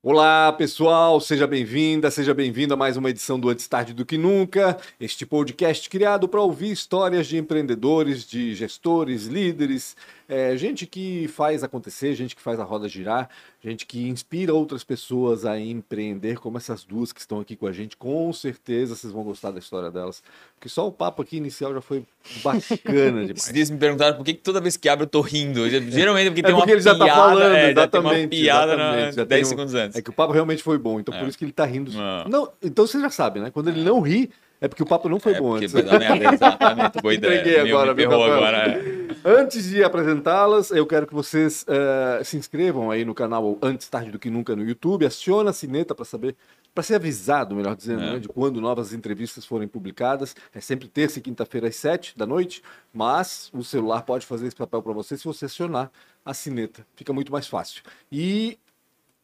Olá, 0.00 0.52
pessoal, 0.52 1.20
seja 1.20 1.44
bem-vinda, 1.44 2.08
seja 2.08 2.32
bem-vindo 2.32 2.72
a 2.72 2.76
mais 2.76 2.96
uma 2.96 3.10
edição 3.10 3.38
do 3.38 3.48
Antes 3.48 3.66
Tarde 3.66 3.92
do 3.92 4.06
Que 4.06 4.16
Nunca, 4.16 4.78
este 5.00 5.26
podcast 5.26 5.90
criado 5.90 6.28
para 6.28 6.40
ouvir 6.40 6.70
histórias 6.70 7.26
de 7.26 7.36
empreendedores, 7.36 8.24
de 8.24 8.54
gestores, 8.54 9.26
líderes, 9.26 9.96
é, 10.28 10.56
gente 10.56 10.86
que 10.86 11.26
faz 11.28 11.64
acontecer, 11.64 12.14
gente 12.14 12.36
que 12.36 12.42
faz 12.42 12.60
a 12.60 12.64
roda 12.64 12.86
girar, 12.88 13.30
gente 13.64 13.86
que 13.86 14.06
inspira 14.08 14.52
outras 14.52 14.84
pessoas 14.84 15.44
a 15.46 15.58
empreender, 15.58 16.38
como 16.38 16.58
essas 16.58 16.84
duas 16.84 17.12
que 17.12 17.20
estão 17.20 17.40
aqui 17.40 17.56
com 17.56 17.66
a 17.66 17.72
gente. 17.72 17.96
Com 17.96 18.30
certeza 18.32 18.94
vocês 18.94 19.12
vão 19.12 19.24
gostar 19.24 19.50
da 19.50 19.58
história 19.58 19.90
delas, 19.90 20.22
porque 20.54 20.68
só 20.68 20.86
o 20.86 20.92
papo 20.92 21.22
aqui 21.22 21.36
inicial 21.38 21.72
já 21.72 21.80
foi 21.80 22.04
bacana 22.44 23.20
demais. 23.26 23.30
Esses 23.38 23.52
dias 23.52 23.70
me 23.70 23.78
perguntaram 23.78 24.16
por 24.16 24.24
que, 24.24 24.34
que 24.34 24.42
toda 24.42 24.60
vez 24.60 24.76
que 24.76 24.88
abre 24.88 25.04
eu 25.04 25.08
tô 25.08 25.20
rindo. 25.20 25.68
Geralmente 25.90 26.26
porque 26.30 26.40
É 26.40 26.44
tem 26.44 26.52
uma 26.52 26.60
porque 26.60 26.72
ele 26.72 26.80
já 26.82 26.94
piada, 26.94 27.10
tá 27.10 27.16
falando, 27.16 27.42
é, 27.54 27.74
já 27.74 27.86
tem 27.88 28.00
uma 28.00 28.10
exatamente, 28.12 28.28
piada 28.30 28.72
exatamente, 28.74 29.04
na, 29.06 29.10
já 29.12 29.24
10 29.24 29.28
tem 29.28 29.42
um- 29.42 29.44
segundos 29.48 29.74
antes. 29.74 29.96
É 29.98 30.02
que 30.02 30.10
o 30.10 30.12
papo 30.12 30.32
realmente 30.32 30.62
foi 30.62 30.78
bom, 30.78 31.00
então 31.00 31.14
É. 31.14 31.18
por 31.18 31.28
isso 31.28 31.38
que 31.38 31.44
ele 31.44 31.52
tá 31.52 31.64
rindo. 31.64 31.90
Não. 31.92 32.24
Não, 32.28 32.52
então 32.62 32.86
você 32.86 33.00
já 33.00 33.10
sabe, 33.10 33.40
né? 33.40 33.50
Quando 33.50 33.68
ele 33.68 33.82
não 33.82 34.00
ri, 34.00 34.30
é 34.60 34.68
porque 34.68 34.82
o 34.82 34.86
papo 34.86 35.08
não 35.08 35.20
foi 35.20 35.34
É, 35.34 35.40
bom 35.40 35.54
antes. 35.54 35.72
merda, 35.72 36.34
exatamente. 36.34 37.00
Boa 37.00 37.14
ideia. 37.14 37.40
Entreguei 37.40 37.62
Meu, 37.64 37.76
agora, 37.78 37.94
me 37.94 38.02
viu, 38.02 38.10
ferrou 38.10 38.28
Rafael? 38.28 38.44
agora. 38.46 39.08
Antes 39.24 39.64
de 39.68 39.82
apresentá-las, 39.82 40.70
eu 40.70 40.86
quero 40.86 41.06
que 41.06 41.14
vocês 41.14 41.64
eh, 41.68 42.22
se 42.24 42.36
inscrevam 42.36 42.90
aí 42.90 43.04
no 43.04 43.14
canal 43.14 43.58
Antes 43.60 43.88
Tarde 43.88 44.10
do 44.10 44.18
Que 44.18 44.30
Nunca 44.30 44.54
no 44.54 44.62
YouTube, 44.62 45.04
aciona 45.04 45.50
a 45.50 45.52
sineta 45.52 45.94
para 45.94 46.04
saber, 46.04 46.36
para 46.74 46.82
ser 46.84 46.94
avisado, 46.94 47.54
melhor 47.54 47.74
dizendo, 47.74 48.02
É. 48.02 48.12
né, 48.12 48.18
de 48.20 48.28
quando 48.28 48.60
novas 48.60 48.92
entrevistas 48.92 49.44
forem 49.44 49.66
publicadas. 49.66 50.36
É 50.54 50.60
sempre 50.60 50.86
terça 50.88 51.18
e 51.18 51.22
quinta-feira 51.22 51.66
às 51.68 51.76
sete 51.76 52.16
da 52.16 52.26
noite, 52.26 52.62
mas 52.92 53.50
o 53.52 53.64
celular 53.64 54.02
pode 54.02 54.24
fazer 54.24 54.46
esse 54.46 54.56
papel 54.56 54.82
para 54.82 54.92
você 54.92 55.16
se 55.16 55.24
você 55.24 55.46
acionar 55.46 55.90
a 56.24 56.32
sineta. 56.32 56.86
Fica 56.94 57.12
muito 57.12 57.32
mais 57.32 57.46
fácil. 57.48 57.82
E 58.12 58.58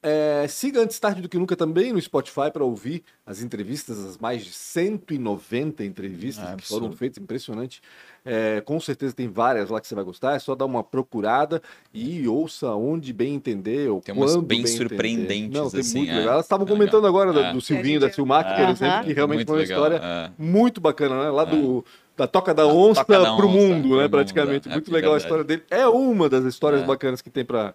é, 0.06 0.47
siga 0.47 0.80
antes 0.83 0.98
tarde 1.00 1.22
do 1.22 1.28
que 1.30 1.38
nunca 1.38 1.56
também 1.56 1.92
no 1.92 2.00
Spotify 2.00 2.50
para 2.52 2.62
ouvir 2.62 3.02
as 3.27 3.41
entrevistas, 3.42 3.98
as 4.05 4.19
mais 4.19 4.44
de 4.44 4.52
190 4.52 5.83
entrevistas 5.84 6.47
É 6.48 6.56
que 6.56 6.66
foram 6.69 6.92
feitas, 6.92 7.22
impressionante. 7.22 7.80
É, 8.25 8.60
com 8.62 8.78
certeza 8.80 9.14
tem 9.14 9.28
várias 9.28 9.69
lá 9.70 9.80
que 9.80 9.86
você 9.88 9.94
vai 9.94 10.05
gostar, 10.05 10.34
é 10.34 10.38
só 10.38 10.55
dar 10.55 10.64
uma 10.66 10.82
procurada 10.84 11.60
e 11.92 12.27
ouça 12.28 12.69
onde 12.75 13.12
bem 13.12 13.34
entender 13.34 13.91
ou 13.91 14.00
Tem 14.00 14.14
umas 14.14 14.36
bem 14.36 14.60
entender. 14.60 14.77
surpreendentes, 14.77 15.58
Não, 15.58 15.70
tem 15.70 15.80
assim, 15.80 15.98
muito 15.98 16.10
é. 16.12 16.16
legal. 16.16 16.32
Elas 16.34 16.44
estavam 16.47 16.66
É 16.66 16.69
comentando 16.70 17.06
agora 17.06 17.32
do, 17.32 17.41
É. 17.41 17.52
do 17.52 17.60
Silvinho, 17.60 17.98
a 17.98 18.06
da 18.06 18.12
Silmac, 18.12 18.55
por 18.60 18.69
exemplo, 18.70 19.05
que 19.05 19.12
realmente 19.12 19.36
Muito 19.38 19.48
foi 19.48 19.56
uma 19.56 19.62
legal, 19.62 19.78
história 19.84 20.00
é. 20.05 20.30
muito 20.38 20.80
bacana, 20.80 21.25
né? 21.25 21.30
Lá 21.30 21.44
do... 21.44 21.84
Da 22.16 22.28
Toca 22.28 22.55
da 22.55 22.64
Onça 22.64 23.05
Toca 23.05 23.19
da 23.19 23.34
pro 23.36 23.48
Onça, 23.48 23.56
mundo, 23.58 23.97
né? 23.97 24.02
mundo, 24.02 24.10
Praticamente. 24.10 24.69
é, 24.69 24.72
Muito 24.72 24.88
é 24.88 24.94
legal 24.94 25.10
a 25.14 25.19
verdade. 25.19 25.25
história 25.25 25.44
dele. 25.44 25.62
É 25.69 25.84
uma 25.88 26.28
das 26.28 26.44
histórias 26.44 26.82
É. 26.82 26.86
bacanas 26.86 27.20
que 27.20 27.28
tem 27.28 27.44
pra 27.44 27.75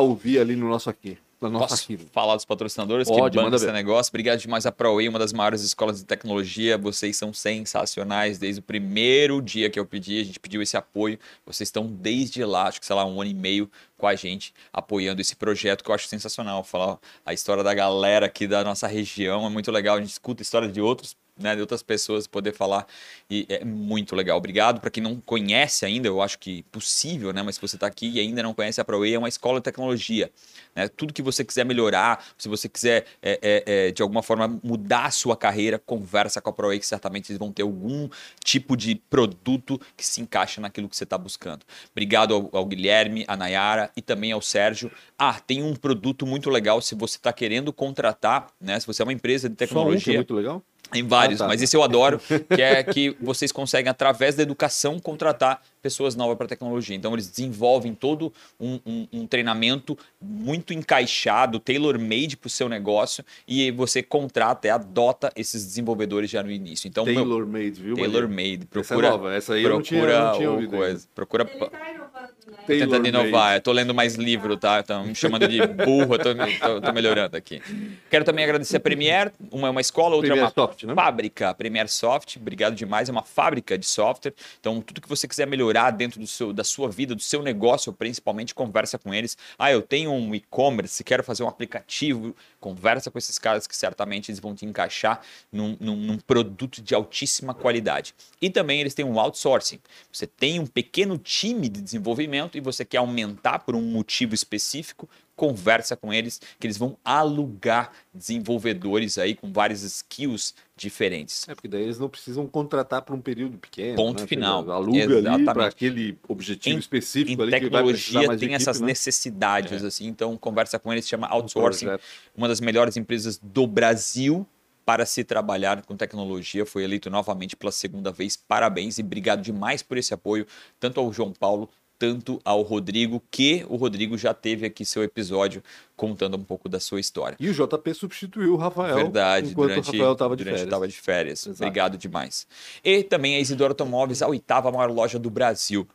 ouvir 0.00 0.40
ali 0.40 0.56
no 0.56 0.68
nosso 0.68 0.90
aqui. 0.90 1.16
No 1.42 1.50
nosso 1.50 1.86
Posso 1.86 2.06
falar 2.12 2.36
dos 2.36 2.44
patrocinadores 2.44 3.08
Pode, 3.08 3.36
que 3.36 3.42
bancam 3.42 3.56
esse 3.56 3.66
ver. 3.66 3.72
negócio? 3.72 4.10
Obrigado 4.10 4.38
demais 4.38 4.64
a 4.64 4.72
ProWay, 4.72 5.08
uma 5.08 5.18
das 5.18 5.32
maiores 5.32 5.62
escolas 5.62 5.98
de 5.98 6.04
tecnologia. 6.04 6.78
Vocês 6.78 7.16
são 7.16 7.32
sensacionais 7.32 8.38
desde 8.38 8.60
o 8.60 8.62
primeiro 8.62 9.42
dia 9.42 9.68
que 9.68 9.78
eu 9.78 9.84
pedi. 9.84 10.20
A 10.20 10.24
gente 10.24 10.38
pediu 10.38 10.62
esse 10.62 10.76
apoio. 10.76 11.18
Vocês 11.44 11.68
estão 11.68 11.86
desde 11.86 12.44
lá, 12.44 12.68
acho 12.68 12.80
que 12.80 12.86
sei 12.86 12.94
lá, 12.94 13.04
um 13.04 13.20
ano 13.20 13.30
e 13.30 13.34
meio 13.34 13.70
com 13.98 14.06
a 14.06 14.14
gente, 14.14 14.52
apoiando 14.72 15.20
esse 15.20 15.36
projeto 15.36 15.84
que 15.84 15.90
eu 15.90 15.94
acho 15.94 16.08
sensacional. 16.08 16.64
Falar 16.64 16.98
a 17.24 17.32
história 17.32 17.62
da 17.62 17.72
galera 17.74 18.26
aqui 18.26 18.46
da 18.46 18.64
nossa 18.64 18.86
região 18.86 19.46
é 19.46 19.50
muito 19.50 19.70
legal. 19.70 19.96
A 19.96 20.00
gente 20.00 20.10
escuta 20.10 20.42
a 20.42 20.44
história 20.44 20.68
de 20.68 20.80
outros. 20.80 21.16
Né, 21.42 21.56
de 21.56 21.60
outras 21.60 21.82
pessoas 21.82 22.28
poder 22.28 22.52
falar 22.52 22.86
e 23.28 23.46
é 23.48 23.64
muito 23.64 24.14
legal. 24.14 24.38
Obrigado 24.38 24.80
para 24.80 24.90
quem 24.90 25.02
não 25.02 25.20
conhece 25.20 25.84
ainda, 25.84 26.06
eu 26.06 26.22
acho 26.22 26.38
que 26.38 26.62
possível, 26.64 27.32
né? 27.32 27.42
Mas 27.42 27.56
se 27.56 27.60
você 27.60 27.76
está 27.76 27.86
aqui 27.86 28.10
e 28.10 28.20
ainda 28.20 28.42
não 28.42 28.54
conhece 28.54 28.80
a 28.80 28.84
ProWay, 28.84 29.14
é 29.14 29.18
uma 29.18 29.28
escola 29.28 29.58
de 29.58 29.64
tecnologia. 29.64 30.30
Né? 30.74 30.88
Tudo 30.88 31.12
que 31.12 31.22
você 31.22 31.44
quiser 31.44 31.64
melhorar, 31.64 32.24
se 32.38 32.48
você 32.48 32.68
quiser 32.68 33.06
é, 33.22 33.38
é, 33.42 33.64
é, 33.66 33.90
de 33.90 34.02
alguma 34.02 34.22
forma 34.22 34.60
mudar 34.62 35.06
a 35.06 35.10
sua 35.10 35.36
carreira, 35.36 35.78
conversa 35.78 36.40
com 36.40 36.50
a 36.50 36.52
ProWay 36.52 36.78
que 36.78 36.86
certamente 36.86 37.30
eles 37.30 37.38
vão 37.38 37.52
ter 37.52 37.62
algum 37.62 38.08
tipo 38.44 38.76
de 38.76 38.94
produto 38.94 39.80
que 39.96 40.04
se 40.04 40.20
encaixa 40.20 40.60
naquilo 40.60 40.88
que 40.88 40.96
você 40.96 41.04
está 41.04 41.18
buscando. 41.18 41.64
Obrigado 41.90 42.34
ao, 42.34 42.50
ao 42.52 42.66
Guilherme, 42.66 43.24
a 43.26 43.36
Nayara 43.36 43.90
e 43.96 44.02
também 44.02 44.32
ao 44.32 44.40
Sérgio. 44.40 44.90
Ah, 45.18 45.40
tem 45.40 45.62
um 45.62 45.74
produto 45.74 46.26
muito 46.26 46.50
legal 46.50 46.80
se 46.80 46.94
você 46.94 47.16
está 47.16 47.32
querendo 47.32 47.72
contratar, 47.72 48.48
né? 48.60 48.78
Se 48.78 48.86
você 48.86 49.02
é 49.02 49.04
uma 49.04 49.12
empresa 49.12 49.48
de 49.48 49.54
Só 49.54 49.54
um 49.54 49.56
que 49.56 49.64
é 49.64 49.66
tecnologia. 49.66 50.14
muito 50.16 50.34
legal. 50.34 50.62
Tem 50.90 51.06
vários, 51.06 51.40
Ah, 51.40 51.44
tá. 51.44 51.48
mas 51.48 51.62
esse 51.62 51.76
eu 51.76 51.82
adoro, 51.82 52.20
que 52.54 52.60
é 52.60 52.82
que 52.82 53.16
vocês 53.20 53.50
conseguem, 53.52 53.90
através 53.90 54.34
da 54.34 54.42
educação, 54.42 54.98
contratar 54.98 55.60
pessoas 55.82 56.14
novas 56.14 56.38
para 56.38 56.46
tecnologia. 56.46 56.94
Então, 56.96 57.12
eles 57.12 57.28
desenvolvem 57.28 57.92
todo 57.94 58.32
um, 58.60 58.78
um- 58.86 59.08
um 59.12 59.26
treinamento 59.26 59.98
muito 60.20 60.72
encaixado, 60.72 61.58
tailor-made 61.58 62.36
para 62.36 62.46
o 62.46 62.50
seu 62.50 62.68
negócio, 62.68 63.24
e 63.46 63.70
você 63.72 64.02
contrata 64.02 64.68
e 64.68 64.70
adota 64.70 65.32
esses 65.34 65.64
desenvolvedores 65.66 66.30
já 66.30 66.42
no 66.42 66.50
início. 66.50 66.86
Então, 66.88 67.04
Tailor-made, 67.04 67.82
viu? 67.82 67.96
Tailor-made. 67.96 68.68
Essa 68.70 68.94
é 68.94 68.96
Procura, 68.96 69.10
nova, 69.10 69.34
essa 69.34 69.54
aí 69.54 69.64
eu 69.64 69.70
não 69.70 69.82
tinha, 69.82 70.00
procura 70.00 70.18
eu 70.20 70.24
não 70.26 70.36
tinha 70.36 70.50
ouvido. 70.50 70.70
coisa. 70.70 71.06
Procura. 71.14 71.42
Ele 71.50 71.58
tá 71.58 71.90
inovando, 71.90 72.32
né? 72.46 72.58
Tentando 72.66 73.06
inovar, 73.08 73.56
eu 73.56 73.60
tô 73.60 73.72
lendo 73.72 73.92
mais 73.94 74.14
livro, 74.14 74.56
tá? 74.56 74.80
Estão 74.80 75.04
me 75.06 75.14
chamando 75.14 75.48
de 75.48 75.58
burro, 75.84 76.14
eu 76.14 76.18
tô, 76.18 76.34
tô- 76.34 76.80
tô 76.80 76.92
melhorando 76.92 77.36
aqui. 77.36 77.60
Quero 78.08 78.24
também 78.24 78.44
agradecer 78.44 78.76
a 78.76 78.80
Premiere, 78.80 79.32
uma 79.50 79.66
é 79.66 79.70
uma 79.70 79.80
escola, 79.80 80.14
outra 80.14 80.28
é 80.28 80.30
Premiere 80.30 80.52
uma 80.56 80.66
Soft, 80.66 80.84
né? 80.84 80.94
fábrica, 80.94 81.48
a 81.50 81.54
Premiere 81.54 81.88
Soft, 81.88 82.36
obrigado 82.36 82.74
demais, 82.74 83.08
é 83.08 83.12
uma 83.12 83.22
fábrica 83.24 83.76
de 83.76 83.86
software. 83.86 84.34
Então, 84.60 84.80
tudo 84.80 85.00
que 85.00 85.08
você 85.08 85.26
quiser 85.26 85.46
melhorar 85.46 85.71
dentro 85.90 86.20
do 86.20 86.26
seu, 86.26 86.52
da 86.52 86.64
sua 86.64 86.88
vida, 86.88 87.14
do 87.14 87.22
seu 87.22 87.42
negócio, 87.42 87.92
principalmente, 87.92 88.54
conversa 88.54 88.98
com 88.98 89.12
eles. 89.14 89.36
Ah, 89.58 89.72
eu 89.72 89.80
tenho 89.82 90.12
um 90.12 90.34
e-commerce, 90.34 91.02
quero 91.02 91.24
fazer 91.24 91.42
um 91.42 91.48
aplicativo, 91.48 92.34
conversa 92.60 93.10
com 93.10 93.18
esses 93.18 93.38
caras 93.38 93.66
que 93.66 93.76
certamente 93.76 94.30
eles 94.30 94.40
vão 94.40 94.54
te 94.54 94.66
encaixar 94.66 95.20
num, 95.50 95.76
num- 95.80 95.96
num 95.96 96.18
produto 96.18 96.82
de 96.82 96.94
altíssima 96.94 97.54
qualidade. 97.54 98.14
E 98.40 98.50
também 98.50 98.80
eles 98.80 98.94
têm 98.94 99.04
um 99.04 99.18
outsourcing. 99.18 99.78
Você 100.12 100.26
tem 100.26 100.58
um 100.60 100.66
pequeno 100.66 101.16
time 101.18 101.68
de 101.68 101.80
desenvolvimento 101.80 102.56
e 102.58 102.60
você 102.60 102.84
quer 102.84 102.98
aumentar 102.98 103.60
por 103.60 103.74
um 103.74 103.82
motivo 103.82 104.34
específico, 104.34 105.08
conversa 105.42 105.96
com 105.96 106.14
eles, 106.14 106.40
que 106.60 106.68
eles 106.68 106.76
vão 106.78 106.96
alugar 107.04 107.90
desenvolvedores 108.14 109.18
aí 109.18 109.34
com 109.34 109.52
várias 109.52 109.82
skills 109.82 110.54
diferentes. 110.76 111.48
É, 111.48 111.54
porque 111.56 111.66
daí 111.66 111.82
eles 111.82 111.98
não 111.98 112.08
precisam 112.08 112.46
contratar 112.46 113.02
por 113.02 113.12
um 113.16 113.20
período 113.20 113.58
pequeno. 113.58 113.96
Ponto 113.96 114.20
né? 114.20 114.26
final. 114.28 114.70
Aluga 114.70 115.02
ali 115.32 115.44
para 115.44 115.66
aquele 115.66 116.16
objetivo 116.28 116.76
Em- 116.76 116.78
específico 116.78 117.42
Em 117.42 117.44
ali 117.44 117.52
que 117.58 117.68
vai 117.68 117.82
tecnologia 117.82 118.20
tem 118.20 118.34
equipe, 118.36 118.54
essas 118.54 118.80
né? 118.80 118.86
necessidades, 118.86 119.82
É. 119.82 119.86
assim, 119.86 120.06
então 120.06 120.36
conversa 120.36 120.78
com 120.78 120.92
eles, 120.92 121.08
chama 121.08 121.26
Um 121.28 121.32
outsourcing, 121.32 121.86
projeto. 121.86 122.04
uma 122.36 122.46
das 122.46 122.60
melhores 122.60 122.96
empresas 122.96 123.36
do 123.42 123.66
Brasil 123.66 124.46
para 124.84 125.04
se 125.04 125.24
trabalhar 125.24 125.82
com 125.82 125.96
tecnologia. 125.96 126.64
Foi 126.64 126.84
eleito 126.84 127.10
novamente 127.10 127.56
pela 127.56 127.72
segunda 127.72 128.12
vez. 128.12 128.36
Parabéns 128.36 128.96
e 128.98 129.02
obrigado 129.02 129.42
demais 129.42 129.82
por 129.82 129.96
esse 129.98 130.14
apoio, 130.14 130.46
tanto 130.78 131.00
ao 131.00 131.12
João 131.12 131.32
Paulo, 131.32 131.68
tanto 132.02 132.40
ao 132.44 132.62
Rodrigo, 132.62 133.22
que 133.30 133.64
o 133.68 133.76
Rodrigo 133.76 134.18
já 134.18 134.34
teve 134.34 134.66
aqui 134.66 134.84
seu 134.84 135.04
episódio 135.04 135.62
contando 135.94 136.36
um 136.36 136.42
pouco 136.42 136.68
da 136.68 136.80
sua 136.80 136.98
história. 136.98 137.36
E 137.38 137.48
o 137.48 137.54
JP 137.54 137.94
substituiu 137.94 138.54
o 138.54 138.56
Rafael 138.56 138.96
Verdade, 138.96 139.52
enquanto 139.52 139.68
durante, 139.68 139.88
o 139.88 139.92
Rafael 139.92 140.12
estava 140.14 140.36
de 140.36 140.44
de 140.88 141.00
férias. 141.00 141.46
Exato. 141.46 141.62
Obrigado 141.62 141.96
demais. 141.96 142.44
E 142.82 143.04
também 143.04 143.36
a 143.36 143.38
Isidoro 143.38 143.70
Automóveis, 143.70 144.20
a 144.20 144.26
oitava 144.26 144.72
maior 144.72 144.90
loja 144.90 145.16
do 145.16 145.30
Brasil. 145.30 145.86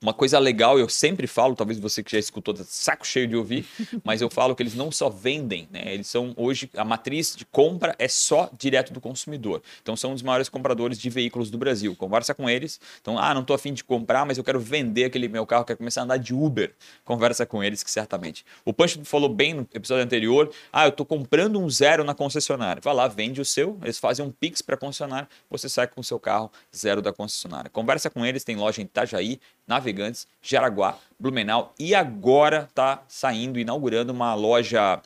Uma 0.00 0.12
coisa 0.12 0.38
legal, 0.38 0.78
eu 0.78 0.88
sempre 0.90 1.26
falo, 1.26 1.56
talvez 1.56 1.78
você 1.78 2.02
que 2.02 2.12
já 2.12 2.18
escutou, 2.18 2.52
tá 2.52 2.62
saco 2.66 3.06
cheio 3.06 3.26
de 3.26 3.34
ouvir, 3.34 3.66
mas 4.04 4.20
eu 4.20 4.28
falo 4.28 4.54
que 4.54 4.62
eles 4.62 4.74
não 4.74 4.92
só 4.92 5.08
vendem, 5.08 5.66
né? 5.70 5.82
Eles 5.86 6.06
são 6.06 6.34
hoje 6.36 6.70
a 6.76 6.84
matriz 6.84 7.34
de 7.34 7.46
compra 7.46 7.94
é 7.98 8.06
só 8.06 8.50
direto 8.58 8.92
do 8.92 9.00
consumidor. 9.00 9.62
Então 9.82 9.96
são 9.96 10.10
um 10.10 10.14
dos 10.14 10.22
maiores 10.22 10.50
compradores 10.50 10.98
de 10.98 11.08
veículos 11.08 11.50
do 11.50 11.56
Brasil. 11.56 11.96
Conversa 11.96 12.34
com 12.34 12.48
eles. 12.48 12.78
Então, 13.00 13.18
ah, 13.18 13.32
não 13.32 13.42
tô 13.42 13.54
afim 13.54 13.72
de 13.72 13.82
comprar, 13.82 14.26
mas 14.26 14.36
eu 14.36 14.44
quero 14.44 14.60
vender 14.60 15.04
aquele 15.04 15.28
meu 15.28 15.46
carro, 15.46 15.64
quero 15.64 15.78
começar 15.78 16.02
a 16.02 16.04
andar 16.04 16.18
de 16.18 16.34
Uber. 16.34 16.74
Conversa 17.04 17.46
com 17.46 17.64
eles 17.64 17.82
que 17.82 17.90
certamente. 17.90 18.44
O 18.64 18.74
Pancho 18.74 19.02
falou 19.04 19.30
bem 19.30 19.54
no 19.54 19.66
episódio 19.74 20.04
anterior, 20.04 20.52
ah, 20.70 20.86
eu 20.86 20.92
tô 20.92 21.06
comprando 21.06 21.58
um 21.58 21.70
zero 21.70 22.04
na 22.04 22.14
concessionária. 22.14 22.82
Vai 22.84 22.94
lá, 22.94 23.08
vende 23.08 23.40
o 23.40 23.44
seu, 23.44 23.78
eles 23.82 23.98
fazem 23.98 24.24
um 24.24 24.30
Pix 24.30 24.60
para 24.60 24.76
concessionária, 24.76 25.28
você 25.48 25.68
sai 25.68 25.86
com 25.86 26.02
o 26.02 26.04
seu 26.04 26.20
carro 26.20 26.50
zero 26.74 27.00
da 27.00 27.12
concessionária. 27.12 27.70
Conversa 27.70 28.10
com 28.10 28.26
eles, 28.26 28.44
tem 28.44 28.56
loja 28.56 28.82
em 28.82 28.84
Itajaí, 28.84 29.40
Navegantes, 29.66 30.26
Jaraguá, 30.42 30.96
Blumenau 31.18 31.74
e 31.78 31.94
agora 31.94 32.66
está 32.68 33.02
saindo, 33.08 33.58
inaugurando 33.58 34.12
uma 34.12 34.34
loja. 34.34 35.00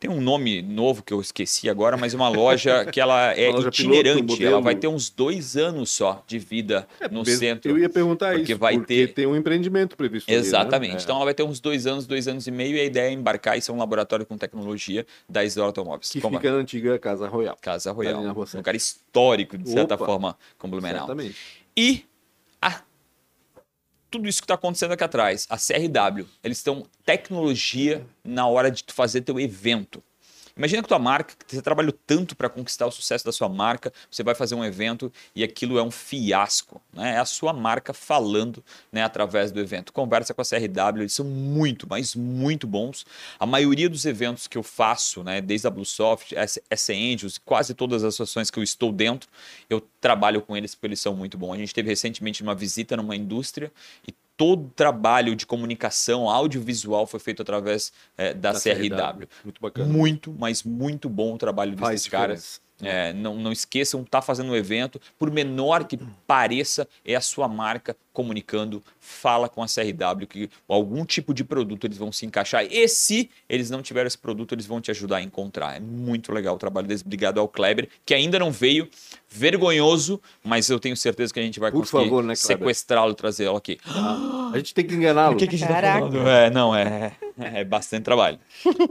Tem 0.00 0.10
um 0.10 0.20
nome 0.20 0.60
novo 0.60 1.02
que 1.02 1.14
eu 1.14 1.20
esqueci 1.20 1.70
agora, 1.70 1.96
mas 1.96 2.12
uma 2.12 2.28
loja 2.28 2.84
que 2.92 3.00
ela 3.00 3.32
é 3.32 3.48
itinerante. 3.48 4.22
piloto, 4.22 4.44
ela 4.44 4.60
vai 4.60 4.74
ter 4.74 4.86
uns 4.86 5.08
dois 5.08 5.56
anos 5.56 5.88
só 5.90 6.22
de 6.26 6.38
vida 6.38 6.86
no 7.10 7.22
Mesmo- 7.22 7.38
centro. 7.38 7.70
Eu 7.70 7.78
ia 7.78 7.88
perguntar 7.88 8.34
porque 8.34 8.52
isso, 8.52 8.58
vai 8.60 8.74
porque 8.76 9.06
ter- 9.06 9.14
tem 9.14 9.26
um 9.26 9.34
empreendimento 9.34 9.96
previsto. 9.96 10.28
né? 10.30 10.36
Exatamente. 10.36 10.96
É. 10.96 11.02
Então 11.02 11.16
ela 11.16 11.24
vai 11.24 11.32
ter 11.32 11.42
uns 11.42 11.58
dois 11.58 11.86
anos, 11.86 12.06
dois 12.06 12.28
anos 12.28 12.46
e 12.46 12.50
meio, 12.50 12.76
e 12.76 12.80
a 12.80 12.84
ideia 12.84 13.08
é 13.08 13.12
embarcar 13.12 13.56
e 13.56 13.62
ser 13.62 13.72
um 13.72 13.78
laboratório 13.78 14.26
com 14.26 14.36
tecnologia 14.36 15.06
da 15.26 15.42
Isidoro 15.42 15.68
Automóveis. 15.68 16.10
Que 16.10 16.20
Como- 16.20 16.36
fica 16.36 16.50
na 16.50 16.58
antiga 16.58 16.98
Casa 16.98 17.26
Royal. 17.26 17.56
Casa 17.62 17.90
Royal. 17.92 18.20
Um 18.20 18.32
lugar 18.58 18.74
histórico, 18.74 19.56
de 19.56 19.70
certa 19.70 19.94
Opa. 19.94 20.04
forma, 20.04 20.36
com 20.58 20.68
Blumenau. 20.68 20.98
Exatamente. 21.04 21.36
E 21.74 22.04
tudo 24.14 24.28
isso 24.28 24.40
que 24.40 24.44
está 24.44 24.54
acontecendo 24.54 24.92
aqui 24.92 25.02
atrás, 25.02 25.44
a 25.50 25.56
CRW, 25.56 26.24
eles 26.44 26.58
estão 26.58 26.86
tecnologia 27.04 28.06
na 28.22 28.46
hora 28.46 28.70
de 28.70 28.84
tu 28.84 28.94
fazer 28.94 29.22
teu 29.22 29.40
evento. 29.40 30.00
Imagina 30.56 30.82
que 30.82 30.88
tua 30.88 31.00
marca, 31.00 31.34
que 31.46 31.56
você 31.56 31.60
trabalhou 31.60 31.92
tanto 32.06 32.36
para 32.36 32.48
conquistar 32.48 32.86
o 32.86 32.90
sucesso 32.92 33.24
da 33.24 33.32
sua 33.32 33.48
marca, 33.48 33.92
você 34.08 34.22
vai 34.22 34.36
fazer 34.36 34.54
um 34.54 34.64
evento 34.64 35.12
e 35.34 35.42
aquilo 35.42 35.78
é 35.78 35.82
um 35.82 35.90
fiasco. 35.90 36.80
Né? 36.92 37.14
É 37.14 37.18
a 37.18 37.24
sua 37.24 37.52
marca 37.52 37.92
falando 37.92 38.62
né, 38.92 39.02
através 39.02 39.50
do 39.50 39.58
evento. 39.58 39.92
Conversa 39.92 40.32
com 40.32 40.40
a 40.40 40.44
CRW, 40.44 41.02
eles 41.02 41.12
são 41.12 41.26
muito, 41.26 41.88
mas 41.88 42.14
muito 42.14 42.68
bons. 42.68 43.04
A 43.38 43.46
maioria 43.46 43.88
dos 43.88 44.04
eventos 44.04 44.46
que 44.46 44.56
eu 44.56 44.62
faço, 44.62 45.24
né, 45.24 45.40
desde 45.40 45.66
a 45.66 45.70
Bluesoft, 45.70 46.34
SC 46.72 46.92
Angels, 46.92 47.38
quase 47.38 47.74
todas 47.74 48.04
as 48.04 48.20
ações 48.20 48.48
que 48.48 48.58
eu 48.58 48.62
estou 48.62 48.92
dentro, 48.92 49.28
eu 49.68 49.80
trabalho 50.00 50.40
com 50.40 50.56
eles 50.56 50.74
porque 50.74 50.86
eles 50.86 51.00
são 51.00 51.16
muito 51.16 51.36
bons. 51.36 51.54
A 51.54 51.58
gente 51.58 51.74
teve 51.74 51.88
recentemente 51.88 52.42
uma 52.42 52.54
visita 52.54 52.96
numa 52.96 53.16
indústria 53.16 53.72
e 54.06 54.14
todo 54.36 54.66
o 54.66 54.70
trabalho 54.70 55.36
de 55.36 55.46
comunicação 55.46 56.28
audiovisual 56.28 57.06
foi 57.06 57.20
feito 57.20 57.42
através 57.42 57.92
é, 58.16 58.34
da, 58.34 58.52
da 58.52 58.60
CRW. 58.60 58.88
CRW. 58.88 59.28
Muito 59.44 59.60
bacana. 59.60 59.92
Muito, 59.92 60.34
mas 60.38 60.62
muito 60.62 61.08
bom 61.08 61.34
o 61.34 61.38
trabalho 61.38 61.76
desses 61.76 62.08
caras. 62.08 62.60
É, 62.82 63.12
não, 63.12 63.36
não 63.36 63.52
esqueçam, 63.52 64.02
tá 64.02 64.20
fazendo 64.20 64.50
um 64.50 64.56
evento, 64.56 65.00
por 65.16 65.30
menor 65.30 65.84
que 65.84 65.96
pareça, 66.26 66.88
é 67.04 67.14
a 67.14 67.20
sua 67.20 67.46
marca 67.46 67.96
comunicando, 68.14 68.82
fala 68.98 69.48
com 69.48 69.62
a 69.62 69.66
CRW 69.66 70.26
que 70.26 70.48
algum 70.66 71.04
tipo 71.04 71.34
de 71.34 71.44
produto 71.44 71.86
eles 71.86 71.98
vão 71.98 72.10
se 72.10 72.24
encaixar. 72.24 72.64
E 72.64 72.88
se 72.88 73.28
eles 73.48 73.68
não 73.68 73.82
tiverem 73.82 74.06
esse 74.06 74.16
produto, 74.16 74.54
eles 74.54 74.64
vão 74.64 74.80
te 74.80 74.90
ajudar 74.90 75.18
a 75.18 75.22
encontrar. 75.22 75.76
É 75.76 75.80
muito 75.80 76.32
legal 76.32 76.54
o 76.54 76.58
trabalho 76.58 76.86
deles. 76.86 77.02
Obrigado 77.04 77.38
ao 77.38 77.48
Kleber, 77.48 77.88
que 78.06 78.14
ainda 78.14 78.38
não 78.38 78.52
veio, 78.52 78.88
vergonhoso, 79.28 80.20
mas 80.44 80.70
eu 80.70 80.78
tenho 80.78 80.96
certeza 80.96 81.34
que 81.34 81.40
a 81.40 81.42
gente 81.42 81.58
vai 81.58 81.72
por 81.72 81.80
conseguir 81.80 82.22
né, 82.22 82.36
sequestrá-lo 82.36 83.12
e 83.12 83.14
trazê-lo 83.16 83.56
aqui. 83.56 83.78
Ah, 83.84 84.52
a 84.54 84.56
gente 84.58 84.72
tem 84.72 84.86
que 84.86 84.94
enganá-lo. 84.94 85.34
O 85.34 85.38
que, 85.38 85.48
que 85.48 85.56
a 85.56 85.58
gente 85.58 85.68
tá 85.68 85.82
falando? 85.82 86.28
É, 86.28 86.50
não, 86.50 86.74
é, 86.74 87.12
é 87.36 87.64
bastante 87.64 88.04
trabalho. 88.04 88.38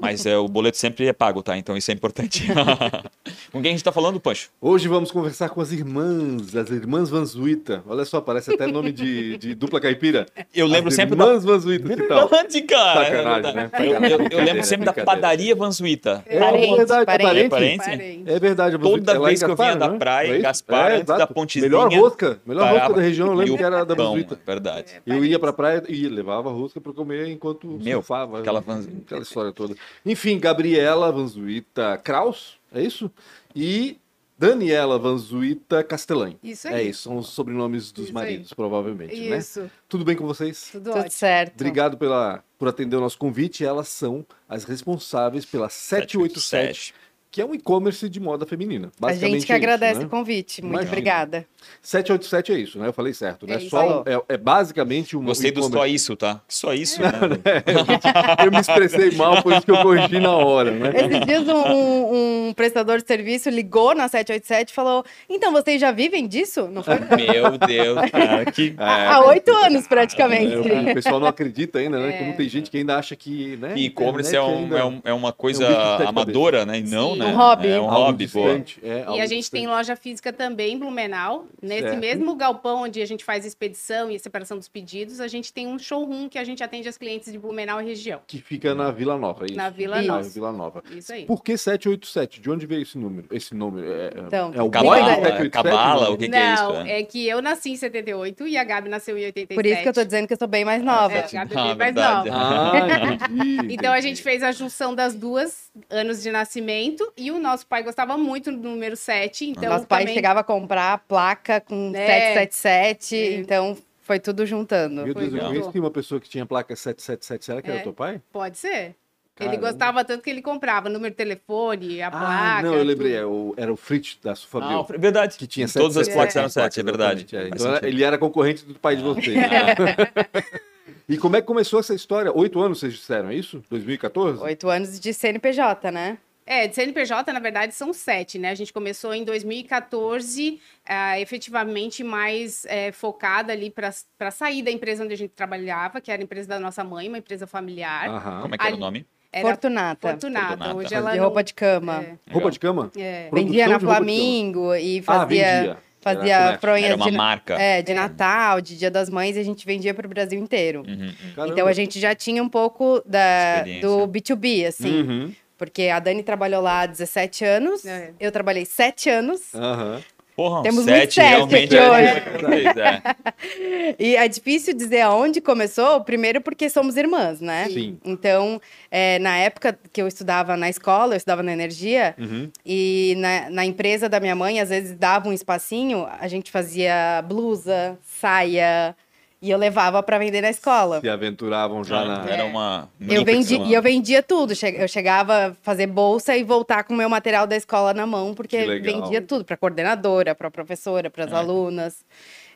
Mas 0.02 0.26
é, 0.26 0.38
o 0.38 0.50
boleto 0.50 0.78
sempre 0.78 1.08
é 1.08 1.14
pago, 1.14 1.42
tá? 1.42 1.58
Então 1.58 1.78
isso 1.78 1.90
é 1.92 1.94
importante. 1.94 2.46
com 3.52 3.62
quem 3.62 3.70
a 3.70 3.74
gente 3.74 3.78
está 3.78 3.92
falando, 3.92 4.20
Pancho? 4.20 4.50
Hoje 4.60 4.90
vamos 4.90 5.12
conversar 5.12 5.50
com 5.50 5.62
as 5.62 5.72
irmãs, 5.72 6.54
as 6.54 6.70
irmãs 6.70 7.10
Vanzuita. 7.10 7.82
Olha 7.88 8.04
só, 8.04 8.20
parece 8.20 8.54
até 8.54 8.68
nome 8.68 8.92
de, 8.92 9.13
de 9.38 9.56
dupla 9.56 9.80
caipira. 9.80 10.26
Eu 10.54 10.68
lembro 10.68 10.90
as 10.90 10.96
sempre 10.96 11.16
irmãs 11.16 11.44
da... 11.44 11.52
Vanzuita. 11.52 11.88
Verdade, 11.88 12.62
cara. 12.62 13.06
Sacanagem, 13.06 13.54
né? 13.56 13.70
Eu, 13.80 14.20
eu, 14.20 14.28
eu 14.30 14.44
lembro 14.44 14.64
sempre 14.64 14.86
da 14.86 14.94
padaria 14.94 15.56
Vanzuita. 15.56 16.24
É, 16.26 16.38
é 16.38 16.76
verdade, 16.76 17.06
parente. 17.06 17.50
parente. 17.50 18.24
É 18.26 18.40
verdade. 18.40 18.78
Toda 18.78 19.20
vez 19.20 19.44
que 19.44 19.50
eu 19.50 19.56
vinha 19.56 19.76
da 19.76 19.90
praia, 19.90 20.38
em 20.38 20.42
Gaspar, 20.42 20.92
é, 20.92 21.04
da 21.04 21.28
pontezinha. 21.28 21.70
Melhor 21.70 21.94
rosca, 21.94 22.40
melhor 22.46 22.72
rosca 22.72 22.94
da 22.94 23.02
região, 23.02 23.28
eu 23.28 23.34
lembro 23.34 23.58
que 23.58 23.64
era 23.64 23.86
da 23.86 23.96
Vanzuita. 23.96 24.40
Verdade. 24.46 25.02
Eu 25.06 25.24
ia 25.24 25.40
pra 25.40 25.54
praia 25.54 25.84
e 25.88 26.08
levava 26.08 26.50
rosca 26.52 26.80
pra 26.80 26.94
comer 26.94 27.30
enquanto 27.30 27.68
Meu, 27.68 28.00
surfava. 28.00 28.40
Aquela, 28.40 28.62
van... 28.62 28.84
aquela 29.06 29.22
história 29.22 29.52
toda. 29.52 29.76
Enfim, 30.06 30.40
Gabriela 30.40 31.12
Vanzuita 31.12 31.98
Kraus, 32.04 32.58
é 32.74 32.82
isso? 32.82 33.10
E 33.56 33.98
Daniela 34.38 34.98
Vanzuita 34.98 35.84
Castellani. 35.84 36.38
Isso 36.44 36.68
aí. 36.68 36.74
É 36.74 36.84
isso, 36.84 37.04
são 37.04 37.18
os 37.18 37.30
sobrenomes 37.30 37.92
dos 37.92 38.06
isso 38.06 38.14
maridos, 38.14 38.52
aí. 38.52 38.56
provavelmente, 38.56 39.30
né? 39.30 39.38
isso. 39.38 39.62
né? 39.62 39.70
Tudo 39.88 40.04
bem 40.04 40.16
com 40.16 40.26
vocês? 40.26 40.70
Tudo, 40.72 40.92
Tudo 40.92 41.10
certo. 41.10 41.56
Obrigado 41.56 41.98
pela, 41.98 42.44
por 42.58 42.68
atender 42.68 42.96
o 42.96 43.00
nosso 43.02 43.18
convite. 43.18 43.64
Elas 43.64 43.88
são 43.88 44.26
as 44.48 44.64
responsáveis 44.64 45.46
pela 45.46 45.70
787, 45.70 46.94
787 46.94 47.03
que 47.34 47.42
é 47.42 47.46
um 47.46 47.56
e-commerce 47.56 48.08
de 48.08 48.20
moda 48.20 48.46
feminina. 48.46 48.92
A 49.02 49.12
gente 49.12 49.44
que 49.44 49.52
é 49.52 49.56
agradece 49.56 49.94
isso, 49.94 50.02
né? 50.02 50.06
o 50.06 50.10
convite. 50.10 50.62
Muito 50.62 50.74
Imagina. 50.74 50.92
obrigada. 50.92 51.48
787 51.82 52.52
é 52.52 52.60
isso, 52.60 52.78
né? 52.78 52.88
Eu 52.88 52.94
falei 52.94 53.12
certo, 53.12 53.48
né? 53.48 53.56
É, 53.56 53.60
só, 53.62 54.04
é, 54.06 54.36
é, 54.36 54.38
basicamente 54.38 55.18
um 55.18 55.24
Gostei 55.24 55.50
do 55.50 55.64
só 55.64 55.88
isso, 55.88 56.16
tá? 56.16 56.42
Só 56.48 56.76
isso, 56.76 57.02
né? 57.02 57.10
eu 58.46 58.52
me 58.52 58.60
expressei 58.60 59.12
mal, 59.12 59.42
por 59.42 59.54
isso 59.54 59.64
que 59.64 59.72
eu 59.72 59.82
corrigi 59.82 60.20
na 60.20 60.32
hora, 60.32 60.70
né? 60.70 60.92
Esses 60.94 61.26
dias 61.26 61.48
um, 61.48 62.50
um, 62.50 62.54
prestador 62.54 63.02
de 63.02 63.08
serviço 63.08 63.50
ligou 63.50 63.96
na 63.96 64.08
787 64.08 64.70
e 64.70 64.74
falou, 64.74 65.04
então, 65.28 65.52
vocês 65.52 65.82
já 65.82 65.92
vivem 65.92 66.28
disso? 66.28 66.68
Não 66.68 66.84
foi? 66.84 67.00
Meu 67.18 67.58
Deus, 67.58 68.12
cara, 68.12 68.46
que... 68.52 68.76
É, 68.78 69.08
Há 69.08 69.26
oito 69.26 69.52
anos, 69.52 69.88
praticamente. 69.88 70.70
É, 70.70 70.92
o 70.92 70.94
pessoal 70.94 71.20
não 71.20 71.28
acredita 71.28 71.80
ainda, 71.80 71.98
né? 71.98 72.12
Como 72.12 72.34
tem 72.36 72.48
gente 72.48 72.70
que 72.70 72.78
ainda 72.78 72.96
acha 72.96 73.16
que... 73.16 73.58
Né, 73.58 73.74
e-commerce 73.76 74.36
é, 74.36 74.42
um, 74.42 74.78
é, 74.78 74.86
um, 74.86 75.02
é 75.06 75.14
uma 75.14 75.34
coisa 75.34 75.68
amadora, 76.06 76.64
né? 76.66 76.78
E 76.80 76.84
não, 76.84 77.14
Sim. 77.14 77.23
Né? 77.24 77.34
Um 77.34 77.36
hobby. 77.36 77.68
É 77.68 77.82
um 77.82 77.86
hobby, 77.86 78.28
pô. 78.28 78.48
É, 78.48 79.06
e 79.16 79.22
a 79.22 79.26
gente 79.26 79.50
tem 79.50 79.68
loja 79.68 79.96
física 79.96 80.32
também 80.32 80.74
em 80.74 80.78
Blumenau. 80.78 81.46
Nesse 81.62 81.84
certo. 81.84 82.00
mesmo 82.00 82.36
galpão 82.36 82.84
onde 82.84 83.02
a 83.02 83.06
gente 83.06 83.24
faz 83.24 83.46
expedição 83.46 84.10
e 84.10 84.20
separação 84.20 84.58
dos 84.58 84.68
pedidos, 84.68 85.20
a 85.20 85.28
gente 85.28 85.54
tem 85.54 85.68
um 85.68 85.78
showroom 85.78 86.30
que 86.30 86.38
a 86.38 86.44
gente 86.44 86.64
atende 86.64 86.88
as 86.88 86.98
clientes 86.98 87.32
de 87.32 87.40
Blumenau 87.40 87.82
e 87.82 87.86
região. 87.86 88.22
Que 88.28 88.40
fica 88.40 88.74
na 88.76 88.92
Vila 88.92 89.18
Nova, 89.18 89.44
é 89.44 89.48
isso? 89.48 89.56
Na 89.56 89.70
Vila 89.70 90.00
isso. 90.00 90.08
Nova. 90.08 90.30
Vila 90.30 90.52
Nova. 90.52 90.84
Isso 90.92 91.14
aí. 91.14 91.26
Por 91.26 91.44
que 91.44 91.58
787? 91.58 92.42
De 92.42 92.50
onde 92.50 92.66
veio 92.66 92.82
esse 92.82 92.98
número? 92.98 93.28
Esse 93.32 93.56
número 93.56 93.92
é, 93.92 94.12
então, 94.28 94.52
é 94.54 94.62
o 94.62 94.70
Cabala, 94.70 95.16
boy 95.16 95.50
Cabala, 95.50 96.10
o 96.10 96.18
que, 96.18 96.28
não, 96.28 96.38
que 96.38 96.44
é 96.44 96.54
isso? 96.54 96.64
Não, 96.64 96.82
é? 96.82 97.00
é 97.00 97.04
que 97.04 97.28
eu 97.28 97.42
nasci 97.42 97.72
em 97.72 97.76
78 97.76 98.48
e 98.48 98.58
a 98.58 98.64
Gabi 98.64 98.90
nasceu 98.90 99.18
em 99.18 99.26
87. 99.26 99.56
Por 99.56 99.66
isso 99.66 99.82
que 99.82 99.90
eu 99.90 99.94
tô 99.94 100.04
dizendo 100.04 100.28
que 100.28 100.34
eu 100.34 100.38
sou 100.38 100.48
bem 100.48 100.66
mais 100.66 100.84
nova. 100.84 101.14
É, 101.14 101.38
a 101.38 101.46
Gabi 101.46 101.56
é 101.56 101.60
ah, 101.60 101.76
bem 101.76 101.76
mais 101.76 101.96
nova. 101.96 102.30
Ah, 102.32 103.28
entendi, 103.30 103.74
então 103.74 103.94
a 103.94 104.02
gente 104.02 104.22
fez 104.22 104.44
a 104.44 104.52
junção 104.52 104.94
das 104.96 105.16
duas 105.16 105.72
anos 105.90 106.22
de 106.22 106.32
nascimento 106.32 107.12
e 107.18 107.32
o 107.32 107.40
nosso 107.40 107.66
pai 107.68 107.84
gostava 107.84 108.18
muito 108.18 108.52
do 108.52 108.70
número 108.70 108.96
7, 108.96 109.50
então 109.50 109.70
Nosso 109.70 109.88
pai 109.88 110.02
também... 110.02 110.16
chegava 110.16 110.40
a 110.42 110.44
comprar 110.44 110.94
a 110.94 110.98
placa 110.98 111.62
com 111.62 111.92
é. 111.96 112.34
777, 112.36 113.16
é. 113.16 113.34
então 113.36 113.78
foi 114.02 114.20
tudo 114.20 114.46
juntando. 114.46 115.04
Meu 115.04 115.14
Deus, 115.14 115.34
eu 115.34 115.40
conheci 115.40 115.80
uma 115.80 115.92
pessoa 115.92 116.20
que 116.20 116.30
tinha 116.30 116.46
placa 116.46 116.76
777, 116.76 117.46
será 117.46 117.62
que 117.62 117.70
é. 117.70 117.74
era 117.76 117.84
teu 117.84 117.94
pai? 117.94 118.22
Pode 118.32 118.58
ser. 118.58 118.96
Caramba. 119.36 119.56
Ele 119.56 119.62
gostava 119.62 120.06
tanto 120.06 120.22
que 120.22 120.30
ele 120.30 120.44
comprava 120.44 120.90
número 120.90 121.10
de 121.10 121.18
telefone, 121.18 122.02
a 122.04 122.08
ah, 122.08 122.12
placa. 122.12 122.62
Não, 122.68 122.76
eu 122.76 122.84
lembrei, 122.84 123.16
é 123.16 123.26
o, 123.26 123.54
era 123.58 123.74
o 123.74 123.76
Fritz 123.76 124.20
da 124.22 124.36
Sufabril. 124.36 124.80
Ah, 124.80 124.98
verdade. 124.98 125.38
Que 125.38 125.48
tinha 125.48 125.68
Todas 125.68 125.98
as 125.98 126.08
placas 126.08 126.36
eram 126.36 126.50
7, 126.50 126.80
é 126.80 126.84
verdade. 126.84 127.36
É. 127.36 127.48
Então 127.48 127.80
ele 127.82 128.04
era 128.04 128.18
concorrente 128.18 128.64
do 128.64 128.76
pai 128.76 128.96
de 128.96 129.02
vocês. 129.02 129.36
e 131.10 131.18
como 131.18 131.36
é 131.36 131.42
que 131.42 131.48
começou 131.48 131.80
essa 131.80 131.96
história? 131.96 132.32
Oito 132.36 132.60
anos 132.62 132.80
vocês 132.80 132.94
disseram, 132.94 133.30
é 133.30 133.36
isso? 133.36 133.64
2014? 133.72 134.40
Oito 134.44 134.70
anos 134.70 135.00
de 135.00 135.12
CNPJ, 135.12 135.92
né? 135.92 136.20
É, 136.46 136.68
de 136.68 136.76
CNPJ, 136.76 137.32
na 137.32 137.40
verdade, 137.40 137.74
são 137.74 137.94
sete, 137.94 138.38
né? 138.38 138.50
A 138.52 138.56
gente 138.56 138.74
começou 138.74 139.14
em 139.14 139.24
2014, 139.24 140.60
é, 140.88 141.22
efetivamente 141.22 142.04
mais 142.04 142.66
é, 142.66 142.92
focada 142.92 143.54
ali 143.54 143.70
para 143.72 144.32
sair 144.32 144.62
da 144.62 144.72
empresa 144.72 145.04
onde 145.04 145.14
a 145.14 145.18
gente 145.18 145.32
trabalhava, 145.32 146.02
que 146.02 146.12
era 146.12 146.22
a 146.22 146.24
empresa 146.26 146.48
da 146.50 146.60
nossa 146.60 146.84
mãe, 146.84 147.08
uma 147.08 147.18
empresa 147.18 147.48
familiar. 147.48 148.10
Aham. 148.10 148.42
Como 148.42 148.56
é 148.56 148.58
que 148.58 148.66
era 148.68 148.76
o 148.76 148.80
nome? 148.80 149.06
Era 149.32 149.48
Fortunata. 149.48 150.10
Fortunata. 150.10 150.48
Fortunata. 150.50 150.76
Hoje 150.76 150.94
ela 150.94 151.12
de 151.12 151.18
não... 151.18 151.24
roupa 151.26 151.44
de 151.44 151.54
cama. 151.56 152.04
É. 152.04 152.32
Roupa 152.32 152.52
de 152.52 152.60
cama? 152.60 152.92
É. 152.96 153.30
Vendia 153.34 153.68
na 153.68 153.80
Flamingo 153.80 154.76
e 154.76 155.00
Ah, 155.00 155.04
fazia, 155.04 155.56
vendia. 155.56 155.78
fazia 156.00 156.58
fronhas 156.60 156.86
Era 156.86 156.96
uma 156.96 157.10
de, 157.10 157.18
marca. 157.18 157.54
é, 157.56 157.82
de 157.82 157.94
Natal, 157.96 158.62
de 158.62 158.78
Dia 158.78 158.92
das 158.92 159.10
Mães, 159.10 159.36
e 159.36 159.40
a 159.40 159.44
gente 159.44 159.66
vendia 159.66 159.92
para 159.92 160.06
o 160.06 160.10
Brasil 160.10 160.40
inteiro. 160.40 160.84
Uhum. 160.88 161.48
Então 161.48 161.66
a 161.66 161.74
gente 161.74 162.00
já 162.00 162.14
tinha 162.14 162.44
um 162.44 162.50
pouco 162.50 163.02
da, 163.08 163.64
do 163.82 164.08
B2B, 164.08 164.68
assim. 164.68 165.02
Uhum. 165.02 165.34
Porque 165.58 165.84
a 165.90 166.00
Dani 166.00 166.24
trabalhou 166.24 166.62
lá 166.62 166.82
há 166.82 166.86
17 166.86 167.46
anos, 167.46 167.86
É. 167.86 168.12
eu 168.20 168.32
trabalhei 168.32 168.66
7 168.66 169.10
anos. 169.10 169.54
Aham. 169.56 170.02
Porra, 170.36 170.64
Temos 170.64 170.86
sete 170.86 171.22
27 171.22 171.22
realmente 171.22 171.78
é, 171.78 171.84
é. 171.84 173.94
E 174.00 174.16
é 174.16 174.28
difícil 174.28 174.76
dizer 174.76 175.02
aonde 175.02 175.40
começou, 175.40 176.02
primeiro 176.04 176.42
porque 176.42 176.72
somos 176.72 176.98
irmãs, 176.98 177.40
né? 177.40 177.68
Sim. 177.70 178.00
Então, 178.04 178.60
é, 178.90 179.20
na 179.20 179.38
época 179.38 179.78
que 179.92 180.02
eu 180.02 180.08
estudava 180.08 180.58
na 180.58 180.68
escola, 180.70 181.14
eu 181.14 181.18
estudava 181.18 181.44
na 181.44 181.54
energia, 181.54 182.16
Uhum. 182.18 182.50
e 182.66 183.14
na, 183.18 183.50
na 183.52 183.64
empresa 183.66 184.10
da 184.10 184.20
minha 184.20 184.36
mãe, 184.36 184.60
às 184.60 184.70
vezes 184.70 184.98
dava 184.98 185.30
um 185.30 185.34
espacinho, 185.34 186.08
a 186.20 186.28
gente 186.28 186.50
fazia 186.50 187.24
blusa, 187.28 187.96
saia, 188.02 188.96
e 189.44 189.52
eu 189.52 189.58
levava 189.58 190.02
para 190.02 190.18
vender 190.18 190.40
na 190.40 190.50
escola. 190.50 191.02
Se 191.02 191.10
aventuravam 191.10 191.84
já 191.84 192.06
na. 192.06 192.26
Era 192.30 192.46
uma. 192.46 192.90
Eu 193.10 193.26
vendi, 193.26 193.58
e 193.58 193.74
eu 193.74 193.82
vendia 193.82 194.24
tudo. 194.24 194.54
Eu 194.54 194.88
chegava 194.88 195.48
a 195.48 195.54
fazer 195.62 195.86
bolsa 195.86 196.38
e 196.38 196.44
voltar 196.46 196.86
com 196.86 196.94
o 196.94 196.98
meu 196.98 197.10
material 197.10 197.46
da 197.46 197.58
escola 197.58 197.94
na 197.94 198.08
mão, 198.08 198.34
porque 198.34 198.66
vendia 198.80 199.22
tudo 199.22 199.44
para 199.44 199.58
coordenadora, 199.58 200.34
para 200.34 200.50
professora, 200.50 201.10
para 201.10 201.26
as 201.26 201.32
É. 201.34 201.36
alunas. 201.36 202.06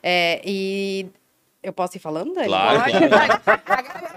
É, 0.02 0.40
e 0.44 1.06
eu 1.62 1.72
posso 1.72 1.96
ir 1.96 2.00
falando? 2.00 2.32
Dani? 2.34 2.46
Claro. 2.48 2.82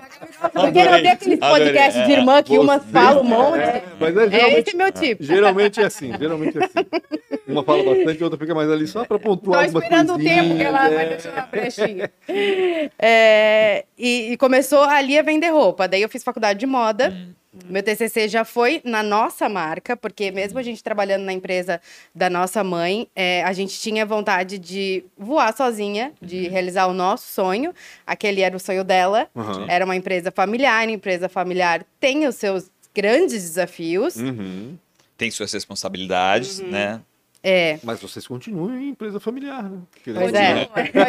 Porque 0.53 0.83
não 0.83 1.01
tem 1.01 1.11
aqueles 1.11 1.39
podcasts 1.39 2.05
de 2.05 2.13
é. 2.13 2.17
irmã 2.17 2.43
que 2.43 2.57
uma 2.57 2.79
fala 2.79 3.21
um 3.21 3.23
monte. 3.23 3.59
É, 3.59 3.83
mas 3.99 4.17
é, 4.17 4.25
É, 4.25 4.29
geralmente, 4.29 4.67
esse 4.67 4.75
é 4.75 4.77
meu 4.77 4.91
tipo. 4.91 5.23
geralmente 5.23 5.81
é 5.81 5.85
assim, 5.85 6.17
geralmente 6.17 6.57
é 6.57 6.65
assim. 6.65 6.79
Uma 7.47 7.63
fala 7.63 7.83
bastante, 7.83 8.21
a 8.21 8.25
outra 8.25 8.39
fica 8.39 8.55
mais 8.55 8.69
ali 8.69 8.87
só 8.87 9.03
para 9.05 9.19
pontuar 9.19 9.63
algumas 9.63 9.83
esperando 9.83 10.13
o 10.13 10.17
tempo 10.17 10.55
que 10.55 10.63
ela 10.63 10.89
vai 10.89 11.09
deixar 11.09 11.31
na 11.33 11.45
brechinha. 11.47 12.11
É, 12.99 13.85
e, 13.97 14.31
e 14.33 14.37
começou 14.37 14.83
ali 14.83 15.17
a 15.17 15.21
vender 15.21 15.49
roupa. 15.49 15.87
Daí 15.87 16.01
eu 16.01 16.09
fiz 16.09 16.23
faculdade 16.23 16.59
de 16.59 16.65
moda. 16.65 17.13
Meu 17.65 17.83
TCC 17.83 18.29
já 18.29 18.45
foi 18.45 18.81
na 18.85 19.03
nossa 19.03 19.49
marca, 19.49 19.97
porque 19.97 20.31
mesmo 20.31 20.57
a 20.57 20.63
gente 20.63 20.81
trabalhando 20.81 21.23
na 21.23 21.33
empresa 21.33 21.81
da 22.15 22.29
nossa 22.29 22.63
mãe, 22.63 23.09
é, 23.13 23.43
a 23.43 23.51
gente 23.51 23.77
tinha 23.77 24.05
vontade 24.05 24.57
de 24.57 25.03
voar 25.17 25.55
sozinha, 25.55 26.13
de 26.21 26.47
realizar 26.47 26.87
o 26.87 26.93
nosso 26.93 27.27
sonho. 27.27 27.73
Aquele 28.07 28.41
era 28.41 28.55
o 28.55 28.59
sonho 28.59 28.85
dela. 28.85 29.27
Aham. 29.35 29.65
Era 29.67 29.83
uma 29.83 29.97
empresa 29.97 30.31
familiar, 30.31 30.87
a 30.87 30.91
empresa 30.91 31.27
familiar 31.27 31.85
tem 31.99 32.25
os 32.25 32.35
seus 32.35 32.71
grandes 32.95 33.43
desafios. 33.43 34.15
Uhum. 34.15 34.77
Tem 35.17 35.29
suas 35.29 35.51
responsabilidades, 35.51 36.59
né? 36.59 37.01
É, 37.43 37.79
Mas 37.83 37.99
vocês 37.99 38.27
continuam 38.27 38.79
em 38.79 38.89
empresa 38.89 39.19
familiar, 39.19 39.63
né? 39.63 39.79
Pois 40.03 40.33
é. 40.33 40.65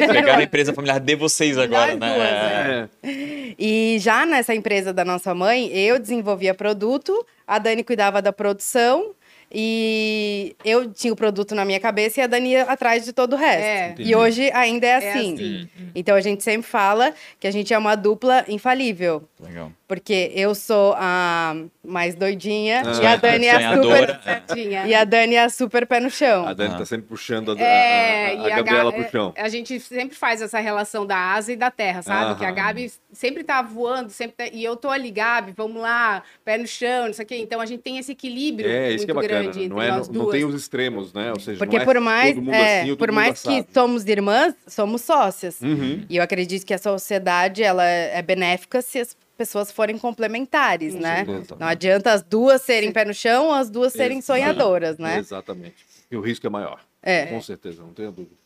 Pegaram 0.07 0.41
a 0.41 0.43
empresa 0.43 0.73
familiar 0.73 0.99
de 0.99 1.15
vocês 1.15 1.59
agora, 1.59 1.95
Nós 1.95 2.01
né? 2.01 2.15
duas, 2.15 2.29
É. 2.29 2.89
É. 3.03 3.55
E 3.59 3.99
já 3.99 4.25
nessa 4.25 4.55
empresa 4.55 4.93
da 4.95 5.05
nossa 5.05 5.35
mãe, 5.35 5.71
eu 5.77 5.99
desenvolvia 5.99 6.55
produto, 6.55 7.27
a 7.47 7.59
Dani 7.59 7.85
cuidava 7.85 8.23
da 8.23 8.33
produção 8.33 9.15
e 9.55 10.57
eu 10.65 10.91
tinha 10.93 11.13
o 11.13 11.17
produto 11.17 11.55
na 11.55 11.65
minha 11.65 11.79
cabeça 11.81 12.21
e 12.21 12.23
a 12.23 12.27
Dani 12.27 12.51
ia 12.53 12.63
atrás 12.65 13.05
de 13.05 13.13
todo 13.13 13.35
o 13.35 13.37
resto. 13.37 13.63
É. 13.63 13.95
E 13.99 14.15
hoje 14.15 14.51
ainda 14.53 14.87
é 14.87 14.91
É 14.91 14.97
assim. 14.97 15.35
assim. 15.35 15.69
Então 15.95 16.17
a 16.17 16.21
gente 16.21 16.43
sempre 16.43 16.67
fala 16.69 17.13
que 17.39 17.47
a 17.47 17.51
gente 17.51 17.73
é 17.73 17.79
uma 17.79 17.95
dupla 17.95 18.45
infalível. 18.49 19.29
Legal. 19.41 19.71
Porque 19.87 20.33
eu 20.35 20.55
sou 20.55 20.95
a 20.97 21.55
mais 21.85 22.15
doidinha 22.15 22.83
Ah. 22.87 23.03
e 23.03 23.07
a 23.07 23.17
Dani 23.17 23.47
é 23.47 23.55
a 23.67 23.75
super. 23.75 24.21
Certinha. 24.23 24.87
E 24.87 24.95
a 24.95 25.05
Dani 25.05 25.35
é 25.35 25.45
a 25.45 25.49
super 25.51 25.87
pé 25.87 26.01
no 26.01 26.09
chão. 26.11 26.47
A 26.49 26.55
Dani 26.55 26.75
Ah. 26.75 26.79
tá 26.79 26.85
sempre 26.87 27.07
puxando 27.09 27.51
a, 27.53 27.55
a- 27.55 27.61
É, 27.61 28.27
a, 28.27 28.31
a 28.31 28.35
e 28.49 28.53
a, 28.53 28.57
Gabriela 28.57 28.91
Ga- 28.91 28.97
pro 28.99 29.11
chão. 29.11 29.35
A 29.37 29.49
gente 29.51 29.79
sempre 29.81 30.17
faz 30.17 30.41
essa 30.41 30.59
relação 30.61 31.05
da 31.05 31.17
asa 31.35 31.53
e 31.53 31.57
da 31.57 31.71
terra, 31.71 32.01
sabe? 32.01 32.39
Que 32.39 32.45
a 32.45 32.49
Aham. 32.49 32.55
Gabi 32.57 32.93
sempre 33.13 33.45
tá 33.45 33.61
voando, 33.61 34.09
sempre 34.11 34.35
tá- 34.49 34.51
e 34.57 34.65
eu 34.65 34.77
tô 34.77 34.89
ali, 34.89 35.11
Gabi, 35.11 35.53
vamos 35.55 35.83
lá, 35.83 36.23
pé 36.43 36.57
no 36.57 36.67
chão, 36.67 37.09
isso 37.09 37.21
aqui. 37.21 37.37
Então 37.37 37.61
a 37.61 37.67
gente 37.67 37.81
tem 37.83 37.99
esse 37.99 38.13
equilíbrio 38.13 38.71
É, 38.71 38.89
isso 38.93 38.99
muito 38.99 39.05
que 39.07 39.11
é 39.11 39.15
bacana. 39.15 39.29
grande 39.35 39.42
Não, 39.43 39.51
entre 39.51 39.65
é, 39.65 39.91
nós 39.91 40.09
não, 40.09 40.25
não 40.25 40.31
tem 40.31 40.45
os 40.45 40.55
extremos, 40.55 41.13
né? 41.13 41.31
Ou 41.33 41.41
seja, 41.41 41.59
Porque 41.59 41.77
não 41.77 41.83
é 41.83 41.85
por 41.87 42.01
mais, 42.01 42.35
todo 42.35 42.45
mundo 42.45 42.55
é, 42.55 42.81
assim 42.83 42.97
por 42.97 43.09
mundo 43.09 43.15
mais 43.17 43.43
que 43.43 43.67
somos 43.73 44.07
irmãs, 44.07 44.55
somos 44.67 45.03
sócias. 45.03 45.61
Uhum. 45.61 46.05
E 46.09 46.17
eu 46.17 46.23
acredito 46.23 46.65
que 46.67 46.75
a 46.75 46.79
sociedade 46.79 47.63
ela 47.63 47.85
é 47.85 48.21
benéfica 48.23 48.81
se 48.83 49.01
as 49.01 49.17
pessoas 49.37 49.71
forem 49.73 49.99
complementares, 49.99 50.95
Com 50.95 51.01
né? 51.01 51.25
certeza. 51.25 51.57
Não 51.59 51.67
adianta 51.67 52.13
as 52.13 52.23
duas 52.23 52.63
serem 52.63 52.93
pé 52.93 53.05
no 53.05 53.15
chão 53.15 53.47
ou 53.47 53.53
as 53.55 53.69
duas 53.71 53.93
serem 53.93 54.19
Exato. 54.19 54.39
sonhadoras, 54.39 54.99
né? 54.99 55.19
Exatamente. 55.19 55.77
E 56.11 56.17
o 56.17 56.21
risco 56.21 56.47
é 56.47 56.51
maior. 56.51 56.81
É. 57.03 57.27
Com 57.27 57.41
certeza, 57.41 57.83
não 57.83 57.93
tenha 57.93 58.11
dúvida. 58.11 58.37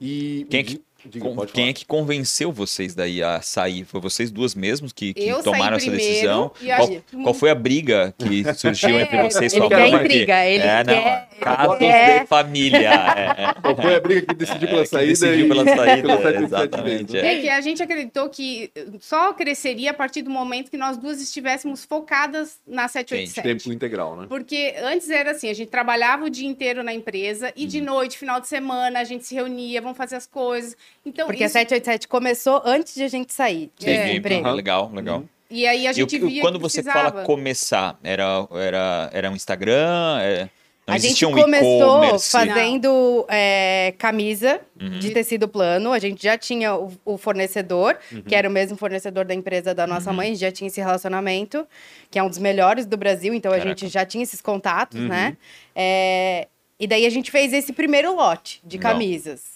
E 0.00 0.46
Quem 0.50 0.60
é 0.60 0.62
que- 0.62 0.80
diga, 1.06 1.24
Com- 1.24 1.36
quem 1.46 1.46
falar. 1.64 1.68
é 1.68 1.72
que 1.72 1.84
convenceu 1.86 2.52
vocês 2.52 2.94
daí 2.94 3.22
a 3.22 3.40
sair? 3.40 3.84
Foi 3.84 4.00
vocês 4.00 4.30
duas 4.30 4.54
mesmos 4.54 4.92
que, 4.92 5.14
que 5.14 5.32
tomaram 5.42 5.76
essa 5.76 5.90
decisão? 5.90 6.50
Qual, 6.58 6.82
acho- 6.82 7.02
qual 7.22 7.34
foi 7.34 7.50
a 7.50 7.54
briga 7.54 8.14
que 8.18 8.42
surgiu 8.54 8.98
É, 8.98 9.02
entre 9.02 9.22
vocês? 9.22 9.52
ele 9.54 9.68
quer 9.68 9.76
"Vamos 9.76 9.94
aqui." 9.94 10.04
intriga, 10.06 10.44
ele 10.46 10.62
é, 10.62 10.84
não, 10.84 10.94
quer- 10.94 11.28
casos 11.40 11.78
quer- 11.78 12.20
de 12.20 12.26
família. 12.26 12.90
É, 12.90 13.42
é. 13.42 13.54
Qual 13.60 13.76
foi 13.76 13.94
a 13.94 14.00
briga 14.00 14.22
que 14.22 14.34
decidiu 14.34 14.68
pela 14.68 14.80
É, 14.80 14.84
que 14.84 14.88
saída? 14.90 15.06
decidiu 15.12 15.44
e- 15.46 15.48
pela 15.48 15.64
saída, 15.76 16.02
pelo 16.08 16.22
787 16.22 16.44
exatamente? 16.44 17.16
É 17.18 17.40
que 17.40 17.48
a 17.48 17.60
gente 17.60 17.82
acreditou 17.82 18.28
que 18.28 18.70
só 19.00 19.32
cresceria 19.32 19.90
a 19.90 19.94
partir 19.94 20.22
do 20.22 20.30
momento 20.30 20.70
que 20.70 20.76
nós 20.76 20.96
duas 20.96 21.20
estivéssemos 21.20 21.84
focadas 21.84 22.58
na 22.66 22.88
787. 22.88 23.42
Tempo 23.64 23.72
integral, 23.74 24.16
né? 24.16 24.26
Porque 24.28 24.74
antes 24.82 25.08
era 25.10 25.32
assim, 25.32 25.48
a 25.48 25.54
gente 25.54 25.68
trabalhava 25.70 26.24
o 26.24 26.30
dia 26.30 26.46
inteiro 26.48 26.82
na 26.82 26.92
empresa 26.92 27.52
e 27.56 27.62
Uhum. 27.62 27.68
de 27.68 27.80
noite, 27.80 28.18
final 28.18 28.40
de 28.40 28.48
semana, 28.48 29.00
a 29.00 29.04
gente 29.04 29.26
se 29.26 29.34
reunia, 29.34 29.80
vamos 29.80 29.96
fazer 29.96 30.16
as 30.16 30.26
coisas. 30.26 30.76
Então, 31.04 31.26
Porque 31.26 31.42
a 31.44 31.46
isso- 31.46 31.52
787 31.52 32.08
começou 32.08 32.62
antes 32.64 32.94
de 32.94 33.02
a 33.04 33.08
gente 33.08 33.32
sair 33.32 33.70
emprego. 34.16 34.46
Ah, 34.46 34.52
Legal, 34.52 34.90
legal. 34.92 35.24
e 35.50 35.66
aí 35.66 35.86
a 35.86 35.90
E 35.90 35.92
o 35.92 35.94
gente 35.94 36.18
via 36.18 36.40
quando 36.40 36.56
que 36.58 36.62
você 36.62 36.82
fala 36.82 37.22
começar, 37.22 37.98
era, 38.02 38.46
era, 38.52 39.10
era 39.12 39.30
um 39.30 39.36
Instagram? 39.36 40.18
É, 40.20 40.48
não 40.86 40.94
a 40.94 40.98
gente 40.98 41.24
um 41.26 41.32
começou 41.32 42.18
fazendo 42.18 43.24
é, 43.28 43.92
camisa 43.98 44.60
Uhum. 44.80 44.98
de 44.98 45.10
tecido 45.10 45.48
plano. 45.48 45.92
A 45.92 45.98
gente 45.98 46.22
já 46.22 46.36
tinha 46.38 46.74
o, 46.74 46.92
o 47.04 47.16
fornecedor, 47.16 47.96
Uhum. 48.12 48.22
que 48.22 48.34
era 48.34 48.48
o 48.48 48.52
mesmo 48.52 48.76
fornecedor 48.76 49.24
da 49.24 49.34
empresa 49.34 49.72
da 49.74 49.86
nossa 49.86 50.12
mãe, 50.12 50.26
a 50.26 50.30
gente 50.30 50.40
já 50.40 50.50
tinha 50.52 50.66
esse 50.68 50.80
relacionamento, 50.80 51.66
que 52.10 52.18
é 52.18 52.22
um 52.22 52.28
dos 52.28 52.38
melhores 52.38 52.84
do 52.86 52.96
Brasil, 52.96 53.32
então 53.34 53.50
a 53.52 53.56
Caraca. 53.58 53.76
gente 53.76 53.88
já 53.92 54.04
tinha 54.04 54.22
esses 54.24 54.40
contatos, 54.40 55.00
Uhum. 55.00 55.08
né? 55.08 55.36
É, 55.74 56.46
e 56.78 56.86
daí 56.86 57.06
a 57.06 57.10
gente 57.10 57.30
fez 57.30 57.52
esse 57.52 57.72
primeiro 57.72 58.14
lote 58.14 58.60
de 58.64 58.76
camisas. 58.78 59.55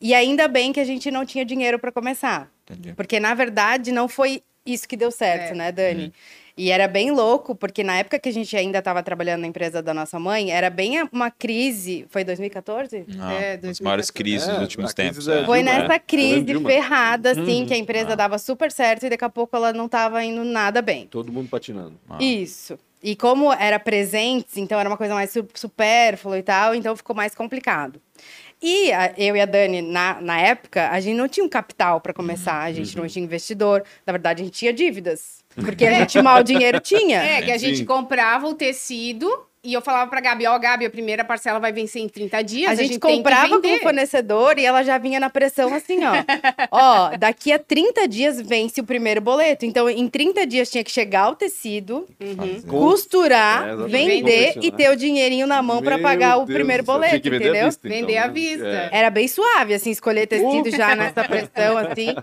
E 0.00 0.14
ainda 0.14 0.48
bem 0.48 0.72
que 0.72 0.80
a 0.80 0.84
gente 0.84 1.10
não 1.10 1.26
tinha 1.26 1.44
dinheiro 1.44 1.78
para 1.78 1.92
começar. 1.92 2.50
Entendi. 2.64 2.94
Porque, 2.94 3.20
na 3.20 3.34
verdade, 3.34 3.92
não 3.92 4.08
foi 4.08 4.42
isso 4.64 4.88
que 4.88 4.96
deu 4.96 5.10
certo, 5.10 5.52
É. 5.52 5.54
né, 5.54 5.72
Dani? 5.72 6.12
E 6.56 6.70
era 6.70 6.86
bem 6.86 7.10
louco, 7.10 7.54
porque 7.54 7.82
na 7.82 7.96
época 7.96 8.18
que 8.18 8.28
a 8.28 8.32
gente 8.32 8.54
ainda 8.54 8.80
estava 8.80 9.02
trabalhando 9.02 9.40
na 9.42 9.46
empresa 9.46 9.80
da 9.82 9.94
nossa 9.94 10.18
mãe, 10.18 10.50
era 10.50 10.68
bem 10.68 11.02
uma 11.10 11.30
crise. 11.30 12.06
Foi 12.10 12.22
2014? 12.22 13.06
Ah, 13.18 13.32
É, 13.32 13.56
das 13.56 13.78
2014. 13.78 13.82
maiores 13.82 14.10
crises 14.10 14.48
É, 14.48 14.58
últimos 14.58 14.92
crise 14.92 14.94
tempos. 14.94 15.28
é. 15.28 15.44
Foi 15.46 15.62
Dilma, 15.62 15.78
nessa 15.78 15.98
crise 15.98 16.60
ferrada, 16.64 17.30
assim, 17.30 17.60
Uhum. 17.62 17.66
que 17.66 17.72
a 17.74 17.78
empresa 17.78 18.12
Ah. 18.12 18.16
dava 18.16 18.36
super 18.38 18.70
certo 18.70 19.06
e 19.06 19.10
daqui 19.10 19.24
a 19.24 19.30
pouco 19.30 19.56
ela 19.56 19.72
não 19.72 19.86
estava 19.86 20.22
indo 20.22 20.44
nada 20.44 20.82
bem. 20.82 21.06
Todo 21.06 21.32
mundo 21.32 21.48
patinando. 21.48 21.98
Ah. 22.08 22.18
Isso. 22.22 22.78
E 23.02 23.16
como 23.16 23.50
era 23.54 23.78
presentes, 23.78 24.58
então 24.58 24.78
era 24.78 24.86
uma 24.88 24.98
coisa 24.98 25.14
mais 25.14 25.30
su- 25.30 25.48
supérflua 25.54 26.38
e 26.38 26.42
tal, 26.42 26.74
então 26.74 26.94
ficou 26.94 27.16
mais 27.16 27.34
complicado. 27.34 27.98
E 28.62 28.92
a- 28.92 29.14
eu 29.16 29.34
e 29.36 29.40
a 29.40 29.46
Dani, 29.46 29.80
na, 29.80 30.20
na 30.20 30.38
época, 30.40 30.90
a 30.90 31.00
gente 31.00 31.16
não 31.16 31.28
tinha 31.28 31.44
um 31.44 31.48
capital 31.48 32.00
para 32.00 32.12
começar, 32.12 32.60
a 32.60 32.72
gente 32.72 32.96
não 32.96 33.06
tinha 33.06 33.24
investidor, 33.24 33.82
na 34.06 34.12
verdade, 34.12 34.42
a 34.42 34.44
gente 34.44 34.54
tinha 34.58 34.72
dívidas. 34.72 35.40
Porque 35.56 35.86
a 35.86 35.94
gente 35.94 36.20
mal 36.22 36.42
dinheiro 36.42 36.78
tinha. 36.80 37.22
É, 37.22 37.42
que 37.42 37.50
a 37.50 37.58
gente 37.58 37.78
Sim. 37.78 37.84
comprava 37.84 38.46
o 38.46 38.54
tecido 38.54 39.28
e 39.62 39.74
eu 39.74 39.82
falava 39.82 40.10
pra 40.10 40.20
Gabi, 40.20 40.46
ó, 40.46 40.58
Gabi, 40.58 40.86
a 40.86 40.90
primeira 40.90 41.22
parcela 41.24 41.58
vai 41.58 41.72
vencer 41.72 42.00
em 42.02 42.08
30 42.08 42.42
dias. 42.42 42.70
A 42.70 42.74
gente, 42.74 42.98
tem 42.98 42.98
que 42.98 43.16
comprava 43.16 43.60
com 43.60 43.68
o 43.68 43.78
fornecedor 43.80 44.58
e 44.58 44.64
ela 44.64 44.82
já 44.82 44.96
vinha 44.98 45.20
na 45.20 45.28
pressão 45.28 45.74
assim, 45.74 45.98
ó. 46.04 46.12
ó, 46.70 47.16
daqui 47.16 47.52
a 47.52 47.58
30 47.58 48.08
dias 48.08 48.40
vence 48.40 48.80
o 48.80 48.84
primeiro 48.84 49.20
boleto. 49.20 49.66
Então, 49.66 49.88
em 49.88 50.08
30 50.08 50.46
dias 50.46 50.70
tinha 50.70 50.82
que 50.82 50.90
chegar 50.90 51.28
o 51.30 51.34
tecido. 51.36 52.06
Com- 52.66 52.78
costurar, 52.90 53.68
É, 53.68 53.76
vender 53.86 54.54
e 54.62 54.70
ter 54.72 54.90
o 54.90 54.96
dinheirinho 54.96 55.46
na 55.46 55.60
mão 55.62 55.82
para 55.82 55.98
pagar 55.98 56.38
o 56.38 56.44
Deus 56.46 56.56
primeiro 56.56 56.82
do 56.82 56.86
céu. 56.86 56.94
boleto, 56.94 57.10
Tinha 57.12 57.20
que 57.20 57.30
vender 57.30 57.44
à 57.44 57.48
entendeu? 57.50 57.66
vista, 57.68 57.86
então, 57.88 57.98
Vender 58.00 58.16
à 58.18 58.26
né? 58.26 58.32
vista. 58.32 58.66
É. 58.66 58.88
Era 58.92 59.10
bem 59.10 59.28
suave, 59.28 59.74
assim, 59.74 59.90
escolher 59.90 60.26
tecido 60.26 60.70
já 60.70 60.94
nessa 60.96 61.22
pressão, 61.24 61.76
assim. 61.76 62.14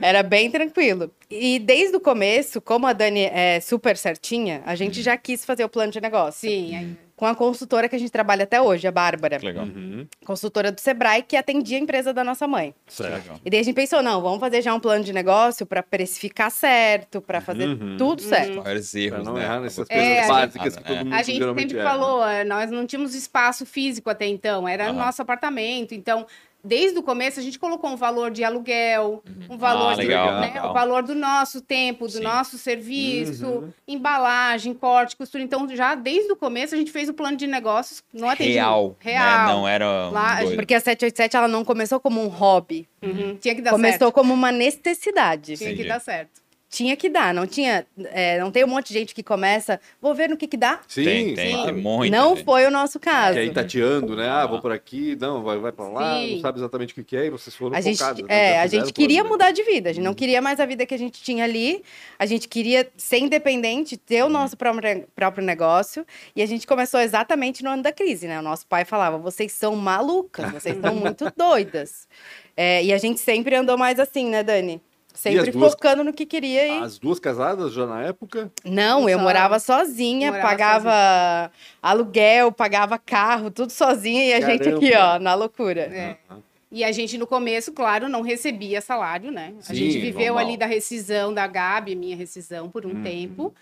Era 0.00 0.22
bem 0.22 0.50
tranquilo. 0.50 1.10
E 1.30 1.58
desde 1.58 1.96
o 1.96 2.00
começo, 2.00 2.60
como 2.60 2.86
a 2.86 2.92
Dani 2.92 3.24
é 3.24 3.60
super 3.60 3.96
certinha, 3.96 4.62
a 4.64 4.74
gente 4.74 5.02
já 5.02 5.16
quis 5.16 5.44
fazer 5.44 5.64
o 5.64 5.68
plano 5.68 5.90
de 5.92 6.00
negócio. 6.00 6.35
Sim, 6.36 6.96
Com 7.16 7.24
a 7.24 7.34
consultora 7.34 7.88
que 7.88 7.96
a 7.96 7.98
gente 7.98 8.10
trabalha 8.12 8.44
até 8.44 8.60
hoje, 8.60 8.86
a 8.86 8.92
Bárbara. 8.92 9.38
Que 9.38 9.46
legal. 9.46 9.64
Uhum. 9.64 10.06
Consultora 10.26 10.70
do 10.70 10.78
Sebrae, 10.78 11.22
que 11.22 11.34
atendia 11.34 11.78
a 11.78 11.80
empresa 11.80 12.12
da 12.12 12.22
nossa 12.22 12.46
mãe. 12.46 12.74
Legal. 13.00 13.40
E 13.42 13.48
daí 13.48 13.60
a 13.60 13.62
gente 13.62 13.74
pensou, 13.74 14.02
não, 14.02 14.20
vamos 14.20 14.38
fazer 14.38 14.60
já 14.60 14.74
um 14.74 14.78
plano 14.80 15.02
de 15.02 15.14
negócio 15.14 15.64
para 15.64 15.82
precificar 15.82 16.50
certo, 16.50 17.22
para 17.22 17.40
fazer 17.40 17.68
Uhum. 17.68 17.96
tudo 17.96 18.20
certo. 18.20 18.56
Maiores 18.62 18.90
Pra 18.90 19.00
erros, 19.00 19.24
não 19.26 19.32
né? 19.32 19.44
errar 19.44 19.60
nessas 19.60 19.88
É, 19.88 19.94
coisas 19.94 20.16
gente- 20.18 20.28
básicas 20.28 20.76
que 20.76 20.82
todo 20.84 20.94
É. 20.96 21.04
mundo 21.04 21.14
A 21.14 21.22
gente 21.22 21.42
sempre 21.60 21.78
erra. 21.78 21.90
falou, 21.90 22.20
nós 22.46 22.70
não 22.70 22.86
tínhamos 22.86 23.14
espaço 23.14 23.64
físico 23.64 24.10
até 24.10 24.26
então, 24.26 24.68
era 24.68 24.84
Aham. 24.88 24.92
nosso 24.92 25.22
apartamento. 25.22 25.94
Então, 25.94 26.26
desde 26.66 26.98
o 26.98 27.02
começo, 27.02 27.38
a 27.38 27.42
gente 27.42 27.58
colocou 27.58 27.88
um 27.90 27.96
valor 27.96 28.30
de 28.30 28.42
aluguel, 28.44 29.22
um 29.48 29.56
valor, 29.56 29.92
Ah, 29.92 29.96
legal, 29.96 30.40
né, 30.40 30.46
legal. 30.48 30.70
o 30.70 30.74
valor 30.74 31.02
do 31.02 31.14
nosso 31.14 31.60
tempo, 31.60 32.06
do 32.06 32.12
Sim. 32.12 32.22
nosso 32.22 32.58
serviço, 32.58 33.46
Uhum. 33.46 33.72
embalagem, 33.86 34.74
corte, 34.74 35.16
costura. 35.16 35.42
Então, 35.42 35.66
já 35.74 35.94
desde 35.94 36.32
o 36.32 36.36
começo, 36.36 36.74
a 36.74 36.78
gente 36.78 36.90
fez 36.90 37.08
o 37.08 37.14
plano 37.14 37.36
de 37.36 37.46
negócios 37.46 38.02
no 38.12 38.26
atendimento. 38.28 38.54
Real. 38.56 38.96
Real. 38.98 39.46
Né? 39.46 39.52
Não 39.52 39.68
era 39.68 39.84
um 40.08 40.10
Lá, 40.10 40.40
doido. 40.42 40.56
Porque 40.56 40.74
a 40.74 40.80
787 40.80 41.36
ela 41.36 41.48
não 41.48 41.64
começou 41.64 42.00
como 42.00 42.20
um 42.22 42.28
hobby, 42.28 42.88
Uhum, 43.02 43.36
Tinha 43.36 43.54
que 43.54 43.62
dar 43.62 43.70
começou 43.70 43.98
certo. 43.98 44.12
como 44.14 44.34
uma 44.34 44.50
necessidade. 44.50 45.56
Tinha 45.56 45.68
que 45.68 45.74
Entendi. 45.74 45.88
dar 45.88 46.00
certo. 46.00 46.40
Tinha 46.68 46.96
que 46.96 47.08
dar, 47.08 47.32
não 47.32 47.46
tinha, 47.46 47.86
é, 48.06 48.40
não 48.40 48.50
tem 48.50 48.64
um 48.64 48.66
monte 48.66 48.88
de 48.88 48.94
gente 48.94 49.14
que 49.14 49.22
começa, 49.22 49.80
vou 50.02 50.12
ver 50.14 50.28
no 50.28 50.36
que 50.36 50.48
que 50.48 50.56
dá. 50.56 50.80
Sim, 50.88 51.04
tem, 51.04 51.34
tem, 51.34 51.52
claro. 51.52 51.72
tem 51.72 51.82
muito. 51.82 52.10
não 52.10 52.34
né? 52.34 52.42
foi 52.44 52.66
o 52.66 52.70
nosso 52.72 52.98
caso. 52.98 53.34
Que 53.34 53.38
aí 53.38 53.50
tateando, 53.52 54.16
né? 54.16 54.28
Ah, 54.28 54.46
vou 54.46 54.60
por 54.60 54.72
aqui, 54.72 55.16
não, 55.20 55.44
vai, 55.44 55.56
vai 55.58 55.70
pra 55.70 55.88
lá, 55.88 56.16
Sim. 56.16 56.34
não 56.34 56.40
sabe 56.40 56.58
exatamente 56.58 56.92
o 56.92 56.94
que 56.96 57.04
que 57.04 57.16
é, 57.16 57.26
e 57.26 57.30
vocês 57.30 57.54
foram 57.54 57.76
A 57.76 57.80
gente, 57.80 57.98
focados. 57.98 58.22
né? 58.22 58.28
é, 58.28 58.60
a 58.60 58.66
gente 58.66 58.90
o 58.90 58.92
queria 58.92 59.22
plano, 59.22 59.38
né? 59.38 59.44
mudar 59.46 59.52
de 59.52 59.62
vida, 59.62 59.90
a 59.90 59.92
gente 59.92 60.04
não 60.04 60.12
queria 60.12 60.42
mais 60.42 60.58
a 60.58 60.66
vida 60.66 60.84
que 60.84 60.94
a 60.94 60.98
gente 60.98 61.22
tinha 61.22 61.44
ali, 61.44 61.84
a 62.18 62.26
gente 62.26 62.48
queria 62.48 62.88
ser 62.96 63.18
independente, 63.18 63.96
ter 63.96 64.24
o 64.24 64.28
nosso 64.28 64.56
próprio, 64.56 65.06
próprio 65.14 65.44
negócio, 65.44 66.04
e 66.34 66.42
a 66.42 66.46
gente 66.46 66.66
começou 66.66 66.98
exatamente 66.98 67.62
no 67.62 67.70
ano 67.70 67.82
da 67.84 67.92
crise, 67.92 68.26
né? 68.26 68.40
O 68.40 68.42
nosso 68.42 68.66
pai 68.66 68.84
falava, 68.84 69.16
vocês 69.18 69.52
são 69.52 69.76
malucas, 69.76 70.50
vocês 70.50 70.76
são 70.80 70.94
muito 70.96 71.30
doidas. 71.36 72.08
É, 72.56 72.82
e 72.82 72.92
a 72.92 72.98
gente 72.98 73.20
sempre 73.20 73.54
andou 73.54 73.78
mais 73.78 74.00
assim, 74.00 74.28
né, 74.28 74.42
Dani? 74.42 74.82
Sempre 75.16 75.50
duas- 75.50 75.72
focando 75.72 76.04
no 76.04 76.12
que 76.12 76.24
queria 76.26 76.66
e... 76.68 76.78
As 76.82 76.98
duas 76.98 77.18
casadas 77.18 77.72
já 77.72 77.86
na 77.86 78.02
época? 78.02 78.50
Não, 78.64 79.08
eu 79.08 79.18
morava 79.18 79.58
sozinha, 79.58 80.30
morava 80.30 80.48
pagava 80.48 81.50
aluguel, 81.82 82.52
pagava 82.52 82.98
carro, 82.98 83.50
tudo 83.50 83.70
sozinha, 83.72 84.24
e 84.24 84.32
a 84.34 84.40
gente 84.40 84.68
aqui, 84.68 84.90
Caramba. 84.90 85.14
ó, 85.16 85.18
na 85.18 85.34
loucura. 85.34 85.80
É. 85.82 86.16
E 86.70 86.82
a 86.84 86.90
gente, 86.92 87.16
no 87.16 87.26
começo, 87.26 87.72
claro, 87.72 88.08
não 88.08 88.22
recebia 88.22 88.80
salário, 88.80 89.30
né? 89.30 89.54
A 89.60 89.62
Sim, 89.62 89.74
gente 89.76 89.98
viveu 89.98 90.34
normal. 90.34 90.38
ali 90.48 90.56
da 90.56 90.66
rescisão 90.66 91.32
da 91.32 91.46
Gabi, 91.46 91.94
minha 91.94 92.16
rescisão, 92.16 92.68
por 92.68 92.84
um 92.84 92.90
Uhum. 92.90 93.02
tempo. 93.02 93.54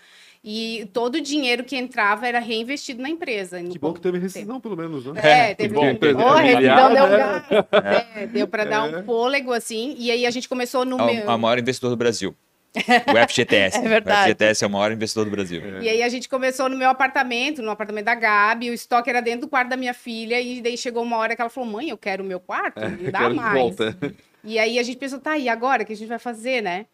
E 0.47 0.87
todo 0.93 1.15
o 1.15 1.21
dinheiro 1.21 1.63
que 1.63 1.75
entrava 1.75 2.27
era 2.27 2.37
reinvestido 2.37 3.01
na 3.01 3.09
empresa. 3.09 3.59
no 3.59 3.69
Que 3.71 3.79
bom 3.79 3.91
que 3.91 3.99
teve 3.99 4.19
rescisão, 4.19 4.59
pelo 4.61 4.77
menos, 4.77 5.03
né? 5.07 5.13
É, 5.23 5.47
que 5.49 5.55
teve 5.63 5.73
bom. 5.73 5.83
um... 5.85 5.89
Empresa 5.89 6.19
rescisão 6.39 6.93
deu 6.93 7.03
um 7.03 7.07
né? 7.07 7.17
gás. 7.17 7.65
É, 8.15 8.27
deu 8.27 8.47
para 8.47 8.63
dar 8.63 8.87
É. 8.87 8.97
um 8.99 9.03
fôlego, 9.03 9.51
assim. 9.51 9.95
E 9.97 10.11
aí 10.11 10.23
a 10.23 10.29
gente 10.29 10.47
começou 10.47 10.85
no 10.85 10.99
É 10.99 11.03
o- 11.03 11.15
meu... 11.15 11.29
a 11.31 11.35
maior 11.35 11.57
investidor 11.57 11.89
do 11.89 11.97
Brasil. 11.97 12.35
O 12.75 13.27
FGTS. 13.27 13.79
É 13.83 13.87
verdade. 13.89 14.19
O 14.19 14.23
FGTS 14.35 14.63
é 14.63 14.67
o 14.67 14.69
maior 14.69 14.91
investidor 14.91 15.25
do 15.25 15.31
Brasil. 15.31 15.81
E 15.81 15.89
aí 15.89 16.03
a 16.03 16.09
gente 16.09 16.29
começou 16.29 16.69
no 16.69 16.77
meu 16.77 16.89
apartamento, 16.89 17.63
no 17.63 17.71
apartamento 17.71 18.05
da 18.05 18.13
Gabi, 18.13 18.69
o 18.69 18.73
estoque 18.73 19.09
era 19.09 19.21
dentro 19.23 19.41
do 19.41 19.47
quarto 19.47 19.69
da 19.69 19.77
minha 19.77 19.95
filha, 19.95 20.39
e 20.39 20.61
daí 20.61 20.77
chegou 20.77 21.01
uma 21.01 21.17
hora 21.17 21.35
que 21.35 21.41
ela 21.41 21.49
falou, 21.49 21.67
mãe, 21.71 21.89
eu 21.89 21.97
quero 21.97 22.23
o 22.23 22.27
meu 22.27 22.39
quarto, 22.39 22.79
não 22.79 23.11
dá 23.11 23.23
É, 23.23 23.29
mais. 23.29 23.53
volta. 23.59 23.97
E 24.43 24.59
aí 24.59 24.77
a 24.77 24.83
gente 24.83 24.97
pensou, 24.97 25.19
tá, 25.19 25.35
e 25.39 25.49
agora? 25.49 25.81
O 25.81 25.85
que 25.87 25.93
a 25.93 25.95
gente 25.95 26.07
vai 26.07 26.19
fazer, 26.19 26.61
né? 26.61 26.85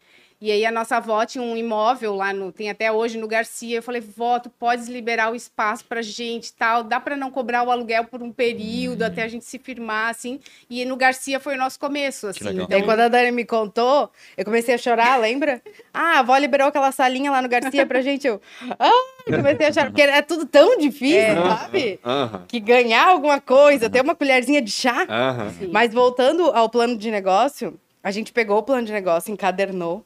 E 0.42 0.50
aí 0.50 0.66
a 0.66 0.72
nossa 0.72 0.96
avó 0.96 1.24
tinha 1.24 1.40
um 1.44 1.56
imóvel 1.56 2.16
lá 2.16 2.32
no, 2.32 2.50
tem 2.50 2.68
até 2.68 2.90
hoje 2.90 3.16
no 3.16 3.28
Garcia. 3.28 3.76
Eu 3.78 3.82
falei, 3.82 4.00
vó, 4.00 4.40
tu 4.40 4.50
podes 4.50 4.88
liberar 4.88 5.30
o 5.30 5.36
espaço 5.36 5.84
pra 5.84 6.02
gente 6.02 6.48
e 6.48 6.52
tal. 6.54 6.82
Dá 6.82 6.98
pra 6.98 7.14
não 7.16 7.30
cobrar 7.30 7.62
o 7.62 7.70
aluguel 7.70 8.06
por 8.06 8.20
um 8.24 8.32
período 8.32 9.04
até 9.04 9.22
a 9.22 9.28
gente 9.28 9.44
se 9.44 9.56
firmar, 9.56 10.10
assim. 10.10 10.40
E 10.68 10.84
no 10.84 10.96
Garcia 10.96 11.38
foi 11.38 11.54
o 11.54 11.58
nosso 11.58 11.78
começo, 11.78 12.26
assim. 12.26 12.60
Então, 12.60 12.82
quando 12.82 12.98
a 12.98 13.06
Dani 13.08 13.30
me 13.30 13.44
contou, 13.44 14.10
eu 14.36 14.44
comecei 14.44 14.74
a 14.74 14.78
chorar, 14.78 15.16
lembra? 15.20 15.62
Ah, 15.94 16.16
a 16.16 16.18
avó 16.20 16.36
liberou 16.38 16.68
aquela 16.68 16.90
salinha 16.90 17.30
lá 17.30 17.42
no 17.42 17.48
Garcia 17.50 17.84
pra 17.86 18.00
gente. 18.00 18.26
Eu, 18.26 18.40
ah, 18.78 18.90
comecei 19.26 19.66
a 19.66 19.72
chorar, 19.72 19.90
porque 19.90 20.00
é 20.00 20.22
tudo 20.22 20.46
tão 20.46 20.78
difícil, 20.78 21.20
É. 21.20 21.34
sabe? 21.34 22.00
Aham, 22.02 22.44
Que 22.48 22.58
ganhar 22.58 23.08
alguma 23.08 23.38
coisa, 23.40 23.90
ter 23.90 24.00
uma 24.00 24.14
colherzinha 24.14 24.62
de 24.62 24.70
chá. 24.70 25.06
aham. 25.08 25.50
sim. 25.50 25.68
Mas 25.70 25.92
voltando 25.92 26.44
ao 26.50 26.70
plano 26.70 26.96
de 26.96 27.10
negócio, 27.10 27.78
a 28.02 28.10
gente 28.10 28.32
pegou 28.32 28.56
o 28.58 28.62
plano 28.62 28.86
de 28.86 28.92
negócio, 28.92 29.30
encadernou. 29.30 30.04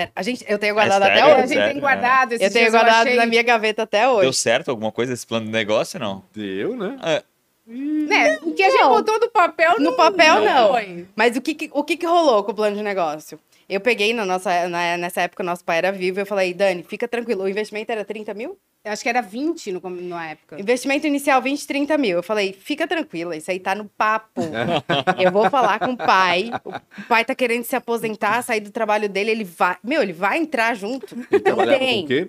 É, 0.00 0.08
A 0.14 0.22
gente, 0.22 0.44
eu 0.48 0.58
tenho 0.58 0.74
guardado 0.74 1.02
Hashtag 1.02 1.20
até 1.20 1.30
a 1.30 1.34
hoje. 1.36 1.46
gente 1.48 1.54
Sério? 1.58 1.72
tem 1.72 1.80
guardado 1.80 2.32
Eu 2.32 2.50
tenho 2.52 2.70
guardado 2.70 3.06
achei, 3.06 3.16
na 3.16 3.26
minha 3.26 3.42
gaveta 3.42 3.82
até 3.82 4.00
Deu 4.02 4.10
hoje. 4.12 4.32
certo 4.38 4.70
alguma 4.70 4.90
coisa 4.90 5.12
esse 5.12 5.26
plano 5.26 5.46
de 5.46 5.52
negócio 5.52 5.98
não? 6.00 6.22
Deu, 6.34 6.76
né? 6.76 6.98
É, 7.02 7.22
Né, 7.66 8.38
o 8.42 8.52
que 8.52 8.62
a 8.62 8.70
gente 8.70 8.80
Não. 8.80 8.88
botou 8.90 9.20
no 9.20 9.30
papel 9.30 9.78
No 9.78 9.92
papel, 9.92 10.40
não. 10.40 10.68
foi. 10.72 11.06
Mas 11.14 11.36
o 11.36 11.40
que, 11.40 11.54
que- 11.54 11.70
o 11.72 11.84
que, 11.84 11.96
que 11.96 12.06
rolou 12.06 12.42
com 12.42 12.50
o 12.50 12.54
plano 12.54 12.74
de 12.76 12.82
negócio? 12.82 13.38
Eu 13.70 13.80
peguei 13.80 14.12
na 14.12 14.26
nossa, 14.26 14.68
na- 14.68 14.96
nessa 14.96 15.22
época, 15.22 15.44
nosso 15.44 15.64
pai 15.64 15.78
era 15.78 15.92
vivo, 15.92 16.18
eu 16.18 16.26
falei, 16.26 16.52
Dani, 16.52 16.82
fica 16.82 17.06
tranquilo. 17.06 17.44
O 17.44 17.48
investimento 17.48 17.92
era 17.92 18.04
30 18.04 18.34
mil? 18.34 18.58
Eu 18.84 18.92
acho 18.92 19.02
que 19.02 19.08
era 19.08 19.20
20 19.20 19.70
no, 19.72 19.80
na 19.88 20.30
época. 20.30 20.60
Investimento 20.60 21.06
inicial 21.06 21.40
20, 21.40 21.66
30 21.66 21.96
mil. 21.96 22.16
Eu 22.16 22.22
falei, 22.22 22.52
fica 22.52 22.86
tranquila, 22.88 23.36
isso 23.36 23.50
aí 23.50 23.60
tá 23.60 23.74
no 23.74 23.84
papo. 23.84 24.40
eu 25.22 25.30
vou 25.30 25.48
falar 25.48 25.78
com 25.78 25.92
o 25.92 25.96
pai. 25.96 26.50
O 26.64 27.02
pai 27.06 27.24
tá 27.24 27.34
querendo 27.34 27.62
se 27.64 27.76
aposentar, 27.76 28.42
sair 28.42 28.60
do 28.60 28.70
trabalho 28.72 29.08
dele, 29.08 29.30
ele 29.30 29.44
vai. 29.44 29.76
Meu, 29.84 30.02
ele 30.02 30.12
vai 30.12 30.38
entrar 30.38 30.74
junto. 30.74 31.14
Ele 31.30 31.40
trabalhava 31.40 31.78
com 31.78 32.00
o 32.00 32.06
quê? 32.06 32.28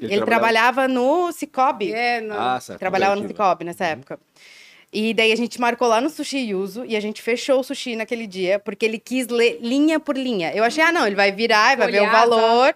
Ele 0.00 0.20
trabalhava 0.24 0.86
no 0.88 1.32
Cicobi. 1.32 1.92
É, 1.92 2.20
no- 2.20 2.34
Ah, 2.38 2.60
certo. 2.60 2.78
Trabalhava 2.78 3.16
no. 3.16 3.26
Cicobi 3.26 3.64
nessa 3.64 3.86
época. 3.86 4.18
E 4.92 5.14
daí 5.14 5.32
a 5.32 5.36
gente 5.36 5.58
marcou 5.60 5.88
lá 5.88 6.00
no 6.00 6.10
Sushi 6.10 6.50
Yuzu 6.50 6.84
e 6.84 6.94
a 6.96 7.00
gente 7.00 7.22
fechou 7.22 7.60
o 7.60 7.64
sushi 7.64 7.96
naquele 7.96 8.26
dia, 8.26 8.58
porque 8.58 8.84
ele 8.84 8.98
quis 8.98 9.26
ler 9.28 9.58
linha 9.62 9.98
por 9.98 10.16
linha. 10.18 10.52
Eu 10.54 10.62
achei, 10.62 10.84
ah, 10.84 10.92
não, 10.92 11.06
ele 11.06 11.16
vai 11.16 11.32
virar, 11.32 11.76
vai 11.78 11.90
ver 11.90 12.02
o 12.02 12.10
valor. 12.10 12.74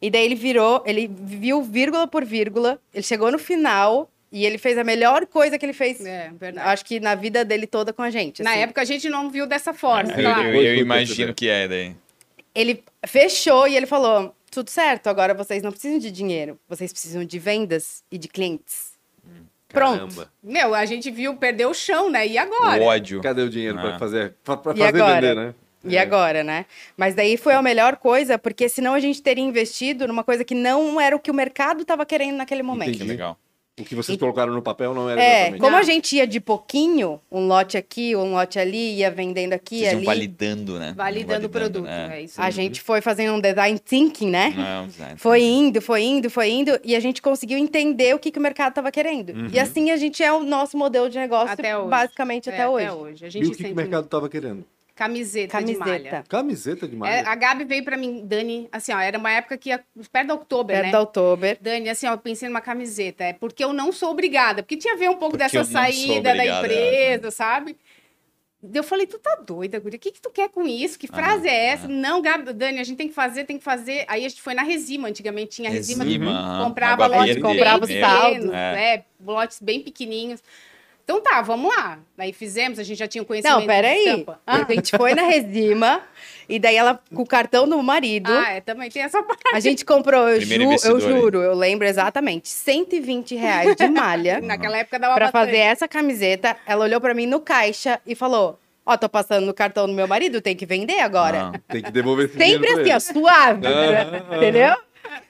E 0.00 0.10
daí 0.10 0.24
ele 0.26 0.34
virou, 0.34 0.82
ele 0.86 1.08
viu 1.10 1.62
vírgula 1.62 2.06
por 2.06 2.24
vírgula, 2.24 2.78
ele 2.92 3.02
chegou 3.02 3.32
no 3.32 3.38
final 3.38 4.10
e 4.30 4.44
ele 4.44 4.58
fez 4.58 4.76
a 4.76 4.84
melhor 4.84 5.26
coisa 5.26 5.58
que 5.58 5.64
ele 5.64 5.72
fez, 5.72 6.04
É, 6.04 6.30
verdade. 6.38 6.68
acho 6.68 6.84
que 6.84 7.00
na 7.00 7.14
vida 7.14 7.44
dele 7.44 7.66
toda 7.66 7.92
com 7.94 8.02
a 8.02 8.10
gente. 8.10 8.42
Na 8.42 8.50
assim. 8.50 8.60
época 8.60 8.82
a 8.82 8.84
gente 8.84 9.08
não 9.08 9.30
viu 9.30 9.46
dessa 9.46 9.72
forma, 9.72 10.12
eu, 10.12 10.20
claro. 10.20 10.42
eu- 10.50 10.54
eu 10.62 10.74
foi 10.74 10.78
imagino 10.78 11.34
que 11.34 11.48
é 11.48 11.66
daí. 11.66 11.96
Ele 12.54 12.84
fechou 13.06 13.66
e 13.66 13.74
ele 13.76 13.86
falou: 13.86 14.34
tudo 14.50 14.68
certo, 14.70 15.06
agora 15.08 15.32
vocês 15.34 15.62
não 15.62 15.72
precisam 15.72 15.98
de 15.98 16.10
dinheiro, 16.10 16.58
vocês 16.68 16.92
precisam 16.92 17.24
de 17.24 17.38
vendas 17.38 18.04
e 18.12 18.18
de 18.18 18.28
clientes. 18.28 18.87
Pronto. 19.68 19.98
Caramba. 19.98 20.30
Meu, 20.42 20.74
a 20.74 20.84
gente 20.86 21.10
viu, 21.10 21.36
perdeu 21.36 21.70
o 21.70 21.74
chão, 21.74 22.10
né? 22.10 22.26
E 22.26 22.38
agora? 22.38 22.82
O 22.82 22.86
ódio. 22.86 23.20
Cadê 23.20 23.42
o 23.42 23.50
dinheiro 23.50 23.78
Ah. 23.78 23.98
fazer, 23.98 24.34
pra, 24.42 24.56
pra 24.56 24.72
E 24.72 24.78
fazer 24.78 24.96
agora? 25.02 25.14
vender, 25.20 25.34
né? 25.36 25.54
E 25.84 25.96
É. 25.96 26.00
agora, 26.00 26.42
né? 26.42 26.66
Mas 26.96 27.14
daí 27.14 27.36
foi 27.36 27.52
a 27.54 27.62
melhor 27.62 27.96
coisa, 27.96 28.36
porque 28.38 28.68
senão 28.68 28.94
a 28.94 29.00
gente 29.00 29.22
teria 29.22 29.44
investido 29.44 30.08
numa 30.08 30.24
coisa 30.24 30.42
que 30.44 30.54
não 30.54 31.00
era 31.00 31.14
o 31.14 31.20
que 31.20 31.30
o 31.30 31.34
mercado 31.34 31.82
estava 31.82 32.04
querendo 32.04 32.36
naquele 32.36 32.62
momento. 32.62 32.90
Que 32.90 32.96
Entendi. 32.96 33.10
legal. 33.10 33.38
O 33.78 33.84
que 33.84 33.94
vocês 33.94 34.18
colocaram 34.18 34.52
no 34.52 34.60
papel 34.62 34.92
não 34.94 35.08
era 35.08 35.22
É, 35.22 35.36
exatamente. 35.36 35.60
como 35.60 35.72
Não. 35.72 35.78
a 35.78 35.82
gente 35.82 36.16
ia 36.16 36.26
de 36.26 36.40
pouquinho, 36.40 37.20
um 37.30 37.46
lote 37.46 37.76
aqui, 37.76 38.14
um 38.16 38.32
lote 38.32 38.58
ali, 38.58 38.96
ia 38.96 39.10
vendendo 39.10 39.52
aqui, 39.52 39.78
Vocês 39.78 39.92
iam 39.92 39.98
ali. 39.98 40.06
validando, 40.06 40.78
né? 40.78 40.92
Validando 40.96 41.46
o 41.46 41.50
produto. 41.50 41.86
É. 41.88 42.18
É 42.18 42.22
isso. 42.22 42.40
A 42.40 42.50
gente 42.50 42.80
foi 42.80 43.00
fazendo 43.00 43.34
um 43.34 43.40
design 43.40 43.78
thinking, 43.78 44.30
né? 44.30 44.52
Não, 44.56 44.86
design. 44.86 45.14
Foi 45.18 45.42
indo, 45.42 45.80
foi 45.80 46.02
indo, 46.02 46.28
foi 46.30 46.50
indo, 46.50 46.78
e 46.84 46.94
a 46.96 47.00
gente 47.00 47.22
conseguiu 47.22 47.58
entender 47.58 48.14
o 48.14 48.18
que, 48.18 48.30
que 48.30 48.38
o 48.38 48.42
mercado 48.42 48.70
estava 48.70 48.90
querendo. 48.90 49.30
Uhum. 49.30 49.48
E 49.52 49.58
assim 49.58 49.90
a 49.90 49.96
gente 49.96 50.22
é 50.22 50.32
o 50.32 50.42
nosso 50.42 50.76
modelo 50.76 51.08
de 51.08 51.18
negócio, 51.18 51.52
Até 51.52 51.76
hoje. 51.76 51.88
basicamente 51.88 52.48
É, 52.50 52.52
até 52.54 52.68
hoje. 52.68 53.24
A 53.24 53.28
E 53.28 53.30
gente 53.30 53.46
o 53.48 53.50
que, 53.52 53.64
que 53.64 53.72
o 53.72 53.76
mercado 53.76 54.06
tava 54.08 54.28
querendo? 54.28 54.64
Camiseta, 54.98 55.62
de 55.62 55.76
malha. 55.76 55.92
Camiseta. 55.92 56.24
Camiseta 56.28 56.88
de 56.88 56.96
malha. 56.96 57.12
É, 57.12 57.20
a 57.20 57.34
Gabi 57.36 57.64
veio 57.64 57.84
pra 57.84 57.96
mim, 57.96 58.26
Dani, 58.26 58.68
assim, 58.72 58.92
ó, 58.92 58.98
era 58.98 59.16
uma 59.16 59.30
época 59.30 59.56
que 59.56 59.68
ia 59.68 59.80
perto 60.10 60.26
da 60.26 60.34
outubro, 60.34 60.74
Perto 60.74 60.86
né? 60.86 60.90
da 60.90 61.00
Oktober. 61.02 61.56
Dani, 61.60 61.88
assim, 61.88 62.08
ó, 62.08 62.14
eu 62.14 62.18
pensei 62.18 62.48
numa 62.48 62.60
camiseta. 62.60 63.22
É 63.22 63.32
porque 63.32 63.62
eu 63.62 63.72
não 63.72 63.92
sou 63.92 64.10
obrigada. 64.10 64.60
Porque 64.60 64.76
tinha 64.76 64.94
a 64.94 64.96
ver 64.96 65.08
um 65.08 65.14
pouco 65.14 65.38
Porque 65.38 65.56
dessa 65.56 65.62
saída 65.62 66.20
da 66.20 66.30
obrigada, 66.32 66.66
empresa, 66.66 67.30
sabe? 67.30 67.76
Daí 68.60 68.80
Eu 68.80 68.82
falei, 68.82 69.06
tu 69.06 69.20
tá 69.20 69.36
doida, 69.36 69.78
guria? 69.78 69.96
O 69.96 70.00
que, 70.00 70.10
que 70.10 70.20
tu 70.20 70.30
quer 70.30 70.48
com 70.48 70.66
isso? 70.66 70.98
Que 70.98 71.06
frase 71.06 71.46
é 71.46 71.66
essa? 71.66 71.86
Não, 71.86 72.20
Gabi, 72.20 72.52
Dani, 72.52 72.80
a 72.80 72.84
gente 72.84 72.96
tem 72.96 73.06
que 73.06 73.14
fazer, 73.14 73.44
tem 73.44 73.56
que 73.56 73.62
fazer. 73.62 74.04
Aí 74.08 74.26
a 74.26 74.28
gente 74.28 74.42
foi 74.42 74.52
na 74.52 74.62
Resima, 74.64 75.06
antigamente 75.06 75.50
tinha 75.52 75.70
Resima, 75.70 76.02
Resima, 76.02 76.64
comprava 76.64 77.06
lotes 77.06 77.40
comprava 77.40 77.84
os 77.84 77.90
saldos. 78.00 78.50
é. 78.52 79.04
lotes 79.24 79.60
bem 79.62 79.80
pequenininhos. 79.80 80.42
Então 81.08 81.22
tá, 81.22 81.40
vamos 81.40 81.74
lá. 81.74 81.98
Aí 82.18 82.34
fizemos, 82.34 82.78
a 82.78 82.82
gente 82.82 82.98
já 82.98 83.08
tinha 83.08 83.24
conhecimento 83.24 83.60
Não, 83.60 83.66
peraí. 83.66 84.26
Ah, 84.46 84.66
A 84.68 84.72
gente 84.74 84.94
foi 84.94 85.14
na 85.14 85.22
Resima, 85.22 86.02
e 86.46 86.58
daí 86.58 86.76
ela, 86.76 87.00
com 87.14 87.22
o 87.22 87.26
cartão 87.26 87.66
do 87.66 87.82
marido, 87.82 88.30
ah, 88.30 88.50
é, 88.50 88.60
também 88.60 88.90
tem 88.90 89.00
essa 89.00 89.22
parte. 89.22 89.40
a 89.54 89.58
gente 89.58 89.86
comprou, 89.86 90.28
eu, 90.28 90.38
ju- 90.38 90.54
eu 90.84 91.00
juro, 91.00 91.40
eu 91.42 91.54
lembro 91.54 91.86
exatamente, 91.86 92.50
120 92.50 93.34
reais 93.36 93.74
de 93.74 93.88
malha 93.88 94.38
Naquela 94.44 94.76
época 94.76 94.98
dava 94.98 95.14
pra 95.14 95.24
bastante. 95.32 95.46
fazer 95.46 95.56
essa 95.56 95.88
camiseta. 95.88 96.54
Ela 96.66 96.84
olhou 96.84 97.00
pra 97.00 97.14
mim 97.14 97.24
no 97.24 97.40
caixa 97.40 97.98
e 98.06 98.14
falou: 98.14 98.60
Ó, 98.84 98.94
tô 98.98 99.08
passando 99.08 99.46
no 99.46 99.54
cartão 99.54 99.86
do 99.86 99.94
meu 99.94 100.06
marido, 100.06 100.42
tem 100.42 100.54
que 100.54 100.66
vender 100.66 101.00
agora. 101.00 101.52
Ah, 101.54 101.60
Tem 101.72 101.80
que 101.82 101.90
devolver 101.90 102.26
esse 102.26 102.36
Sempre 102.36 102.68
assim, 102.70 102.92
ó, 102.92 103.00
suave. 103.00 103.66
Ah. 103.66 104.36
Entendeu? 104.36 104.76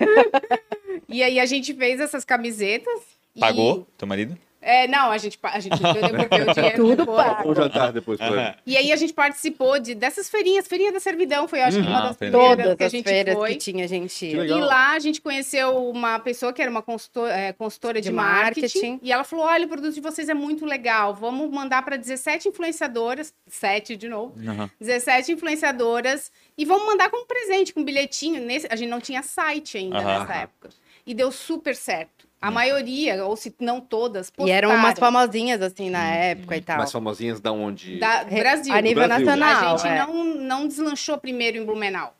E 1.10 1.22
aí 1.22 1.40
a 1.40 1.46
gente 1.46 1.72
fez 1.72 2.00
essas 2.00 2.22
camisetas. 2.24 3.00
e- 3.34 3.40
Pagou 3.40 3.86
teu 3.96 4.06
marido? 4.06 4.36
É, 4.60 4.88
não, 4.88 5.10
a 5.12 5.18
gente, 5.18 5.38
a 5.42 5.60
gente 5.60 5.78
devolveu 5.80 6.26
o 6.50 6.54
dinheiro. 6.54 6.76
Tudo 6.76 7.06
pago. 7.06 7.54
jantar 7.54 7.92
depois. 7.92 8.18
E 8.66 8.76
aí 8.76 8.90
a 8.92 8.96
gente 8.96 9.12
participou 9.12 9.78
de, 9.78 9.94
dessas 9.94 10.28
feirinhas, 10.28 10.66
feirinha 10.66 10.92
da 10.92 10.98
servidão, 11.00 11.46
foi 11.46 11.60
acho 11.60 11.80
que 11.80 11.86
uma 11.86 11.98
Uhum. 11.98 12.06
das 12.08 12.16
Todas 12.16 12.30
primeiras 12.30 12.64
Todas 12.64 12.76
que 12.78 12.84
a 12.84 12.88
gente 12.88 13.04
feiras 13.08 13.34
foi. 13.34 13.50
que 13.50 13.56
tinha, 13.56 13.84
a 13.84 13.88
gente 13.88 14.18
Que. 14.18 14.34
E 14.36 14.48
lá 14.60 14.92
a 14.92 14.98
gente 14.98 15.20
conheceu 15.20 15.88
uma 15.88 16.18
pessoa 16.18 16.52
que 16.52 16.60
era 16.60 16.70
uma 16.70 16.82
consultora, 16.82 17.32
é, 17.32 17.52
consultora 17.52 18.00
de, 18.00 18.08
De 18.08 18.14
marketing, 18.14 18.60
marketing. 18.60 19.00
E 19.02 19.12
ela 19.12 19.24
falou: 19.24 19.44
olha, 19.46 19.64
o 19.64 19.68
produto 19.68 19.94
de 19.94 20.00
vocês 20.00 20.28
é 20.28 20.34
muito 20.34 20.66
legal. 20.66 21.14
Vamos 21.14 21.48
mandar 21.50 21.82
para 21.84 21.96
17 21.96 22.48
influenciadoras, 22.48 23.32
7 23.46 23.96
de 23.96 24.08
novo, 24.08 24.34
Aham. 24.46 24.68
17 24.80 25.32
influenciadoras, 25.32 26.30
e 26.56 26.64
vamos 26.64 26.86
mandar 26.86 27.10
como 27.10 27.26
presente, 27.26 27.72
com 27.72 27.80
um 27.80 27.84
bilhetinho. 27.84 28.40
Nesse, 28.42 28.66
a 28.70 28.76
gente 28.76 28.88
não 28.88 29.00
tinha 29.00 29.22
site 29.22 29.78
ainda 29.78 30.00
nessa 30.02 30.34
época. 30.34 30.70
E 31.06 31.14
deu 31.14 31.30
super 31.32 31.74
certo. 31.74 32.17
A 32.40 32.50
maioria, 32.50 33.24
ou 33.24 33.36
se 33.36 33.52
não 33.58 33.80
todas, 33.80 34.30
E 34.38 34.50
eram 34.50 34.70
umas 34.70 34.94
postaram. 34.94 35.12
famosinhas, 35.12 35.60
assim, 35.60 35.90
na 35.90 36.04
época 36.06 36.56
e 36.56 36.60
tal. 36.60 36.78
Mais 36.78 36.92
famosinhas 36.92 37.40
da 37.40 37.50
onde? 37.50 37.98
da 37.98 38.24
Brasil. 38.24 38.72
A 38.72 38.80
nível 38.80 39.06
Brasil. 39.06 39.26
nacional. 39.26 39.74
A 39.74 39.78
gente 39.78 39.88
é. 39.88 40.06
não, 40.06 40.24
não 40.24 40.68
deslanchou 40.68 41.18
primeiro 41.18 41.56
em 41.58 41.64
Blumenau. 41.64 42.14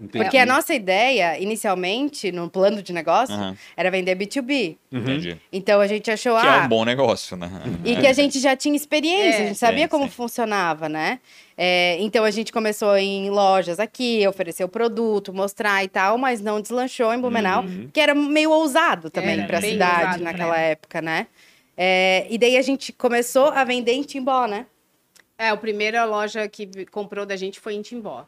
Entendi. 0.00 0.24
Porque 0.24 0.38
a 0.38 0.46
nossa 0.46 0.72
ideia, 0.74 1.38
inicialmente, 1.38 2.32
no 2.32 2.48
plano 2.48 2.82
de 2.82 2.92
negócio, 2.94 3.34
Aham. 3.34 3.56
era 3.76 3.90
vender 3.90 4.16
B2B. 4.16 4.78
Entendi. 4.90 5.36
Então 5.52 5.80
a 5.80 5.86
gente 5.86 6.10
achou, 6.10 6.38
Que 6.40 6.46
é 6.46 6.50
ah, 6.50 6.62
um 6.64 6.68
bom 6.68 6.84
negócio, 6.84 7.36
né? 7.36 7.50
e 7.84 7.94
que 7.96 8.06
a 8.06 8.12
gente 8.14 8.40
já 8.40 8.56
tinha 8.56 8.74
experiência, 8.74 9.40
É, 9.40 9.44
a 9.44 9.46
gente 9.48 9.58
sabia 9.58 9.82
sim, 9.84 9.88
como 9.88 10.04
sim. 10.04 10.10
funcionava, 10.10 10.88
né? 10.88 11.20
É, 11.58 11.98
então 12.00 12.24
a 12.24 12.30
gente 12.30 12.50
começou 12.52 12.96
em 12.96 13.28
lojas 13.28 13.78
aqui, 13.78 14.26
oferecer 14.26 14.64
o 14.64 14.68
produto, 14.68 15.32
mostrar 15.32 15.84
e 15.84 15.88
tal, 15.88 16.16
mas 16.16 16.40
não 16.40 16.58
deslanchou 16.60 17.12
em 17.12 17.20
Blumenau, 17.20 17.62
Uhum. 17.62 17.90
que 17.92 18.00
era 18.00 18.14
meio 18.14 18.50
ousado 18.50 19.10
também 19.10 19.46
para 19.46 19.58
a 19.58 19.62
cidade 19.62 20.04
ousado 20.06 20.24
naquela 20.24 20.56
época. 20.58 20.98
época, 20.98 21.02
né? 21.02 21.26
É, 21.76 22.26
e 22.30 22.38
daí 22.38 22.56
a 22.56 22.62
gente 22.62 22.92
começou 22.92 23.48
a 23.48 23.62
vender 23.64 23.92
em 23.92 24.02
Timbó, 24.02 24.46
né? 24.46 24.64
É, 25.38 25.48
a 25.50 25.56
primeira 25.56 26.04
loja 26.04 26.48
que 26.48 26.86
comprou 26.86 27.24
da 27.26 27.36
gente 27.36 27.60
foi 27.60 27.74
em 27.74 27.82
Timbó. 27.82 28.24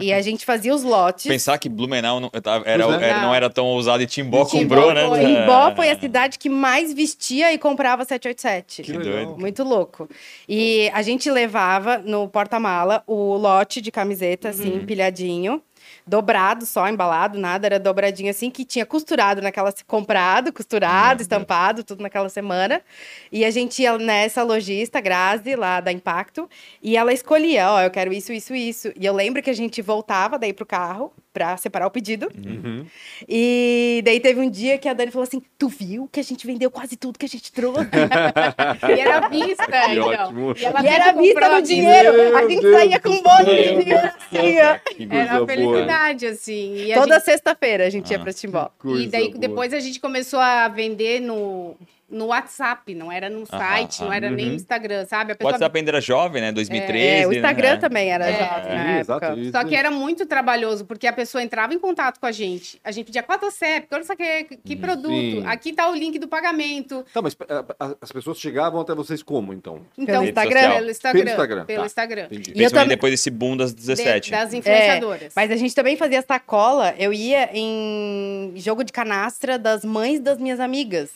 E 0.00 0.12
a 0.12 0.20
gente 0.20 0.44
fazia 0.44 0.74
os 0.74 0.82
lotes. 0.82 1.26
Pensar 1.26 1.56
que 1.58 1.68
Blumenau 1.68 2.20
não, 2.20 2.30
era, 2.32 2.68
é. 2.68 3.08
era- 3.08 3.22
não 3.22 3.34
era 3.34 3.48
tão 3.48 3.64
ousado 3.66 4.02
e 4.02 4.06
Timbó 4.06 4.44
Timbó 4.44 4.74
comprou, 4.74 4.92
né? 4.94 5.06
foi. 5.08 5.20
Timbó 5.24 5.74
foi 5.74 5.88
a 5.90 5.98
cidade 5.98 6.38
que 6.38 6.48
mais 6.50 6.92
vestia 6.92 7.52
e 7.52 7.58
comprava 7.58 8.04
787. 8.04 8.82
Que 8.82 8.92
doido. 8.92 9.36
Muito 9.38 9.64
louco. 9.64 10.08
E 10.48 10.90
a 10.92 11.00
gente 11.00 11.30
levava 11.30 11.98
no 11.98 12.28
porta-mala 12.28 13.02
o 13.06 13.36
lote 13.36 13.80
de 13.80 13.90
camiseta, 13.90 14.50
assim, 14.50 14.74
empilhadinho. 14.76 15.62
Dobrado, 16.08 16.64
só 16.64 16.88
embalado, 16.88 17.38
nada, 17.38 17.66
era 17.66 17.78
dobradinho 17.78 18.30
assim, 18.30 18.50
que 18.50 18.64
tinha 18.64 18.86
costurado 18.86 19.42
naquela. 19.42 19.72
comprado, 19.86 20.52
costurado, 20.52 21.20
estampado, 21.20 21.84
tudo 21.84 22.02
naquela 22.02 22.30
semana. 22.30 22.80
E 23.30 23.44
a 23.44 23.50
gente 23.50 23.82
ia 23.82 23.98
nessa 23.98 24.42
lojista, 24.42 25.00
Grazi, 25.00 25.54
lá 25.54 25.80
da 25.80 25.92
Impacto, 25.92 26.48
e 26.82 26.96
ela 26.96 27.12
escolhia: 27.12 27.70
ó, 27.70 27.82
eu 27.82 27.90
quero 27.90 28.12
isso, 28.12 28.32
isso, 28.32 28.54
isso. 28.54 28.92
E 28.96 29.04
eu 29.04 29.14
lembro 29.14 29.42
que 29.42 29.50
a 29.50 29.54
gente 29.54 29.82
voltava 29.82 30.38
daí 30.38 30.52
pro 30.52 30.64
carro 30.64 31.12
pra 31.38 31.56
separar 31.56 31.86
o 31.86 31.90
pedido. 31.90 32.28
Uhum. 32.36 32.84
E 33.28 34.02
daí 34.04 34.18
teve 34.18 34.40
um 34.40 34.50
dia 34.50 34.76
que 34.76 34.88
a 34.88 34.92
Dani 34.92 35.12
falou 35.12 35.22
assim: 35.22 35.40
Tu 35.56 35.68
viu 35.68 36.08
que 36.10 36.18
a 36.18 36.22
gente 36.24 36.44
vendeu 36.44 36.68
quase 36.68 36.96
tudo 36.96 37.16
que 37.18 37.24
a 37.26 37.28
gente 37.28 37.52
trouxe? 37.52 37.78
E 38.88 39.00
era 39.00 39.18
à 39.18 39.28
vista, 39.28 39.66
Que 39.66 39.92
então. 39.92 40.08
ótimo. 40.08 40.54
E, 40.58 40.64
ela 40.64 40.82
E 40.82 40.86
era 40.88 41.12
vista 41.12 41.48
no 41.48 41.62
dinheiro. 41.62 42.36
a 42.36 42.48
gente 42.48 42.60
Deus 42.62 42.74
saía 42.76 42.98
com 43.00 43.08
um 43.10 43.22
monte 43.22 43.44
de 43.44 43.72
Meu 43.74 43.78
dinheiro 43.78 44.00
assim, 44.08 44.58
Era 45.10 45.30
uma 45.32 45.34
boa. 45.36 45.46
felicidade, 45.46 46.26
assim. 46.26 46.74
E 46.76 46.92
a 46.92 47.00
Toda 47.00 47.14
gente- 47.14 47.24
sexta-feira 47.24 47.86
a 47.86 47.90
gente 47.90 48.10
ia 48.10 48.16
Ah. 48.16 48.20
pra 48.20 48.32
Timbó. 48.32 48.70
E 48.84 49.06
daí 49.06 49.28
boa. 49.28 49.38
depois 49.38 49.72
a 49.72 49.78
gente 49.80 50.00
começou 50.00 50.40
a 50.40 50.66
vender 50.68 51.20
no, 51.20 51.76
no 52.10 52.26
WhatsApp, 52.26 52.94
não 52.94 53.12
era 53.12 53.28
no 53.28 53.44
site, 53.44 54.00
não 54.02 54.10
era 54.12 54.30
nem 54.30 54.46
Uhum. 54.46 54.50
no 54.52 54.56
Instagram, 54.56 55.04
sabe? 55.06 55.32
A 55.32 55.34
O 55.34 55.36
pessoa 55.38 55.52
WhatsApp 55.52 55.78
ainda 55.78 55.90
era 55.90 56.00
jovem, 56.00 56.40
né? 56.40 56.52
2013. 56.52 57.22
É, 57.22 57.26
o 57.26 57.32
Instagram 57.32 57.70
né? 57.72 57.76
também 57.76 58.08
era 58.10 58.26
É. 58.30 58.32
jovem 58.32 58.72
época. 58.72 59.00
exato, 59.00 59.40
isso 59.40 59.52
Só 59.52 59.64
que 59.64 59.74
era 59.76 59.90
muito 59.90 60.24
trabalhoso, 60.26 60.86
porque 60.86 61.06
a 61.06 61.12
pessoa 61.12 61.42
entrava 61.42 61.74
em 61.74 61.78
contato 61.78 62.18
com 62.18 62.24
a 62.26 62.32
gente. 62.32 62.80
A 62.82 62.90
gente 62.90 63.06
pedia 63.06 63.22
qual 63.22 63.36
é 63.36 63.38
teu 63.40 63.50
CEP, 63.50 63.88
qual 63.88 64.00
que, 64.16 64.44
que 64.64 64.76
produto, 64.76 65.10
Sim. 65.12 65.46
aqui 65.46 65.72
tá 65.72 65.90
o 65.90 65.94
link 65.94 66.18
do 66.18 66.26
pagamento. 66.28 67.04
Tá, 67.12 67.20
mas 67.20 67.36
a- 67.78 67.94
as 68.00 68.10
pessoas 68.10 68.38
chegavam 68.38 68.80
até 68.80 68.94
vocês 68.94 69.22
como, 69.22 69.52
então? 69.52 69.80
Então, 69.98 70.14
Pelo 70.20 70.24
Instagram? 70.24 70.72
Pelo 70.74 70.90
Instagram. 70.90 71.20
Pelo 71.20 71.30
Instagram, 71.30 71.64
Pelo 71.66 71.80
tá. 71.80 71.86
Instagram. 71.86 72.24
Entendi. 72.26 72.36
E 72.36 72.38
eu 72.38 72.42
Principalmente 72.54 72.72
também- 72.72 72.88
depois 72.96 73.12
desse 73.12 73.30
boom 73.30 73.56
das 73.56 73.70
De- 73.74 73.80
17. 73.80 74.30
das 74.30 74.54
influenciadoras. 74.54 75.32
Mas 75.36 75.50
a 75.50 75.56
gente 75.56 75.74
também 75.74 75.96
fazia 75.96 76.22
sacola. 76.22 76.94
Eu 76.98 77.12
ia 77.12 77.50
em 77.52 78.52
jogo 78.56 78.82
de 78.82 78.92
canastra 78.92 79.58
das 79.58 79.84
mães 79.84 80.20
das 80.20 80.38
minhas 80.38 80.58
amigas. 80.60 81.10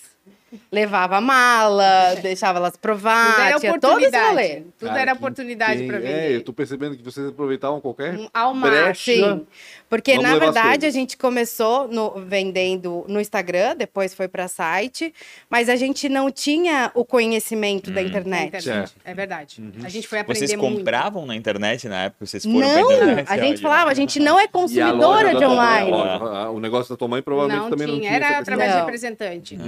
Levava 0.71 1.21
mala, 1.21 2.15
deixava 2.23 2.59
elas 2.59 2.73
Tudo 2.73 2.81
provar, 2.81 3.49
era 3.49 3.59
tinha 3.61 3.79
todo 3.81 4.01
esse 4.01 4.19
rolê. 4.19 4.63
Tudo 4.79 4.89
Cara, 4.89 5.01
era 5.01 5.13
oportunidade 5.15 5.83
para 5.87 5.97
É, 5.97 6.01
vender. 6.01 6.33
eu 6.37 6.45
tô 6.45 6.53
percebendo 6.53 6.97
que 6.97 7.03
vocês 7.03 7.27
aproveitavam 7.29 7.81
qualquer 7.81 8.19
Ao 8.35 8.55
máximo. 8.55 9.27
Sim. 9.27 9.47
Porque, 9.89 10.15
Vamos 10.17 10.31
na 10.31 10.39
verdade, 10.39 10.87
a 10.87 10.91
gente 10.91 11.17
começou 11.19 11.87
no- 11.89 12.13
vendendo 12.27 13.05
no 13.09 13.21
Instagram, 13.21 13.77
depois 13.77 14.15
foi 14.15 14.27
para 14.29 14.49
site, 14.49 15.13
mas 15.51 15.69
a 15.69 15.77
gente 15.77 16.09
não 16.09 16.31
tinha 16.31 16.91
o 16.95 17.05
conhecimento 17.05 17.91
da 17.91 18.01
Na 18.01 18.09
internet. 18.09 18.49
internet. 18.49 18.93
É 19.05 19.13
verdade. 19.15 19.63
A 19.85 19.89
gente 19.91 20.09
foi 20.09 20.19
aprender 20.21 20.47
Vocês 20.47 20.59
muito. 20.59 20.79
compravam 20.79 21.27
na 21.27 21.37
internet 21.37 21.89
na 21.89 22.05
época? 22.05 22.25
Vocês 22.27 22.43
foram 22.45 22.59
Não, 22.59 22.87
pra 22.87 22.95
internet? 22.97 23.27
a 23.31 23.37
gente 23.39 23.61
falava, 23.61 23.91
a 23.91 23.95
gente 23.95 24.19
não 24.19 24.41
é 24.41 24.45
a 24.45 24.49
consumidora 24.49 25.35
de 25.35 25.41
da 25.41 25.49
mãe, 25.49 25.57
online. 25.59 25.93
a 25.93 26.43
a- 26.45 26.51
o 26.51 26.59
negócio 26.61 26.89
da 26.95 26.97
tua 26.97 27.09
mãe 27.09 27.21
provavelmente 27.23 27.63
Não 27.63 27.71
também 27.71 27.87
tinha, 27.87 27.97
não 27.99 28.03
tinha 28.19 28.29
era 28.29 28.39
através 28.39 28.73
de 28.73 28.79
representante. 28.79 29.59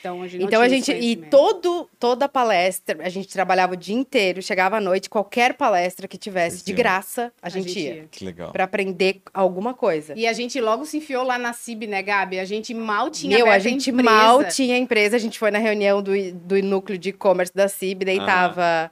Então 0.00 0.21
a 0.22 0.28
gente 0.28 0.40
não 0.40 0.46
Então 0.48 0.60
a 0.62 0.68
gente 0.68 0.92
e 0.92 1.16
todo 1.16 1.88
toda 1.98 2.28
palestra, 2.28 2.98
a 3.04 3.08
gente 3.08 3.28
trabalhava 3.28 3.74
o 3.74 3.76
dia 3.76 3.94
inteiro, 3.94 4.40
chegava 4.42 4.76
à 4.76 4.80
noite, 4.80 5.08
qualquer 5.10 5.54
palestra 5.54 6.06
que 6.08 6.16
tivesse 6.18 6.58
de 6.64 6.70
Sim. 6.72 6.74
graça, 6.74 7.32
a 7.40 7.48
gente 7.48 7.78
ia 7.78 8.08
Que 8.10 8.24
legal. 8.24 8.52
Pra 8.52 8.64
aprender 8.64 9.22
alguma 9.32 9.74
coisa. 9.74 10.14
E 10.16 10.26
a 10.26 10.32
gente 10.32 10.60
logo 10.60 10.84
se 10.84 10.98
enfiou 10.98 11.24
lá 11.24 11.38
na 11.38 11.52
CIB, 11.52 11.86
né, 11.86 12.02
Gabi? 12.02 12.38
A 12.38 12.44
gente 12.44 12.72
mal 12.74 13.10
tinha 13.10 13.36
Meu, 13.36 13.50
a 13.50 13.58
gente 13.58 13.90
empresa. 13.90 14.10
mal 14.10 14.44
tinha 14.44 14.76
empresa, 14.78 15.16
a 15.16 15.20
gente 15.20 15.38
foi 15.38 15.50
na 15.50 15.58
reunião 15.58 16.02
do, 16.02 16.12
do 16.32 16.62
núcleo 16.62 16.98
de 16.98 17.10
e-commerce 17.10 17.52
da 17.54 17.68
CIB, 17.68 18.04
daí 18.04 18.18
Ah. 18.18 18.26
tava 18.26 18.90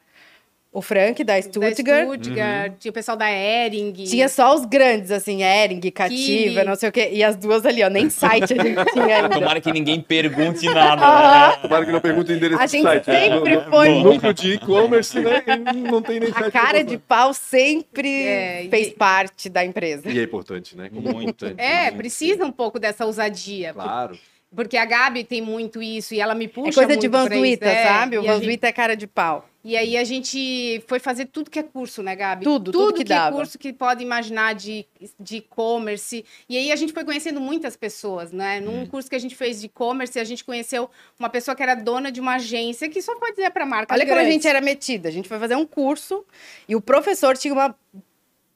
o 0.72 0.80
Frank 0.80 1.24
da 1.24 1.35
Da 1.35 1.42
Stuttgart, 1.42 1.72
Stuttgart, 1.74 2.72
tinha 2.78 2.90
o 2.90 2.92
pessoal 2.94 3.16
da 3.16 3.28
Ering. 3.28 3.92
tinha 3.92 4.28
só 4.28 4.54
os 4.54 4.64
grandes, 4.64 5.11
assim, 5.11 5.42
Ering, 5.42 5.80
Cativa, 5.90 6.16
Kiwi. 6.61 6.64
não 6.64 6.76
sei 6.76 6.88
o 6.88 6.92
quê, 6.92 7.09
e 7.12 7.24
as 7.24 7.35
duas 7.35 7.66
ali, 7.66 7.83
ó, 7.83 7.88
nem 7.90 8.09
site 8.09 8.54
a 8.54 8.62
gente 8.62 8.85
tinha 8.92 9.16
ainda. 9.16 9.28
Tomara 9.30 9.61
que 9.61 9.72
ninguém 9.72 10.00
pergunte 10.00 10.66
nada. 10.66 11.02
Aham. 11.04 11.56
Tomara 11.62 11.85
que 11.87 11.90
não 11.90 12.00
pergunte 12.00 12.30
o 12.33 12.37
endereço 12.37 12.62
A 12.62 12.66
do 12.66 12.70
gente 12.70 12.83
site. 12.85 13.09
né? 13.09 13.20
sempre 13.20 13.54
No- 13.56 13.64
no- 13.64 13.70
foi- 13.70 13.88
no 13.88 14.12
núcleo 14.12 14.33
de 14.35 14.52
e-commerce, 14.52 15.18
né? 15.18 15.42
e 15.74 15.76
Não 15.90 16.00
tem 16.02 16.20
nem 16.20 16.30
A 16.33 16.50
cara 16.52 16.85
de 16.85 16.98
pau 16.98 17.35
sempre 17.35 18.09
É, 18.26 18.64
e- 18.64 18.70
fez 18.70 18.92
parte 18.92 19.48
da 19.48 19.64
empresa. 19.64 20.09
E 20.09 20.18
é 20.20 20.22
importante, 20.22 20.76
né? 20.76 20.88
Como 20.88 21.12
Muito. 21.12 21.46
É, 21.59 21.85
Muito. 21.87 21.96
precisa 21.96 22.44
um 22.46 22.52
pouco 22.52 22.78
dessa 22.78 23.04
ousadia. 23.04 23.72
Claro. 23.74 24.16
Porque 24.54 24.76
a 24.76 24.85
Gabi 24.85 25.24
tem 25.24 25.40
muito 25.42 25.83
isso 25.83 26.14
e 26.14 26.20
ela 26.20 26.35
me 26.35 26.46
puxa 26.48 26.70
É 26.80 26.85
coisa 26.87 26.96
de 27.00 27.09
Vanzuita, 27.09 27.66
é. 27.66 27.85
sabe? 27.87 28.18
O 28.18 28.22
E 28.24 28.28
a 28.28 28.38
gente- 28.38 28.64
é 28.64 28.72
cara 28.72 28.94
de 28.96 29.06
pau. 29.06 29.44
E 29.62 29.77
aí 29.77 29.96
a 29.96 30.05
gente 30.05 30.83
foi 30.87 30.99
fazer 30.99 31.27
tudo 31.27 31.51
que 31.51 31.59
é 31.59 31.62
curso, 31.62 32.03
né, 32.03 32.16
Gabi? 32.16 32.44
Tudo, 32.44 32.73
tudo 32.73 32.94
que 32.94 33.12
é 33.12 33.16
dava. 33.16 33.37
curso 33.37 33.59
que 33.59 33.73
pode 33.73 34.03
imaginar 34.03 34.55
de 34.55 34.87
de 35.18 35.37
e-commerce. 35.37 36.25
E 36.49 36.57
aí 36.57 36.73
a 36.73 36.77
gente 36.77 36.92
foi 36.94 37.05
conhecendo 37.05 37.40
muitas 37.40 37.77
pessoas, 37.77 38.33
né? 38.33 38.61
Num 38.61 38.87
curso 38.87 39.09
que 39.09 39.16
a 39.16 39.18
gente 39.18 39.35
fez 39.35 39.61
de 39.61 39.66
e-commerce, 39.66 40.18
a 40.18 40.25
gente 40.25 40.44
conheceu 40.44 40.90
uma 41.18 41.29
pessoa 41.29 41.55
que 41.55 41.62
era 41.62 41.75
dona 41.75 42.11
de 42.11 42.20
uma 42.20 42.37
agência 42.37 42.88
que 42.88 43.03
só 43.03 43.14
pode 43.16 43.37
dizer 43.37 43.51
para 43.51 43.66
marca 43.66 43.94
Olha 43.94 44.07
como 44.07 44.18
a 44.18 44.25
gente 44.25 44.46
era 44.46 44.61
metida. 44.62 45.09
A 45.09 45.12
gente 45.12 45.29
foi 45.29 45.38
fazer 45.38 45.57
um 45.57 45.66
curso 45.66 46.25
e 46.66 46.75
o 46.75 46.81
professor 46.81 47.37
tinha 47.37 47.53
uma 47.53 47.75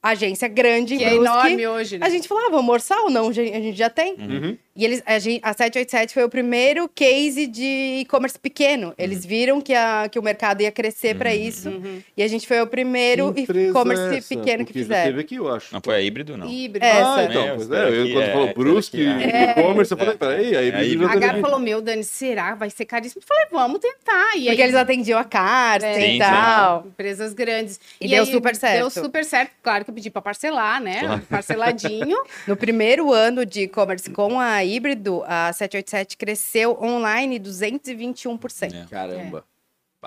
agência 0.01 0.47
grande 0.47 0.97
que 0.97 1.03
em 1.03 1.07
é 1.07 1.09
Brusque. 1.11 1.25
enorme 1.25 1.67
hoje, 1.67 1.97
né? 1.97 2.05
A 2.05 2.09
gente 2.09 2.27
falava, 2.27 2.49
vamos 2.49 2.71
orçar 2.71 2.99
ou 2.99 3.09
não? 3.09 3.29
A 3.29 3.33
gente 3.33 3.73
já 3.73 3.89
tem. 3.89 4.15
Uhum. 4.15 4.57
E 4.75 4.83
eles, 4.83 5.01
a, 5.05 5.17
gente, 5.19 5.39
a 5.41 5.53
787 5.53 6.13
foi 6.13 6.23
o 6.25 6.29
primeiro 6.29 6.89
case 6.93 7.47
de 7.47 7.99
e-commerce 8.01 8.37
pequeno. 8.37 8.93
Eles 8.97 9.25
viram 9.25 9.61
que, 9.61 9.73
a, 9.73 10.09
que 10.11 10.19
o 10.19 10.21
mercado 10.21 10.61
ia 10.61 10.71
crescer 10.71 11.15
para 11.15 11.33
isso. 11.33 11.69
Uhum. 11.69 12.01
E 12.17 12.21
a 12.21 12.27
gente 12.27 12.45
foi 12.45 12.59
o 12.61 12.67
primeiro 12.67 13.33
Que 13.33 13.41
e-commerce 13.43 14.03
é 14.03 14.17
essa? 14.17 14.27
pequeno 14.35 14.65
que 14.65 14.73
Porque 14.73 14.79
já 14.79 14.85
fizeram. 14.85 15.05
teve 15.11 15.21
aqui, 15.21 15.35
eu 15.35 15.53
acho. 15.53 15.73
Não 15.73 15.79
foi 15.81 15.95
a 15.95 16.01
híbrido, 16.01 16.35
não. 16.37 16.49
Híbrido. 16.49 16.85
É, 16.85 16.91
Ah, 16.91 17.21
essa. 17.21 17.23
então, 17.31 17.43
É, 17.43 17.55
pois 17.55 17.71
essa 17.71 17.75
é, 17.75 17.89
eu 18.01 18.11
quando 18.11 18.21
é- 18.23 18.31
falou 18.31 18.45
essa 18.45 18.53
Brusque 18.53 18.97
e 18.97 19.07
e-commerce, 19.07 19.91
eu 19.93 19.97
falei, 19.97 20.15
peraí, 20.17 20.55
aí 20.57 20.69
É, 20.69 20.75
aí- 20.75 20.97
já 20.97 21.05
A 21.05 21.15
Gabi 21.15 21.25
aqui. 21.25 21.41
falou, 21.41 21.59
meu, 21.59 21.81
Dani, 21.81 22.03
será? 22.03 22.55
Vai 22.55 22.69
ser 22.69 22.83
caríssimo? 22.83 23.21
Eu 23.21 23.27
falei, 23.27 23.45
vamos 23.51 23.79
tentar. 23.79 24.35
E 24.35 24.45
Porque 24.47 24.49
aí, 24.49 24.61
eles 24.61 24.75
atendiam 24.75 25.17
a 25.17 25.23
Carsten 25.23 25.89
É. 25.89 25.93
Sim, 25.95 26.07
e 26.07 26.11
sim. 26.13 26.19
tal. 26.19 26.85
empresas 26.87 27.33
grandes. 27.33 27.79
E 28.01 28.09
deu 28.09 28.23
aí 28.23 28.29
super 28.29 28.53
certo. 28.55 28.77
Deu 28.79 28.89
super 28.89 29.23
certo. 29.23 29.51
Claro 29.63 29.85
que 29.85 29.89
eu 29.91 29.95
pedi 29.95 30.09
para 30.09 30.21
parcelar, 30.21 30.81
né? 30.81 31.21
Parceladinho. 31.29 32.17
No 32.45 32.55
primeiro 32.57 33.13
ano 33.13 33.45
de 33.45 33.61
e-commerce 33.61 34.09
com 34.09 34.37
a 34.39 34.64
híbrido, 34.65 35.23
a 35.25 35.53
787 35.53 36.17
cresceu 36.17 36.77
online 36.81 37.39
221%. 37.39 38.73
É. 38.73 38.85
Caramba. 38.89 39.45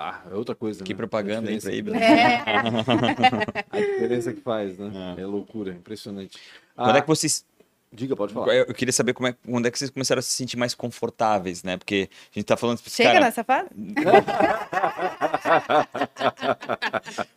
Ah, 0.01 0.21
é 0.31 0.33
outra 0.33 0.55
coisa, 0.55 0.81
Que 0.81 0.93
né? 0.93 0.97
propaganda 0.97 1.49
aí 1.49 1.59
pra 1.59 1.73
híbrido. 1.73 1.99
É. 1.99 2.41
A 3.69 3.79
diferença 3.79 4.31
que 4.31 4.39
faz, 4.39 4.77
né? 4.77 5.15
É, 5.17 5.25
loucura, 5.25 5.71
impressionante. 5.73 6.37
Quando 6.73 6.95
é 6.95 6.99
Ah, 6.99 7.01
que 7.01 7.07
vocês 7.07 7.43
Diga, 7.91 8.15
pode 8.15 8.33
falar. 8.33 8.53
Eu 8.53 8.65
eu 8.65 8.73
queria 8.73 8.93
saber 8.93 9.13
como 9.13 9.27
é, 9.27 9.35
quando 9.43 9.65
é 9.65 9.71
que 9.71 9.79
vocês 9.79 9.89
começaram 9.89 10.19
a 10.19 10.21
se 10.21 10.29
sentir 10.31 10.57
mais 10.57 10.75
confortáveis, 10.75 11.63
né? 11.63 11.75
Porque 11.75 12.07
a 12.31 12.39
gente 12.39 12.45
tá 12.45 12.55
falando. 12.55 12.79
Chega 12.87 13.13
cara, 13.13 13.25
nessa 13.25 13.43
fase? 13.43 13.69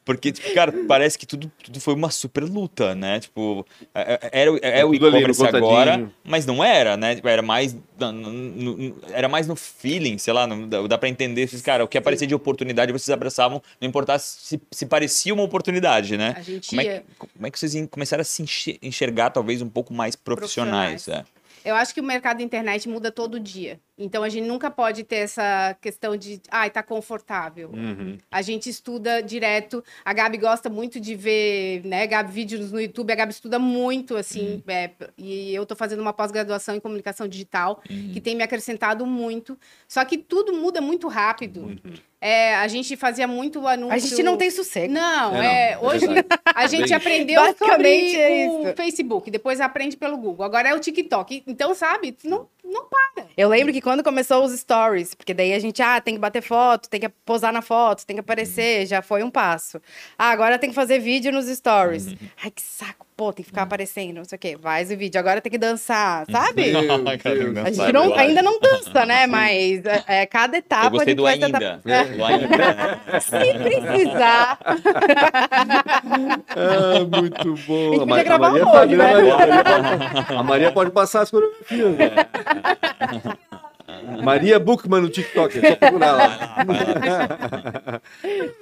Porque, 0.05 0.33
tipo, 0.33 0.53
cara, 0.55 0.73
parece 0.87 1.19
que 1.19 1.27
tudo, 1.27 1.51
tudo 1.63 1.81
foi 1.81 1.95
uma 1.95 2.11
super 2.11 2.45
luta, 2.45 2.95
né? 2.95 3.21
Tipo, 3.21 3.67
é, 3.95 4.19
é- 4.23 4.31
era, 4.43 4.53
o- 4.53 4.57
é, 4.63 4.81
É 4.81 4.85
o 4.85 4.95
e-commerce 4.95 5.45
agora, 5.47 6.11
mas 6.25 6.45
não 6.47 6.63
era, 6.63 6.97
né? 6.97 7.15
Tipo, 7.15 7.29
era 7.29 7.43
mais. 7.43 7.75
no- 7.99 8.13
no- 8.13 8.33
no- 8.77 8.97
era 9.13 9.29
mais 9.29 9.47
no 9.47 9.55
feeling, 9.55 10.19
sei 10.19 10.33
lá, 10.35 10.45
não 10.47 10.69
dá, 10.69 10.83
dá 10.87 10.99
pra 10.99 11.09
entender. 11.09 11.47
Vocês, 11.47 11.63
cara, 11.63 11.85
o 11.85 11.89
que 11.89 11.97
aparecia 11.97 12.27
de 12.27 12.35
oportunidade 12.35 12.91
vocês 12.93 13.11
abraçavam, 13.11 13.63
não 13.81 13.89
importasse 13.89 14.39
se, 14.41 14.61
se 14.73 14.87
parecia 14.87 15.33
uma 15.33 15.43
oportunidade, 15.45 16.17
né? 16.19 16.35
A 16.37 16.43
gente 16.43 16.69
Como 16.71 16.81
é, 16.81 16.85
que, 16.99 17.05
como 17.17 17.47
é 17.47 17.51
que 17.51 17.59
vocês 17.59 17.89
começaram 17.91 18.21
a 18.23 18.25
se 18.25 18.43
enxer- 18.43 18.79
enxergar, 18.83 19.31
talvez, 19.31 19.63
um 19.63 19.69
pouco 19.69 19.95
mais 19.95 20.17
profissionais? 20.43 21.05
Profissionais. 21.05 21.27
é? 21.27 21.43
Eu 21.65 21.77
acho 21.77 21.95
que 21.95 22.01
o 22.01 22.05
mercado 22.05 22.39
da 22.39 22.43
internet 22.43 22.89
muda 22.89 23.11
todo 23.11 23.39
dia. 23.39 23.81
Então 23.99 24.23
a 24.23 24.29
gente 24.29 24.47
nunca 24.47 24.71
pode 24.71 25.05
ter 25.05 25.17
essa 25.17 25.77
questão 25.81 26.17
de, 26.17 26.41
ai, 26.51 26.71
tá 26.71 26.83
confortável. 26.83 27.71
Uhum. 27.71 28.17
A 28.31 28.41
gente 28.41 28.69
estuda 28.69 29.23
direto. 29.23 29.85
A 30.05 30.13
Gabi 30.13 30.39
gosta 30.39 30.71
muito 30.71 30.99
de 30.99 31.15
ver, 31.15 31.85
né, 31.85 32.07
Gabi, 32.07 32.33
vídeos 32.33 32.73
no 32.73 32.81
YouTube. 32.81 33.13
A 33.13 33.17
Gabi 33.17 33.33
estuda 33.33 33.59
muito, 33.59 34.17
assim. 34.17 34.63
é, 34.67 34.91
e 35.19 35.55
eu 35.55 35.67
tô 35.67 35.77
fazendo 35.77 36.01
uma 36.01 36.13
pós-graduação 36.13 36.75
em 36.75 36.81
comunicação 36.81 37.29
digital, 37.29 37.83
que 37.87 38.21
tem 38.21 38.35
me 38.35 38.43
acrescentado 38.43 39.05
muito. 39.05 39.59
Só 39.87 40.05
que 40.05 40.17
tudo 40.17 40.55
muda 40.55 40.81
muito 40.81 41.07
rápido. 41.07 41.79
É, 42.21 42.55
a 42.55 42.69
gente 42.69 42.97
fazia 42.97 43.27
muito 43.27 43.67
anúncio. 43.67 43.95
A 43.95 43.99
gente 43.99 44.23
não 44.23 44.37
tem 44.37 44.49
sossego. 44.49 44.93
Não, 44.93 45.35
É, 45.35 45.73
é, 45.73 45.77
não, 45.77 45.89
é 45.89 45.93
hoje 45.93 46.07
verdade. 46.07 46.41
a 46.55 46.67
gente 46.69 46.95
aprendeu 46.95 47.43
sobre 47.59 48.15
é 48.15 48.49
o. 48.49 48.77
Facebook, 48.77 49.29
depois 49.29 49.61
aprende 49.61 49.97
pelo 49.97 50.17
Google. 50.17 50.47
Agora 50.47 50.69
é 50.69 50.75
o 50.75 50.79
TikTok. 50.79 51.43
Então, 51.49 51.75
sabe, 51.75 52.17
não, 52.23 52.47
não 52.73 52.87
para. 52.87 53.29
Eu 53.37 53.49
lembro 53.49 53.73
que 53.73 53.81
quando 53.81 54.03
começou 54.03 54.45
os 54.45 54.53
stories, 54.59 55.15
porque 55.15 55.33
daí 55.35 55.53
a 55.53 55.59
gente, 55.59 55.81
ah, 55.83 56.01
tem 56.01 56.15
que 56.15 56.21
bater 56.21 56.43
foto, 56.43 56.89
tem 56.89 57.01
que 57.01 57.09
posar 57.09 57.53
na 57.53 57.63
foto, 57.63 58.05
tem 58.07 58.17
que 58.17 58.21
aparecer, 58.21 58.87
já 58.87 59.03
foi 59.03 59.23
um 59.23 59.31
passo. 59.31 59.81
Ah, 60.19 60.31
agora 60.31 60.59
tem 60.59 60.71
que 60.71 60.75
fazer 60.75 60.99
vídeo 60.99 61.31
nos 61.31 61.47
stories. 61.47 62.07
Ai, 62.43 62.51
que 62.51 62.63
saco. 62.63 63.07
Pô, 63.17 63.33
tem 63.33 63.43
que 63.45 63.51
ficar 63.51 63.63
aparecendo, 63.63 64.17
não 64.17 64.25
sei 64.25 64.37
o 64.37 64.39
quê. 64.39 64.59
Faz 64.61 64.91
o 64.91 64.97
vídeo, 64.97 65.19
agora 65.19 65.41
tem 65.41 65.51
que 65.53 65.59
dançar, 65.59 66.25
sabe? 66.31 66.73
A 67.65 67.71
gente 67.71 67.93
não- 67.93 68.15
ainda 68.15 68.43
não 68.43 68.59
dança, 68.61 69.05
né? 69.07 69.27
Mas 69.27 69.85
é, 69.85 70.05
é, 70.07 70.27
cada 70.27 70.57
etapa 70.57 70.87
Eu 70.87 70.91
gostei 70.91 71.15
a 71.15 71.15
gente 71.15 71.17
do 71.17 71.23
vai 71.23 71.35
ainda. 71.35 71.47
tentar- 71.47 71.81
É. 71.87 72.05
Do 72.05 72.25
ainda. 72.25 73.21
Se 73.21 73.55
precisar. 73.59 74.59
Ah, 76.55 77.05
muito 77.21 77.55
bom. 77.67 77.89
A 77.89 77.95
gente 77.95 78.07
podia 78.09 78.25
gravar 78.25 78.51
Maria 78.51 78.67
um 78.67 78.71
hoje, 78.71 78.97
né, 78.97 79.23
né? 79.23 79.31
A 79.33 79.37
Maria 79.39 79.65
pode- 79.65 80.35
A 80.37 80.43
Maria 80.43 80.73
pode 80.73 80.91
passar 80.91 81.23
as 81.23 81.31
coreografias. 81.31 81.97
né? 81.97 82.11
Maria 84.23 84.59
Bookman 84.59 85.01
no 85.01 85.09
TikTok, 85.09 85.59
é 85.59 85.71
só 85.71 85.77
procurar 85.77 86.13
lá. 86.13 86.57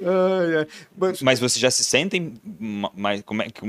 Ai, 0.03 0.57
ai. 0.59 0.67
Mas- 0.97 1.23
Mas 1.23 1.41
vocês 1.41 1.61
já 1.61 1.71
se 1.71 1.85
sentem 1.85 2.35
ma- 2.59 2.91
mais. 2.97 3.23
Como 3.23 3.43
é 3.43 3.47
que. 3.47 3.61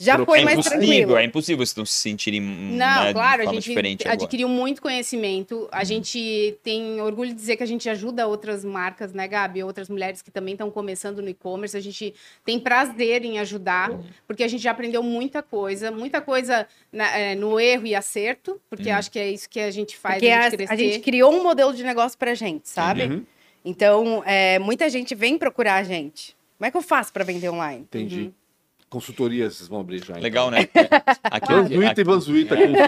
Já 0.00 0.14
Pro- 0.14 0.26
foi 0.26 0.40
é 0.40 0.44
mais 0.44 0.64
tranquilo. 0.64 1.16
é 1.16 1.24
impossível 1.24 1.66
vocês 1.66 1.74
não 1.74 1.84
se 1.84 1.92
sentirem. 1.94 2.40
Não, 2.40 3.04
né, 3.04 3.12
claro, 3.12 3.42
de 3.42 3.48
a 3.48 3.52
gente 3.52 3.64
diferente 3.68 4.02
agora. 4.06 4.14
adquiriu 4.14 4.48
muito 4.48 4.80
conhecimento. 4.80 5.68
A 5.72 5.82
gente 5.82 6.56
tem 6.62 7.00
orgulho 7.00 7.30
de 7.30 7.34
dizer 7.34 7.56
que 7.56 7.64
a 7.64 7.66
gente 7.66 7.88
ajuda 7.90 8.24
outras 8.28 8.64
marcas, 8.64 9.12
né, 9.12 9.26
Gabi? 9.26 9.64
Outras 9.64 9.88
mulheres 9.88 10.22
que 10.22 10.30
também 10.30 10.54
estão 10.54 10.70
começando 10.70 11.20
no 11.20 11.28
e-commerce. 11.28 11.76
A 11.76 11.80
gente 11.80 12.14
tem 12.44 12.60
prazer 12.60 13.24
em 13.24 13.40
ajudar, 13.40 13.90
porque 14.24 14.44
a 14.44 14.48
gente 14.48 14.62
já 14.62 14.70
aprendeu 14.70 15.02
muita 15.02 15.42
coisa, 15.42 15.90
muita 15.90 16.20
coisa 16.20 16.66
na- 16.92 17.16
é, 17.18 17.34
no 17.34 17.58
erro 17.58 17.84
e 17.86 17.94
acerto, 17.96 18.60
porque 18.70 18.90
acho 18.90 19.10
que 19.10 19.18
é 19.18 19.28
isso 19.28 19.48
que 19.50 19.58
a 19.58 19.70
gente 19.72 19.96
faz 19.96 20.14
Porque 20.14 20.28
a 20.28 20.38
a, 20.38 20.42
gente 20.44 20.54
a 20.54 20.56
crescer. 20.58 20.76
gente 20.76 20.98
criou 21.00 21.32
um 21.34 21.42
modelo 21.42 21.74
de 21.74 21.82
negócio 21.82 22.16
pra 22.16 22.34
gente, 22.34 22.68
sabe? 22.68 23.02
Uhum. 23.02 23.24
Então, 23.64 24.22
é, 24.24 24.60
muita 24.60 24.88
gente 24.88 25.14
vem 25.16 25.36
procurar 25.36 25.74
a 25.74 25.82
gente. 25.82 26.36
Como 26.56 26.66
é 26.66 26.70
que 26.70 26.76
eu 26.76 26.82
faço 26.82 27.12
pra 27.12 27.24
vender 27.24 27.48
online? 27.48 27.80
Entendi. 27.82 28.32
Consultorias 28.90 29.56
vocês 29.56 29.68
vão 29.68 29.80
abrir 29.80 29.98
já. 29.98 30.12
então. 30.14 30.22
Legal, 30.22 30.50
né? 30.50 30.68
Aqui, 31.24 31.52
Vanzuita 31.52 31.90
aqui- 31.90 32.00
e 32.00 32.04
Vanzuita 32.04 32.56
Consulting. 32.56 32.78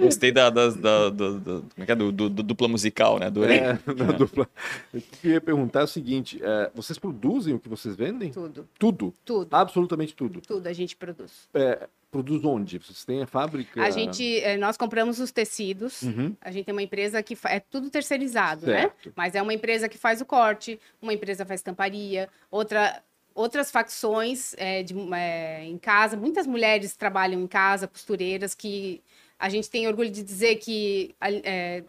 Gostei 0.00 0.32
da, 0.32 0.50
das- 0.50 0.76
da- 0.76 1.08
do, 1.08 1.40
do- 1.40 1.60
como 1.62 1.72
é 1.82 1.86
que 1.86 1.92
é? 1.92 1.94
do, 1.94 2.12
do- 2.12 2.30
do 2.30 2.42
dupla 2.42 2.68
musical, 2.68 3.18
né? 3.18 3.26
Adorei. 3.26 3.58
É, 3.58 3.78
na 3.96 4.04
dupla. 4.12 4.48
Eu 4.92 5.02
queria 5.20 5.40
perguntar 5.40 5.84
o 5.84 5.86
seguinte: 5.86 6.40
é, 6.42 6.70
vocês 6.74 6.98
produzem 6.98 7.54
o 7.54 7.58
que 7.58 7.68
vocês 7.68 7.96
vendem? 7.96 8.30
Tudo, 8.30 8.68
Tudo. 8.78 9.14
tudo, 9.24 9.54
Absolutamente 9.54 10.14
tudo. 10.14 10.40
tudo 10.40 10.66
a 10.66 10.72
gente 10.72 10.96
produz. 10.96 11.48
É, 11.54 11.88
produz 12.10 12.44
onde? 12.44 12.78
Vocês 12.78 13.04
têm 13.04 13.22
a 13.22 13.26
fábrica? 13.26 13.82
A 13.82 13.90
gente, 13.90 14.40
eh, 14.40 14.56
nós 14.56 14.76
compramos 14.76 15.18
os 15.20 15.30
tecidos. 15.30 16.02
Uhum. 16.02 16.34
A 16.40 16.50
gente 16.50 16.64
tem 16.66 16.72
uma 16.74 16.82
empresa 16.82 17.22
que 17.22 17.36
é 17.44 17.60
tudo 17.60 17.90
terceirizado, 17.90 18.66
né? 18.66 18.80
Certo. 18.82 19.12
Mas 19.14 19.34
é 19.34 19.42
uma 19.42 19.52
empresa 19.54 19.88
que 19.88 19.98
faz 19.98 20.20
o 20.20 20.24
corte, 20.24 20.78
uma 21.00 21.12
empresa 21.12 21.44
faz 21.44 21.62
tamparia, 21.62 22.28
outra 22.50 23.02
outras 23.36 23.70
facções 23.70 24.54
eh, 24.56 24.82
de, 24.82 24.94
eh, 25.14 25.64
em 25.64 25.78
casa. 25.78 26.16
Muitas 26.16 26.46
mulheres 26.46 26.96
trabalham 26.96 27.40
em 27.40 27.46
casa, 27.46 27.86
costureiras 27.86 28.54
que 28.54 29.02
a 29.38 29.48
gente 29.50 29.68
tem 29.70 29.86
orgulho 29.86 30.10
de 30.10 30.22
dizer 30.22 30.56
que 30.56 31.14
eh, 31.20 31.84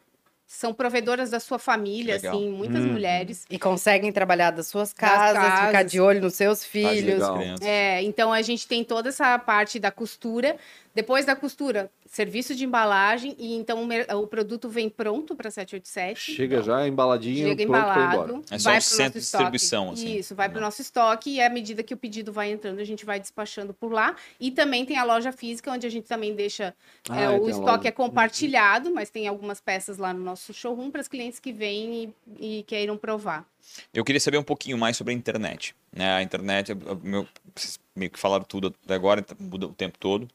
são 0.46 0.74
provedoras 0.74 1.30
da 1.30 1.40
sua 1.40 1.58
família, 1.58 2.16
Legal. 2.16 2.36
assim, 2.36 2.50
muitas 2.50 2.84
Uhum. 2.84 2.92
mulheres. 2.92 3.46
E 3.50 3.58
conseguem 3.58 4.12
trabalhar 4.12 4.52
das 4.52 4.68
suas 4.68 4.94
casas, 4.94 5.30
ficar 5.44 5.72
casas. 5.72 5.92
de 5.92 6.00
olho 6.00 6.22
nos 6.22 6.36
seus 6.36 6.64
filhos. 6.66 7.24
É, 7.62 8.02
então 8.04 8.32
a 8.32 8.42
gente 8.42 8.68
tem 8.68 8.84
toda 8.84 9.10
essa 9.10 9.40
parte 9.40 9.80
da 9.80 9.90
costura. 9.92 10.58
Depois 10.94 11.26
da 11.26 11.36
costura, 11.36 11.90
serviço 12.08 12.56
de 12.56 12.66
embalagem 12.66 13.36
e 13.38 13.54
então 13.56 13.88
o, 14.16 14.28
produto 14.28 14.70
vem 14.70 14.90
pronto 14.90 15.36
para 15.36 15.52
787. 15.52 16.34
Chega 16.34 16.62
já 16.62 16.88
embaladinho, 16.88 17.50
Chega 17.50 17.68
pronto 17.68 17.90
embalado, 17.90 18.44
É 18.50 18.58
só 18.58 18.70
vai 18.70 18.78
um 18.78 18.80
para 18.80 18.80
o 18.80 18.82
centro 18.82 19.04
nosso 19.04 19.12
de 19.14 19.20
estoque. 19.20 19.52
distribuição, 19.52 19.92
assim. 19.92 20.18
Isso, 20.18 20.36
vai 20.36 20.50
para 20.50 20.58
o 20.58 20.62
nosso 20.62 20.82
estoque 20.82 21.30
e 21.32 21.42
à 21.42 21.50
medida 21.50 21.84
que 21.84 21.94
o 21.94 21.98
pedido 21.98 22.32
vai 22.32 22.52
entrando, 22.52 22.80
a 22.80 22.84
gente 22.84 23.06
vai 23.06 23.20
despachando 23.20 23.74
por 23.74 23.92
lá. 23.92 24.16
E 24.40 24.52
também 24.52 24.86
tem 24.86 24.98
a 24.98 25.04
loja 25.04 25.32
física, 25.32 25.72
onde 25.72 25.86
a 25.86 25.90
gente 25.90 26.08
também 26.08 26.34
deixa. 26.34 26.74
Ah, 27.10 27.22
é, 27.22 27.30
o 27.30 27.50
estoque 27.50 27.88
é 27.88 27.92
compartilhado, 27.92 28.94
mas 28.94 29.10
tem 29.10 29.28
algumas 29.28 29.60
peças 29.60 29.98
lá 29.98 30.14
no 30.14 30.24
nosso 30.24 30.54
showroom 30.54 30.90
para 30.90 31.02
os 31.02 31.08
clientes 31.08 31.40
que 31.40 31.52
vêm 31.52 32.14
e, 32.40 32.60
e 32.60 32.64
queiram 32.64 32.98
provar. 32.98 33.46
Eu 33.94 34.04
queria 34.04 34.20
saber 34.20 34.38
um 34.38 34.44
pouquinho 34.44 34.78
mais 34.78 34.98
sobre 34.98 35.14
a 35.14 35.18
internet. 35.18 35.76
Né? 35.94 36.10
A 36.12 36.22
internet, 36.24 36.72
eu- 36.72 36.78
eu- 36.86 37.00
meu, 37.04 37.28
vocês 37.56 37.80
meio 37.96 38.12
que 38.12 38.20
falaram 38.20 38.44
tudo 38.44 38.74
até 38.84 38.94
agora, 38.94 39.20
então 39.20 39.36
muda 39.40 39.68
o 39.68 39.74
tempo 39.74 39.98
todo. 40.00 40.28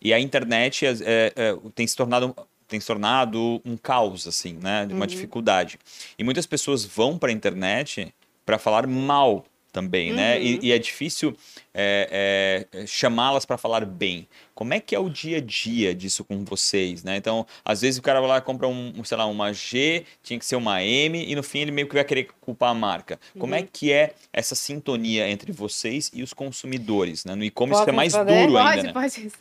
E 0.00 0.12
a 0.12 0.18
internet 0.20 0.86
é- 0.86 0.92
é- 1.02 1.32
é, 1.36 1.56
tem 1.74 1.86
se 1.86 1.96
tornado 1.96 2.34
tem 2.66 2.78
se 2.78 2.86
tornado 2.86 3.60
um 3.64 3.76
caos 3.76 4.28
assim, 4.28 4.52
né, 4.52 4.86
de 4.86 4.94
uma 4.94 5.04
dificuldade. 5.04 5.76
E 6.16 6.22
muitas 6.22 6.46
pessoas 6.46 6.84
vão 6.84 7.18
para 7.18 7.30
a 7.30 7.32
internet 7.32 8.14
para 8.46 8.60
falar 8.60 8.86
mal 8.86 9.44
também, 9.72 10.12
né? 10.12 10.40
E, 10.40 10.58
e 10.62 10.72
é 10.72 10.78
difícil 10.78 11.36
é, 11.74 12.66
é, 12.72 12.86
chamá-las 12.86 13.44
para 13.44 13.56
falar 13.56 13.84
bem. 13.84 14.26
Como 14.54 14.74
é 14.74 14.80
que 14.80 14.94
é 14.94 14.98
o 14.98 15.08
dia 15.08 15.38
a 15.38 15.40
dia 15.40 15.94
disso 15.94 16.24
com 16.24 16.44
vocês, 16.44 17.02
né? 17.02 17.16
Então, 17.16 17.46
às 17.64 17.80
vezes 17.80 17.98
o 17.98 18.02
cara 18.02 18.20
vai 18.20 18.28
lá 18.28 18.38
e 18.38 18.40
compra 18.42 18.68
um, 18.68 19.02
sei 19.04 19.16
lá, 19.16 19.26
uma 19.26 19.52
G, 19.52 20.04
tinha 20.22 20.38
que 20.38 20.44
ser 20.44 20.56
uma 20.56 20.82
M, 20.82 21.24
e 21.30 21.34
no 21.34 21.42
fim 21.42 21.60
ele 21.60 21.70
meio 21.70 21.88
que 21.88 21.94
vai 21.94 22.04
querer 22.04 22.28
culpar 22.40 22.70
a 22.70 22.74
marca. 22.74 23.18
Como 23.38 23.54
é 23.54 23.62
que 23.62 23.92
é 23.92 24.14
essa 24.32 24.54
sintonia 24.54 25.28
entre 25.28 25.52
vocês 25.52 26.10
e 26.12 26.22
os 26.22 26.32
consumidores, 26.32 27.24
né? 27.24 27.34
No 27.34 27.44
e-commerce 27.44 27.88
é 27.88 27.92
mais 27.92 28.12
responder? 28.12 28.46
duro 28.46 28.52
Pode, 28.52 28.68
ainda, 28.68 28.82
né? 28.82 28.92
pode. 28.92 29.32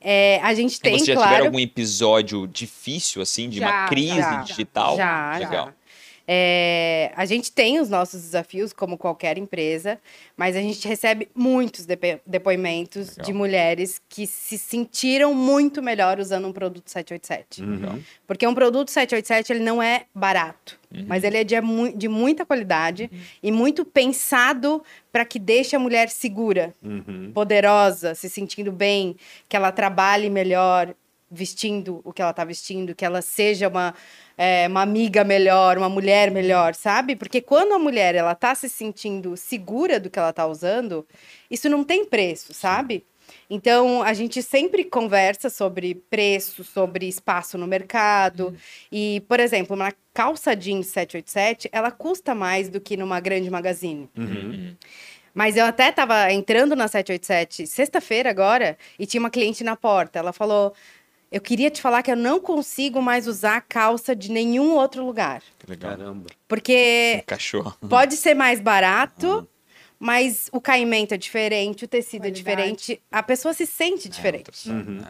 É, 0.00 0.40
a 0.42 0.54
gente 0.54 0.80
tem, 0.80 0.94
Vocês 0.94 1.06
já 1.06 1.14
claro. 1.14 1.28
tiveram 1.28 1.46
algum 1.46 1.58
episódio 1.58 2.46
difícil, 2.46 3.20
assim, 3.20 3.48
de 3.48 3.58
uma 3.58 3.68
Já, 3.68 3.88
crise 3.88 4.16
já, 4.16 4.42
digital? 4.42 4.96
Já, 4.96 5.38
Legal. 5.38 5.66
já. 5.66 5.74
É, 6.30 7.10
a 7.16 7.24
gente 7.24 7.50
tem 7.50 7.80
os 7.80 7.88
nossos 7.88 8.20
desafios, 8.20 8.70
como 8.74 8.98
qualquer 8.98 9.38
empresa, 9.38 9.98
mas 10.36 10.54
a 10.54 10.60
gente 10.60 10.86
recebe 10.86 11.26
muitos 11.34 11.86
depoimentos 12.26 13.10
Legal. 13.12 13.24
de 13.24 13.32
mulheres 13.32 13.98
que 14.10 14.26
se 14.26 14.58
sentiram 14.58 15.32
muito 15.32 15.82
melhor 15.82 16.20
usando 16.20 16.46
um 16.46 16.52
produto 16.52 16.90
787. 16.90 17.62
Uhum. 17.62 18.02
Porque 18.26 18.46
um 18.46 18.52
produto 18.54 18.90
787 18.90 19.52
ele 19.54 19.64
não 19.64 19.82
é 19.82 20.04
barato, 20.14 20.78
mas 21.06 21.24
ele 21.24 21.38
é 21.38 21.44
de, 21.44 21.54
de 21.96 22.08
muita 22.08 22.44
qualidade 22.44 23.10
e 23.42 23.50
muito 23.50 23.82
pensado 23.84 24.82
para 25.10 25.24
que 25.24 25.38
deixe 25.38 25.74
a 25.74 25.78
mulher 25.78 26.10
segura, 26.10 26.74
Uhum. 26.82 27.30
poderosa, 27.32 28.14
se 28.14 28.28
sentindo 28.28 28.70
bem, 28.70 29.16
que 29.48 29.56
ela 29.56 29.72
trabalhe 29.72 30.28
melhor 30.28 30.94
vestindo 31.30 32.00
o 32.04 32.12
que 32.12 32.22
ela 32.22 32.30
está 32.30 32.44
vestindo, 32.44 32.94
que 32.94 33.04
ela 33.04 33.20
seja 33.20 33.68
uma, 33.68 33.94
é, 34.36 34.66
uma 34.68 34.82
amiga 34.82 35.24
melhor, 35.24 35.76
uma 35.76 35.88
mulher 35.88 36.30
melhor, 36.30 36.74
sabe? 36.74 37.14
Porque 37.16 37.40
quando 37.40 37.72
a 37.72 37.78
mulher 37.78 38.14
ela 38.14 38.34
tá 38.34 38.54
se 38.54 38.68
sentindo 38.68 39.36
segura 39.36 40.00
do 40.00 40.08
que 40.08 40.18
ela 40.18 40.32
tá 40.32 40.46
usando, 40.46 41.06
isso 41.50 41.68
não 41.68 41.84
tem 41.84 42.04
preço, 42.04 42.54
sabe? 42.54 43.04
Então, 43.50 44.02
a 44.02 44.12
gente 44.12 44.42
sempre 44.42 44.84
conversa 44.84 45.50
sobre 45.50 45.94
preço, 45.94 46.64
sobre 46.64 47.06
espaço 47.06 47.58
no 47.58 47.66
mercado. 47.66 48.54
E, 48.90 49.22
por 49.28 49.40
exemplo, 49.40 49.76
uma 49.76 49.92
calça 50.12 50.54
jeans 50.56 50.86
787, 50.88 51.68
ela 51.72 51.90
custa 51.90 52.34
mais 52.34 52.68
do 52.68 52.80
que 52.80 52.96
numa 52.96 53.20
grande 53.20 53.50
magazine. 53.50 54.08
Uhum. 54.16 54.74
Mas 55.34 55.56
eu 55.56 55.64
até 55.64 55.92
tava 55.92 56.32
entrando 56.32 56.74
na 56.74 56.88
787 56.88 57.66
sexta-feira 57.66 58.28
agora 58.28 58.76
e 58.98 59.06
tinha 59.06 59.20
uma 59.20 59.30
cliente 59.30 59.62
na 59.62 59.76
porta. 59.76 60.18
Ela 60.18 60.32
falou: 60.32 60.74
Eu 61.30 61.40
queria 61.40 61.70
te 61.70 61.80
falar 61.82 62.02
que 62.02 62.10
eu 62.10 62.16
não 62.16 62.40
consigo 62.40 63.02
mais 63.02 63.26
usar 63.26 63.60
calça 63.60 64.16
de 64.16 64.30
nenhum 64.30 64.72
outro 64.74 65.04
lugar. 65.04 65.42
Que 65.58 65.70
Legal. 65.70 65.90
Caramba. 65.96 66.26
Porque 66.46 67.22
Cachorro. 67.26 67.76
pode 67.88 68.16
ser 68.16 68.34
mais 68.34 68.60
barato, 68.60 69.46
mas 69.98 70.48
o 70.52 70.60
caimento 70.60 71.12
é 71.12 71.16
diferente, 71.18 71.84
o 71.84 71.88
tecido 71.88 72.26
é 72.26 72.30
Qualidade. 72.30 72.36
diferente, 72.72 73.02
a 73.12 73.22
pessoa 73.22 73.52
se 73.52 73.66
sente 73.66 74.08
diferente. 74.08 74.70
Uhum. 74.70 75.02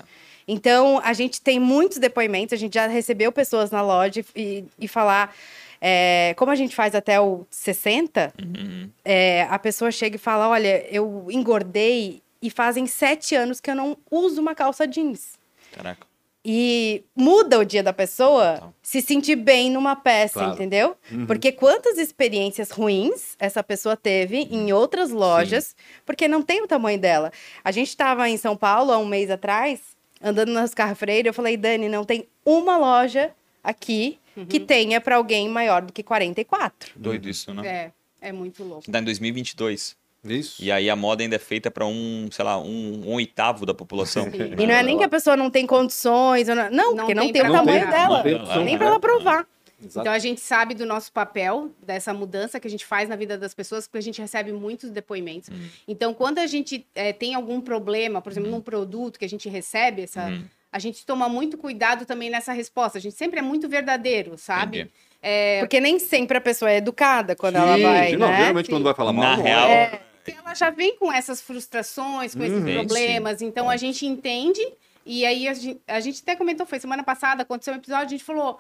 Então, 0.51 0.99
a 1.05 1.13
gente 1.13 1.41
tem 1.43 1.61
muitos 1.61 1.99
depoimentos, 1.99 2.53
a 2.55 2.57
gente 2.57 2.75
já 2.75 2.87
recebeu 2.87 3.31
pessoas 3.31 3.71
na 3.71 3.83
loja 3.83 4.25
e, 4.35 4.65
e 4.79 4.89
falar. 4.89 5.33
é, 5.81 6.35
como 6.37 6.51
a 6.51 6.57
gente 6.57 6.75
faz 6.75 6.95
até 6.97 7.21
o 7.21 7.47
60, 7.51 8.33
Uhum. 8.43 8.91
é, 9.05 9.43
a 9.51 9.59
pessoa 9.59 9.93
chega 9.93 10.17
e 10.17 10.19
fala: 10.19 10.49
Olha, 10.49 10.85
eu 10.91 11.27
engordei 11.31 12.21
e 12.43 12.51
fazem 12.51 12.87
sete 12.89 13.37
anos 13.37 13.61
que 13.61 13.71
eu 13.71 13.77
não 13.77 13.97
uso 14.11 14.41
uma 14.41 14.55
calça 14.55 14.85
jeans. 14.89 15.39
Caraca. 15.71 16.08
E 16.51 17.05
muda 17.15 17.59
o 17.59 17.65
dia 17.65 17.83
da 17.83 17.93
pessoa 17.93 18.55
Total. 18.55 18.75
se 18.83 19.03
sentir 19.03 19.37
bem 19.37 19.71
numa 19.71 19.95
peça, 19.95 20.33
Claro. 20.39 20.55
entendeu? 20.55 20.97
Uhum. 21.13 21.27
Porque 21.27 21.53
quantas 21.53 21.99
experiências 21.99 22.71
ruins 22.71 23.37
essa 23.39 23.63
pessoa 23.63 23.95
teve 23.99 24.39
em 24.51 24.73
outras 24.73 25.11
lojas, 25.11 25.77
porque 26.07 26.27
não 26.27 26.41
tem 26.41 26.63
o 26.63 26.67
tamanho 26.67 26.99
dela. 26.99 27.31
A 27.63 27.71
gente 27.71 27.89
estava 27.89 28.27
em 28.31 28.39
São 28.39 28.57
Paulo 28.57 28.93
há 28.93 28.97
um 28.97 29.05
mês 29.05 29.31
atrás, 29.31 29.81
andando 30.23 30.51
nas 30.51 30.73
Carfreira, 30.73 31.29
eu 31.29 31.35
falei, 31.35 31.55
Dani, 31.55 31.87
não 31.87 32.03
tem 32.03 32.27
uma 32.47 32.79
loja 32.79 33.31
aqui 33.63 34.19
que 34.49 34.59
tenha 34.59 35.03
para 35.03 35.17
alguém 35.17 35.51
maior 35.51 35.83
do 35.83 35.93
que 35.93 36.03
44. 36.03 36.93
Doido 36.97 37.29
isso, 37.29 37.53
né? 37.53 37.93
É, 38.23 38.29
é 38.29 38.33
muito 38.33 38.65
louco. 38.65 38.91
Tá 38.91 39.01
em 39.01 39.05
2022. 39.05 39.95
Isso. 40.25 40.63
E 40.63 40.71
aí 40.73 40.91
a 40.91 40.97
moda 40.97 41.23
ainda 41.23 41.37
é 41.37 41.39
feita 41.39 41.71
para 41.71 41.87
um, 41.87 42.29
sei 42.31 42.45
lá, 42.45 42.59
um, 42.59 43.03
um 43.07 43.13
oitavo 43.15 43.65
da 43.65 43.73
população. 43.73 44.25
Sim. 44.31 44.55
E 44.59 44.67
não 44.67 44.75
é 44.75 44.83
nem 44.83 44.99
que 44.99 45.05
a 45.05 45.09
pessoa 45.09 45.37
não 45.37 45.49
tem 45.51 45.67
condições, 45.67 46.49
ou 46.49 46.55
não, 46.55 46.71
não, 46.71 46.91
Não 46.91 46.97
porque 46.97 47.15
não 47.15 47.23
tem 47.25 47.33
tem 47.35 47.43
o 47.43 47.53
tamanho 47.53 47.81
comprar. 47.85 47.99
dela. 48.03 48.17
Não 48.17 48.23
tem 48.25 48.35
opção, 48.35 48.65
nem 48.65 48.75
né? 48.75 48.79
para 48.79 48.87
ela 48.89 49.01
provar. 49.01 49.47
Exato. 49.81 50.01
Então 50.01 50.13
a 50.13 50.19
gente 50.19 50.41
sabe 50.41 50.75
do 50.75 50.85
nosso 50.85 51.13
papel, 51.13 51.71
dessa 51.87 52.13
mudança 52.13 52.59
que 52.59 52.67
a 52.67 52.71
gente 52.71 52.85
faz 52.85 53.09
na 53.09 53.15
vida 53.15 53.39
das 53.39 53.55
pessoas, 53.55 53.87
porque 53.87 53.99
a 53.99 54.03
gente 54.03 54.21
recebe 54.21 54.51
muitos 54.53 54.91
depoimentos. 54.91 55.51
Uhum. 55.51 55.69
Então, 55.87 56.13
quando 56.13 56.39
a 56.41 56.49
gente 56.49 56.85
eh, 56.97 57.13
tem 57.13 57.37
algum 57.37 57.61
problema, 57.61 58.21
por 58.21 58.33
exemplo, 58.33 58.51
num 58.51 58.61
produto 58.61 59.21
que 59.21 59.25
a 59.25 59.29
gente 59.29 59.49
recebe, 59.49 60.03
essa, 60.03 60.25
Uhum. 60.25 60.43
a 60.73 60.81
gente 60.81 61.07
toma 61.07 61.29
muito 61.29 61.57
cuidado 61.57 62.05
também 62.05 62.29
nessa 62.29 62.53
resposta. 62.53 62.99
A 62.99 63.01
gente 63.01 63.15
sempre 63.15 63.39
é 63.39 63.43
muito 63.43 63.69
verdadeiro, 63.69 64.37
sabe? 64.37 64.81
Entendi. 64.81 64.93
É, 65.23 65.61
Porque 65.61 65.81
nem 65.81 65.99
sempre 66.01 66.37
a 66.39 66.41
pessoa 66.41 66.71
é 66.73 66.77
educada 66.79 67.35
quando 67.37 67.57
ela 67.57 67.77
Sim, 67.77 67.83
vai, 67.83 68.11
sim, 68.11 68.17
não, 68.17 68.29
né? 68.29 68.37
geralmente 68.37 68.67
Sim. 68.67 68.73
quando 68.73 68.85
vai 68.85 68.95
falar 68.95 69.13
mal, 69.13 69.25
Na 69.31 69.37
não 69.37 69.43
real, 69.45 69.69
é. 69.69 70.01
Porque 70.33 70.47
ela 70.47 70.55
já 70.55 70.71
vem 70.71 70.97
com 70.97 71.13
essas 71.13 71.41
frustrações, 71.41 72.35
com 72.35 72.43
esses 72.43 72.59
Uhum. 72.59 72.67
Sim, 72.67 72.75
problemas. 72.75 73.43
Então 73.43 73.69
a 73.69 73.77
gente 73.77 74.07
entende. 74.07 74.61
E 75.05 75.25
aí 75.25 75.49
a 75.49 75.55
gente, 75.55 75.81
a 75.87 76.01
gente 76.01 76.21
até 76.23 76.37
comentou, 76.37 76.67
foi 76.67 76.79
semana 76.79 77.03
passada, 77.03 77.43
aconteceu 77.43 77.73
um 77.75 77.79
episódio, 77.79 78.07
a 78.07 78.11
gente 78.11 78.25
falou. 78.25 78.59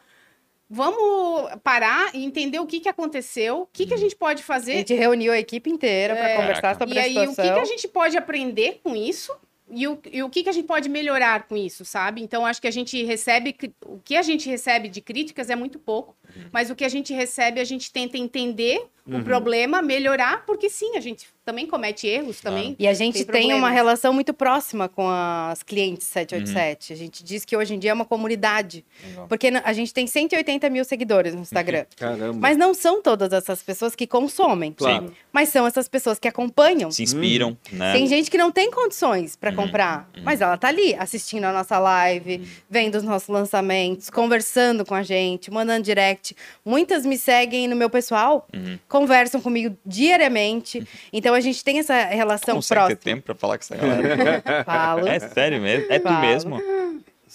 Vamos 0.70 1.48
parar 1.64 2.14
e 2.14 2.22
entender 2.24 2.58
o 2.58 2.66
que, 2.66 2.78
que 2.80 2.90
aconteceu, 2.90 3.62
o 3.62 3.66
que, 3.72 3.86
que 3.86 3.94
a 3.94 3.96
gente 3.96 4.14
pode 4.14 4.42
A 4.42 4.44
fazer 4.44 4.74
gente 4.78 4.92
reuniu 4.92 5.32
a 5.32 5.38
equipe 5.38 5.70
inteira 5.70 6.14
para 6.14 6.28
É. 6.28 6.36
conversar 6.36 6.76
sobre 6.76 6.94
e 6.94 6.98
a 6.98 7.02
aí 7.04 7.16
o 7.16 7.20
situação. 7.30 7.44
que, 7.46 7.52
que 7.54 7.58
a 7.60 7.64
gente 7.64 7.88
pode 7.88 8.16
aprender 8.18 8.80
com 8.84 8.94
isso 8.94 9.34
e 9.70 9.86
o, 9.86 9.98
e 10.12 10.22
o 10.22 10.30
que, 10.30 10.42
que 10.42 10.48
a 10.48 10.52
gente 10.52 10.66
pode 10.66 10.88
melhorar 10.88 11.44
com 11.48 11.56
isso, 11.56 11.84
sabe? 11.84 12.22
Então 12.22 12.44
acho 12.46 12.60
que 12.60 12.68
a 12.68 12.70
gente 12.70 13.02
recebe, 13.04 13.54
o 13.84 13.98
que 13.98 14.16
a 14.16 14.22
gente 14.22 14.48
recebe 14.48 14.88
de 14.88 15.00
críticas 15.00 15.50
é 15.50 15.56
muito 15.56 15.78
pouco, 15.78 16.16
Uhum. 16.36 16.44
mas 16.52 16.68
o 16.70 16.74
que 16.74 16.84
a 16.84 16.90
gente 16.90 17.12
recebe 17.14 17.58
a 17.58 17.64
gente 17.64 17.90
tenta 17.90 18.18
entender 18.18 18.84
Uhum. 19.06 19.20
o 19.20 19.24
problema, 19.24 19.80
melhorar, 19.80 20.44
porque 20.44 20.68
sim, 20.68 20.94
a 20.94 21.00
gente 21.00 21.26
também 21.42 21.66
comete 21.66 22.06
erros 22.06 22.42
também. 22.42 22.76
E 22.78 22.86
a 22.86 22.92
gente 22.92 23.24
Tem 23.24 23.48
tem, 23.48 23.54
uma 23.54 23.70
relação 23.70 24.12
muito 24.12 24.34
próxima 24.34 24.86
com 24.86 25.08
as 25.08 25.62
clientes 25.62 26.06
Uhum. 26.08 26.12
787. 26.12 26.92
A 26.92 26.96
gente 26.96 27.24
diz 27.24 27.42
que 27.46 27.56
hoje 27.56 27.74
em 27.74 27.78
dia 27.78 27.90
é 27.92 27.94
uma 27.94 28.04
comunidade. 28.04 28.84
Legal. 29.02 29.26
Porque 29.26 29.46
a 29.46 29.72
gente 29.72 29.94
tem 29.94 30.06
180 30.06 30.68
mil 30.68 30.84
seguidores 30.84 31.34
no 31.34 31.40
Instagram. 31.40 31.86
Caramba. 31.96 32.38
Mas 32.38 32.58
não 32.58 32.74
são 32.74 33.00
todas 33.00 33.32
essas 33.32 33.62
pessoas 33.62 33.94
que 33.94 34.06
consomem. 34.06 34.72
Claro. 34.74 35.10
Mas 35.32 35.48
são 35.48 35.66
essas 35.66 35.88
pessoas 35.88 36.18
que 36.18 36.28
acompanham. 36.28 36.90
se 36.90 37.02
inspiram, 37.02 37.56
né? 37.72 37.94
Tem 37.94 38.06
gente 38.06 38.30
que 38.30 38.36
não 38.36 38.52
tem 38.52 38.70
condições 38.70 39.34
para 39.36 39.48
Uhum, 39.48 39.56
comprar, 39.62 40.08
uhum. 40.16 40.22
mas 40.24 40.40
ela 40.40 40.56
tá 40.56 40.68
ali 40.68 40.94
assistindo 40.94 41.44
a 41.44 41.52
nossa 41.52 41.78
live, 41.78 42.46
vendo 42.70 42.94
os 42.96 43.02
nossos 43.02 43.28
lançamentos, 43.28 44.08
conversando 44.10 44.84
com 44.84 44.94
a 44.94 45.02
gente, 45.02 45.50
mandando 45.50 45.82
direct. 45.84 46.36
Muitas 46.64 47.04
me 47.04 47.18
seguem 47.18 47.66
no 47.68 47.76
meu 47.76 47.90
pessoal, 47.90 48.46
Uhum. 48.54 48.78
conversam 48.88 49.40
comigo 49.40 49.76
diariamente. 49.84 50.86
Então 51.12 51.34
a 51.34 51.40
gente 51.40 51.62
tem 51.64 51.78
essa 51.78 52.04
relação 52.04 52.56
Consegue 52.56 52.78
próxima. 52.80 52.96
ter 52.96 53.04
tempo 53.04 53.22
pra 53.22 53.34
falar 53.34 53.58
com 53.58 53.64
essa 53.64 53.76
galera? 53.76 54.42
Falo. 54.64 55.06
é 55.08 55.18
sério 55.20 55.60
mesmo? 55.60 55.86
É 55.92 55.98
tu 55.98 56.12
mesmo? 56.12 56.62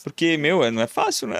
Porque, 0.03 0.37
meu, 0.37 0.69
não 0.71 0.81
é 0.81 0.87
fácil, 0.87 1.27
né? 1.27 1.37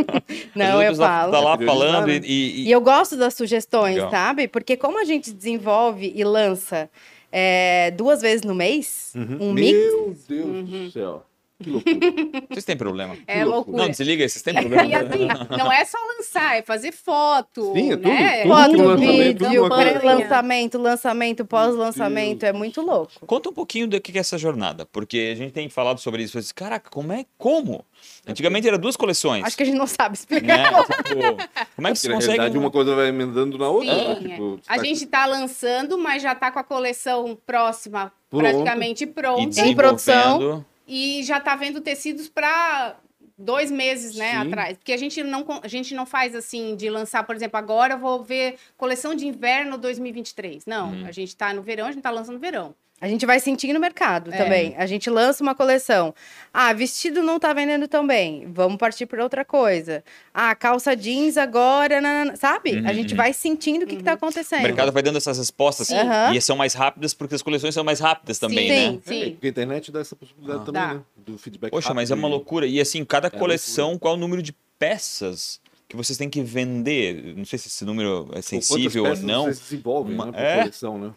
Não, 0.56 0.82
eu 0.82 0.94
falo. 0.96 1.30
Tá 1.30 1.40
lá 1.40 1.58
falando 1.58 2.06
né? 2.06 2.20
e... 2.24 2.62
e- 2.62 2.68
E 2.68 2.70
eu 2.70 2.80
gosto 2.80 3.16
das 3.16 3.34
sugestões, 3.34 3.96
Legal. 3.96 4.10
sabe? 4.10 4.48
Porque 4.48 4.76
como 4.76 4.98
a 4.98 5.04
gente 5.04 5.30
desenvolve 5.32 6.10
e 6.14 6.24
lança 6.24 6.88
é, 7.32 7.90
duas 7.92 8.20
vezes 8.20 8.42
no 8.44 8.54
mês, 8.54 9.12
Uhum. 9.16 9.38
um 9.48 9.52
mix, 9.54 9.72
Meu 9.78 10.14
Deus 10.28 10.68
do 10.68 10.90
céu. 10.92 11.26
Que 11.62 11.70
loucura. 11.70 11.96
Vocês 12.50 12.64
têm 12.64 12.76
problema? 12.76 13.16
É 13.26 13.44
loucura. 13.44 13.78
Não, 13.78 13.88
desliga 13.88 14.22
aí, 14.24 14.28
vocês 14.28 14.42
têm 14.42 14.54
E 14.58 14.68
problema? 14.68 14.98
assim, 15.00 15.56
não 15.56 15.72
é 15.72 15.84
só 15.84 15.98
lançar, 16.18 16.58
é 16.58 16.62
fazer 16.62 16.92
foto. 16.92 17.72
Sim, 17.74 17.92
é 17.92 17.96
tudo, 17.96 18.08
né? 18.08 18.42
tudo 18.42 18.48
foto, 18.54 18.70
tudo 18.76 18.96
vídeo, 18.98 19.68
pré-lançamento, 19.68 20.78
lançamento, 20.78 21.44
pós-lançamento, 21.44 22.44
é 22.44 22.52
muito 22.52 22.80
louco. 22.82 23.26
Conta 23.26 23.48
um 23.48 23.52
pouquinho 23.52 23.86
do 23.88 24.00
que 24.00 24.16
é 24.16 24.20
essa 24.20 24.36
jornada, 24.38 24.86
porque 24.86 25.30
a 25.32 25.36
gente 25.36 25.52
tem 25.52 25.68
falado 25.68 25.98
sobre 26.00 26.22
isso. 26.22 26.38
Assim, 26.38 26.52
Caraca, 26.54 26.90
como 26.90 27.12
é? 27.12 27.24
Como? 27.38 27.84
Antigamente 28.26 28.66
era 28.66 28.76
duas 28.78 28.96
coleções. 28.96 29.44
Acho 29.44 29.56
que 29.56 29.62
a 29.62 29.66
gente 29.66 29.78
não 29.78 29.86
sabe 29.86 30.16
explicar. 30.16 30.58
né? 30.58 30.82
Tipo, 31.04 31.48
como 31.76 31.88
é 31.88 31.92
que 31.92 31.98
você 31.98 32.08
na 32.08 32.14
consegue. 32.14 32.32
realidade 32.36 32.58
uma 32.58 32.70
coisa 32.70 32.94
vai 32.96 33.08
emendando 33.08 33.56
na 33.58 33.68
outra. 33.68 33.94
né? 33.94 34.16
Sim, 34.16 34.28
Tipo, 34.28 34.60
A 34.66 34.76
tá- 34.76 34.84
gente 34.84 35.04
está 35.04 35.26
lançando, 35.26 35.96
mas 35.98 36.22
já 36.22 36.32
está 36.32 36.50
com 36.50 36.58
a 36.58 36.64
coleção 36.64 37.38
próxima, 37.46 38.12
Pronto. 38.30 38.42
praticamente 38.42 39.06
pronta. 39.06 39.60
Em 39.60 39.74
produção. 39.74 40.64
E 40.86 41.22
já 41.22 41.38
está 41.38 41.54
vendo 41.56 41.80
tecidos 41.80 42.28
para 42.28 42.96
dois 43.38 43.70
meses, 43.70 44.14
né, 44.14 44.32
Sim. 44.32 44.36
atrás. 44.48 44.76
Porque 44.78 44.92
a 44.92 44.96
gente, 44.96 45.22
não, 45.22 45.44
a 45.62 45.68
gente 45.68 45.94
não 45.94 46.06
faz 46.06 46.34
assim 46.34 46.76
de 46.76 46.88
lançar, 46.90 47.24
por 47.24 47.34
exemplo, 47.34 47.58
agora 47.58 47.94
eu 47.94 47.98
vou 47.98 48.22
ver 48.22 48.56
coleção 48.76 49.14
de 49.14 49.26
inverno 49.26 49.78
2023. 49.78 50.66
Não, 50.66 50.92
Uhum. 50.92 51.06
a 51.06 51.12
gente 51.12 51.28
está 51.28 51.52
no 51.52 51.62
verão, 51.62 51.86
a 51.86 51.90
gente 51.90 51.98
está 51.98 52.10
lançando 52.10 52.34
no 52.34 52.40
verão. 52.40 52.74
A 53.02 53.08
gente 53.08 53.26
vai 53.26 53.40
sentir 53.40 53.72
no 53.72 53.80
mercado 53.80 54.32
É. 54.32 54.36
também. 54.36 54.76
A 54.78 54.86
gente 54.86 55.10
lança 55.10 55.42
uma 55.42 55.56
coleção. 55.56 56.14
Ah, 56.54 56.72
vestido 56.72 57.20
não 57.20 57.36
tá 57.40 57.52
vendendo 57.52 57.88
tão 57.88 58.06
bem. 58.06 58.46
Vamos 58.46 58.78
partir 58.78 59.06
para 59.06 59.20
outra 59.24 59.44
coisa. 59.44 60.04
Ah, 60.32 60.54
calça 60.54 60.94
jeans 60.94 61.36
agora, 61.36 62.00
nanana. 62.00 62.36
sabe? 62.36 62.76
Uhum, 62.76 62.86
A 62.88 62.92
gente 62.92 63.10
uhum. 63.10 63.16
vai 63.16 63.32
sentindo 63.32 63.82
o 63.82 63.86
que, 63.88 63.96
que 63.96 64.04
tá 64.04 64.12
O 64.12 64.14
acontecendo. 64.14 64.62
mercado 64.62 64.92
vai 64.92 65.02
dando 65.02 65.16
essas 65.18 65.36
respostas 65.36 65.88
Sim. 65.88 65.96
Aham. 65.96 66.32
e 66.32 66.40
são 66.40 66.54
mais 66.54 66.74
rápidas 66.74 67.12
porque 67.12 67.34
as 67.34 67.42
coleções 67.42 67.74
são 67.74 67.82
mais 67.82 67.98
rápidas 67.98 68.38
também, 68.38 68.68
Sim. 68.68 68.74
né? 68.92 68.98
É, 69.04 69.08
Sim. 69.24 69.30
porque 69.32 69.46
a 69.48 69.50
internet 69.50 69.90
dá 69.90 69.98
essa 69.98 70.14
possibilidade 70.14 70.60
Ah. 70.62 70.64
também, 70.64 70.82
Dá. 70.82 70.94
né? 70.94 71.00
Do 71.16 71.36
feedback 71.36 71.72
Poxa, 71.72 71.92
mas 71.92 72.08
é 72.08 72.14
rápido 72.14 72.22
uma 72.24 72.28
e- 72.28 72.30
loucura. 72.30 72.66
E 72.68 72.80
assim, 72.80 73.04
cada 73.04 73.26
É 73.26 73.30
coleção, 73.30 73.98
qual 73.98 74.14
o 74.14 74.16
número 74.16 74.40
de 74.40 74.54
peças 74.78 75.60
que 75.88 75.96
vocês 75.96 76.16
têm 76.16 76.30
que 76.30 76.40
vender? 76.40 77.34
Não 77.36 77.44
sei 77.44 77.58
se 77.58 77.66
esse 77.66 77.84
número 77.84 78.28
é 78.32 78.36
Ou 78.36 78.42
sensível 78.42 79.04
ou 79.06 79.16
não. 79.16 79.44
Vocês 79.46 79.58
desenvolvem, 79.58 80.14
Uma- 80.14 80.26
né? 80.26 80.32
Por 80.32 80.40
é. 80.40 80.58
coleção, 80.60 80.98
né? 80.98 81.10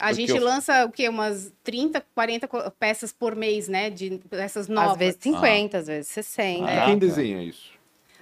A 0.00 0.06
Porque 0.08 0.14
gente 0.26 0.36
eu- 0.38 0.42
lança 0.42 0.86
o 0.86 0.90
quê? 0.90 1.08
Umas 1.08 1.52
30, 1.62 2.00
40 2.14 2.48
co- 2.48 2.70
peças 2.72 3.12
por 3.12 3.36
mês, 3.36 3.68
né? 3.68 3.90
De 3.90 4.18
peças 4.30 4.66
novas. 4.66 4.92
Às 4.92 4.98
vezes 4.98 5.18
50, 5.20 5.78
às 5.78 5.86
vezes 5.86 6.08
60. 6.10 6.64
Ah. 6.66 6.86
Quem 6.86 6.98
desenha 6.98 7.42
isso? 7.42 7.70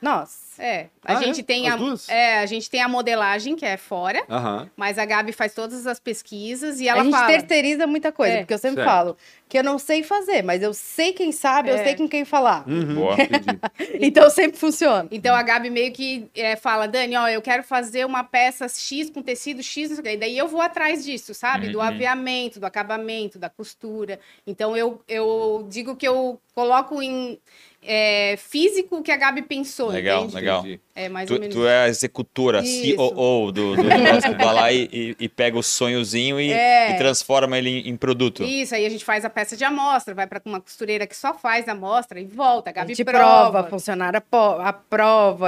Nossa. 0.03 0.48
É, 0.59 0.87
a 1.05 1.13
Ah, 1.15 1.23
gente 1.23 1.41
é? 1.41 1.43
tem 1.45 1.69
As 1.69 1.75
a, 1.75 1.77
duas? 1.77 2.09
é, 2.09 2.39
a 2.41 2.47
gente 2.47 2.69
tem 2.69 2.81
a 2.83 2.89
modelagem 2.89 3.55
que 3.57 3.65
é 3.65 3.77
fora, 3.77 4.23
Aham. 4.29 4.69
mas 4.77 4.99
a 4.99 5.05
Gabi 5.05 5.33
faz 5.33 5.55
todas 5.55 5.87
as 5.87 6.01
pesquisas 6.01 6.81
e 6.81 6.89
ela 6.89 7.01
a 7.01 7.05
gente 7.05 7.13
fala. 7.13 7.27
terceiriza 7.27 7.87
muita 7.87 8.11
coisa, 8.13 8.35
É. 8.35 8.39
porque 8.41 8.55
eu 8.55 8.59
sempre 8.59 8.77
Certo. 8.83 8.89
falo 8.89 9.17
que 9.49 9.57
eu 9.59 9.65
não 9.65 9.79
sei 9.79 10.03
fazer, 10.03 10.43
mas 10.43 10.63
eu 10.63 10.75
sei 10.75 11.13
quem 11.13 11.33
sabe, 11.33 11.71
eu 11.71 11.77
É. 11.77 11.83
sei 11.85 11.95
com 11.97 12.07
quem 12.09 12.25
falar. 12.25 12.69
Uhum, 12.69 12.95
Boa. 12.97 13.17
Então 14.01 14.29
sempre 14.31 14.59
funciona. 14.59 15.09
Então 15.11 15.35
a 15.35 15.43
Gabi 15.43 15.71
meio 15.71 15.93
que 15.93 16.29
é, 16.35 16.57
fala, 16.57 16.87
Dani, 16.87 17.17
ó, 17.17 17.29
eu 17.29 17.41
quero 17.41 17.63
fazer 17.63 18.05
uma 18.05 18.23
peça 18.25 18.69
X 18.69 19.11
com 19.11 19.23
tecido 19.23 19.63
X, 19.63 19.89
não 19.91 19.97
sei 19.97 20.01
o 20.01 20.05
quê. 20.05 20.13
E 20.13 20.17
daí 20.17 20.37
eu 20.39 20.49
vou 20.49 20.61
atrás 20.61 21.05
disso, 21.05 21.33
sabe? 21.35 21.69
Do 21.71 21.79
Uhum. 21.79 21.85
aviamento, 21.85 22.61
do 22.61 22.67
acabamento, 22.67 23.39
da 23.39 23.49
costura. 23.49 24.19
Então 24.47 24.77
eu, 24.77 25.01
eu 25.09 25.67
digo 25.69 25.97
que 25.97 26.07
eu 26.07 26.41
coloco 26.55 27.01
em 27.03 27.39
é, 27.83 28.37
físico 28.37 29.03
que 29.03 29.11
a 29.11 29.17
Gabi 29.17 29.43
pensou, 29.43 29.89
Legal, 29.91 30.23
entende? 30.23 30.35
legal. 30.35 30.65
É 30.95 31.09
mais 31.09 31.31
ou 31.31 31.37
Tu, 31.37 31.41
menos. 31.41 31.55
tu 31.55 31.67
é 31.67 31.85
a 31.85 31.89
executora, 31.89 32.61
Isso. 32.63 32.97
COO 32.97 33.53
do, 33.53 33.77
do 33.77 33.83
negócio, 33.85 34.37
vai 34.37 34.55
lá 34.55 34.73
e, 34.73 34.89
e- 34.93 35.17
e 35.21 35.29
pega 35.29 35.57
o 35.57 35.63
sonhozinho 35.63 36.41
e, 36.41 36.51
É. 36.53 36.91
e 36.91 36.99
transforma 36.99 37.57
ele 37.57 37.71
em, 37.71 37.89
em 37.91 37.97
produto. 37.97 38.43
Isso, 38.43 38.75
aí 38.75 38.85
a 38.85 38.89
gente 38.91 39.05
faz 39.05 39.25
a 39.25 39.31
peça 39.31 39.57
de 39.57 39.65
amostra, 39.65 40.15
vai 40.15 40.27
para 40.27 40.41
uma 40.45 40.61
costureira 40.61 41.07
que 41.07 41.17
só 41.17 41.33
faz 41.35 41.69
a 41.69 41.73
amostra 41.73 42.21
e 42.21 42.25
volta. 42.25 42.71
A 42.71 42.73
A 42.73 42.75
Gabi 42.75 42.95
gente 42.95 43.05
prova. 43.05 43.19
prova, 43.51 43.61
a 43.61 43.65
funcionária 43.71 44.19
a 44.19 44.21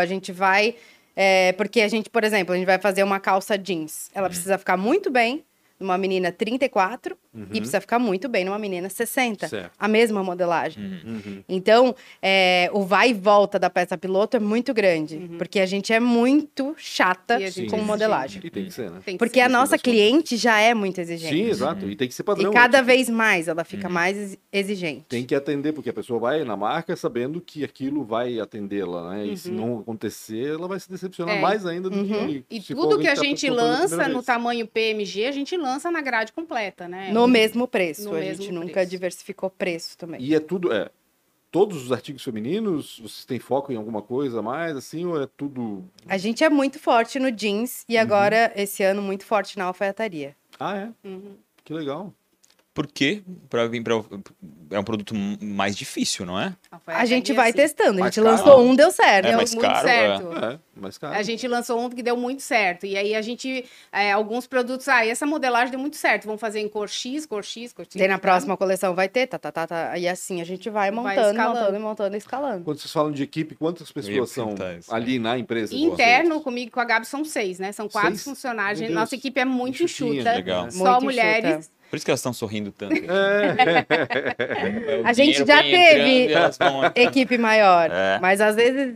a 0.02 0.06
gente 0.06 0.30
vai. 0.32 0.74
é, 1.16 1.52
porque 1.52 1.80
a 1.82 1.88
gente, 1.88 2.08
por 2.08 2.22
exemplo, 2.24 2.54
a 2.54 2.56
gente 2.56 2.64
vai 2.66 2.78
fazer 2.78 3.02
uma 3.02 3.18
calça 3.20 3.58
jeans. 3.58 4.08
Ela 4.14 4.26
Uhum. 4.26 4.30
precisa 4.30 4.56
ficar 4.56 4.76
muito 4.76 5.10
bem 5.10 5.44
numa 5.80 5.96
menina 5.98 6.30
34 6.30 7.16
Uhum. 7.32 7.44
e 7.52 7.60
precisa 7.60 7.80
ficar 7.80 8.00
muito 8.00 8.28
bem 8.28 8.44
numa 8.44 8.58
menina 8.58 8.88
60. 8.90 9.46
Certo. 9.46 9.70
A 9.78 9.86
mesma 9.86 10.20
modelagem. 10.22 11.00
Uhum. 11.06 11.42
Então, 11.48 11.94
é, 12.20 12.68
o 12.72 12.82
vai 12.82 13.10
e 13.10 13.14
volta 13.14 13.56
da 13.56 13.70
peça 13.70 13.96
piloto 13.96 14.36
é 14.36 14.40
muito 14.40 14.74
grande. 14.74 15.14
Uhum. 15.16 15.38
Porque 15.38 15.60
a 15.60 15.66
gente 15.66 15.92
é 15.92 16.00
muito 16.00 16.74
chata 16.76 17.40
E 17.40 17.68
com 17.68 17.76
modelagem. 17.78 18.40
E 18.44 18.50
tem 18.50 18.64
que 18.64 18.72
ser, 18.72 18.90
né? 18.90 18.98
Que 19.04 19.16
Porque 19.16 19.38
ser. 19.38 19.42
a 19.46 19.48
nossa 19.48 19.78
cliente 19.78 20.36
já 20.36 20.58
é 20.60 20.74
muito 20.74 21.00
exigente. 21.00 21.32
Sim, 21.34 21.44
exato. 21.44 21.88
E 21.88 21.94
tem 21.94 22.08
que 22.08 22.14
ser 22.14 22.24
padrão. 22.24 22.50
E 22.50 22.52
cada 22.54 22.78
né? 22.78 22.82
vez 22.84 23.08
mais 23.08 23.46
ela 23.46 23.62
fica 23.62 23.88
mais 23.88 24.16
ex- 24.16 24.38
exigente. 24.52 25.04
Tem 25.08 25.24
que 25.24 25.34
atender, 25.34 25.72
porque 25.72 25.90
a 25.90 25.94
pessoa 25.94 26.18
vai 26.18 26.42
na 26.42 26.56
marca 26.56 26.96
sabendo 26.96 27.40
que 27.40 27.62
aquilo 27.62 28.02
vai 28.04 28.40
atendê-la, 28.40 29.10
né? 29.10 29.26
E 29.26 29.36
se 29.36 29.52
não 29.52 29.78
acontecer, 29.78 30.54
ela 30.54 30.66
vai 30.66 30.80
se 30.80 30.90
decepcionar 30.90 31.36
É. 31.36 31.40
mais 31.40 31.64
ainda 31.64 31.88
do 31.88 31.96
Uhum. 31.96 32.26
que. 32.26 32.44
E 32.50 32.60
tudo 32.60 32.98
que 32.98 33.06
a 33.06 33.14
tá 33.14 33.22
gente 33.22 33.48
lança 33.48 34.08
no 34.08 34.20
tamanho 34.20 34.66
PMG, 34.66 35.26
a 35.26 35.32
gente 35.32 35.56
lança 35.56 35.69
na 35.90 36.00
grade 36.00 36.33
completa, 36.33 36.88
né? 36.88 37.12
No 37.12 37.26
mesmo 37.28 37.68
preço. 37.68 38.09
No 38.09 38.16
a 38.16 38.20
mesmo 38.20 38.42
gente 38.42 38.52
nunca 38.52 38.72
preço. 38.72 38.90
diversificou 38.90 39.50
preço 39.50 39.96
também. 39.96 40.20
E 40.20 40.35
é 40.35 40.40
tudo, 40.40 40.72
é. 40.72 40.90
Todos 41.50 41.85
os 41.85 41.90
artigos 41.90 42.22
femininos, 42.22 43.00
vocês 43.00 43.24
têm 43.24 43.40
foco 43.40 43.72
em 43.72 43.76
alguma 43.76 44.00
coisa 44.00 44.38
a 44.38 44.42
mais, 44.42 44.76
assim, 44.76 45.04
ou 45.04 45.20
é 45.20 45.26
tudo. 45.37 45.85
A 46.06 46.16
gente 46.16 46.44
é 46.44 46.48
muito 46.48 46.78
forte 46.78 47.18
no 47.18 47.30
jeans 47.30 47.85
e 47.88 47.98
agora, 47.98 48.52
esse 48.54 48.85
ano, 48.85 49.02
muito 49.02 49.24
forte 49.24 49.59
na 49.59 49.64
alfaiataria. 49.64 50.37
Ah, 50.61 50.76
é? 50.76 50.90
Uhum. 51.02 51.37
Que 51.64 51.74
legal. 51.74 52.14
Por 52.72 52.87
quê? 52.87 53.22
Pra 53.48 53.66
vir 53.66 53.83
pra... 53.83 53.94
É 54.70 54.78
um 54.78 54.85
produto 54.85 55.12
mais 55.42 55.76
difícil, 55.76 56.24
não 56.24 56.38
é? 56.38 56.54
A 56.87 57.04
gente 57.04 57.33
vai 57.33 57.48
assim. 57.48 57.56
testando. 57.56 57.98
A 57.98 58.00
Mais 58.02 58.14
gente 58.14 58.24
caro. 58.24 58.37
lançou 58.37 58.62
um, 58.64 58.76
deu 58.76 58.92
certo. 58.92 59.24
É, 59.24 59.28
Deu 59.30 59.37
mais 59.38 59.52
muito 59.52 59.66
caro, 59.68 59.88
certo. 59.88 60.33
É, 60.44 60.59
mas 60.76 60.96
cara. 60.96 61.16
A 61.16 61.22
gente 61.24 61.48
lançou 61.48 61.85
um 61.85 61.90
que 61.90 62.00
deu 62.04 62.16
muito 62.16 62.40
certo. 62.42 62.87
E 62.87 62.96
aí 62.96 63.16
a 63.16 63.20
gente, 63.20 63.64
é, 63.90 64.12
alguns 64.12 64.47
produtos, 64.47 64.86
ah, 64.88 65.05
essa 65.05 65.26
modelagem 65.26 65.72
deu 65.72 65.80
muito 65.80 65.97
certo. 65.97 66.26
Vamos 66.26 66.40
fazer 66.40 66.61
em 66.61 66.68
cor 66.68 66.88
X, 66.88 67.26
cor 67.26 67.42
X, 67.44 67.72
cor 67.72 67.84
X. 67.84 67.97
Daí 67.97 68.07
na 68.07 68.14
tá? 68.14 68.20
próxima 68.20 68.57
coleção 68.57 68.94
vai 68.94 69.09
ter, 69.09 69.26
tá, 69.26 69.40
tá, 69.40 69.51
tá, 69.51 69.66
tá. 69.66 69.99
E 69.99 70.07
assim 70.07 70.40
a 70.40 70.44
gente 70.44 70.70
vai 70.70 70.92
Vai 70.92 71.16
montando, 71.16 71.30
escalando. 71.30 71.59
montando, 71.59 71.76
e 71.76 71.80
montando 71.80 72.16
escalando. 72.16 72.64
Quando 72.64 72.78
vocês 72.78 72.92
falam 72.92 73.11
de 73.11 73.24
equipe, 73.24 73.57
quantas 73.57 73.90
pessoas 73.90 74.30
são 74.30 74.55
ali 74.88 75.18
na 75.18 75.36
empresa? 75.36 75.74
Interno, 75.74 76.34
vocês? 76.34 76.44
comigo 76.44 76.68
e 76.68 76.70
com 76.70 76.78
a 76.78 76.84
Gabi, 76.84 77.07
são 77.07 77.24
seis, 77.24 77.59
né? 77.59 77.72
São 77.72 77.88
quatro 77.88 78.11
Seis? 78.11 78.22
funcionários. 78.22 78.88
Nossa 78.90 79.16
equipe 79.16 79.40
é 79.40 79.44
muito 79.44 79.82
enxuta. 79.82 80.32
legal. 80.32 80.70
Só 80.70 80.92
Muito 80.92 81.05
mulheres. 81.07 81.51
enxuta. 81.59 81.80
Por 81.91 81.97
isso 81.97 82.05
que 82.05 82.11
elas 82.11 82.20
estão 82.20 82.32
sorrindo 82.32 82.72
tanto. 82.72 82.95
É. 82.95 85.01
O 85.03 85.07
A 85.07 85.12
gente 85.12 85.45
já 85.45 85.62
teve- 85.62 86.32
entrando 86.32 86.93
Equipe 86.95 87.36
maior. 87.36 87.91
É. 87.93 88.18
Mas 88.20 88.41
às 88.41 88.57
vezes 88.57 88.95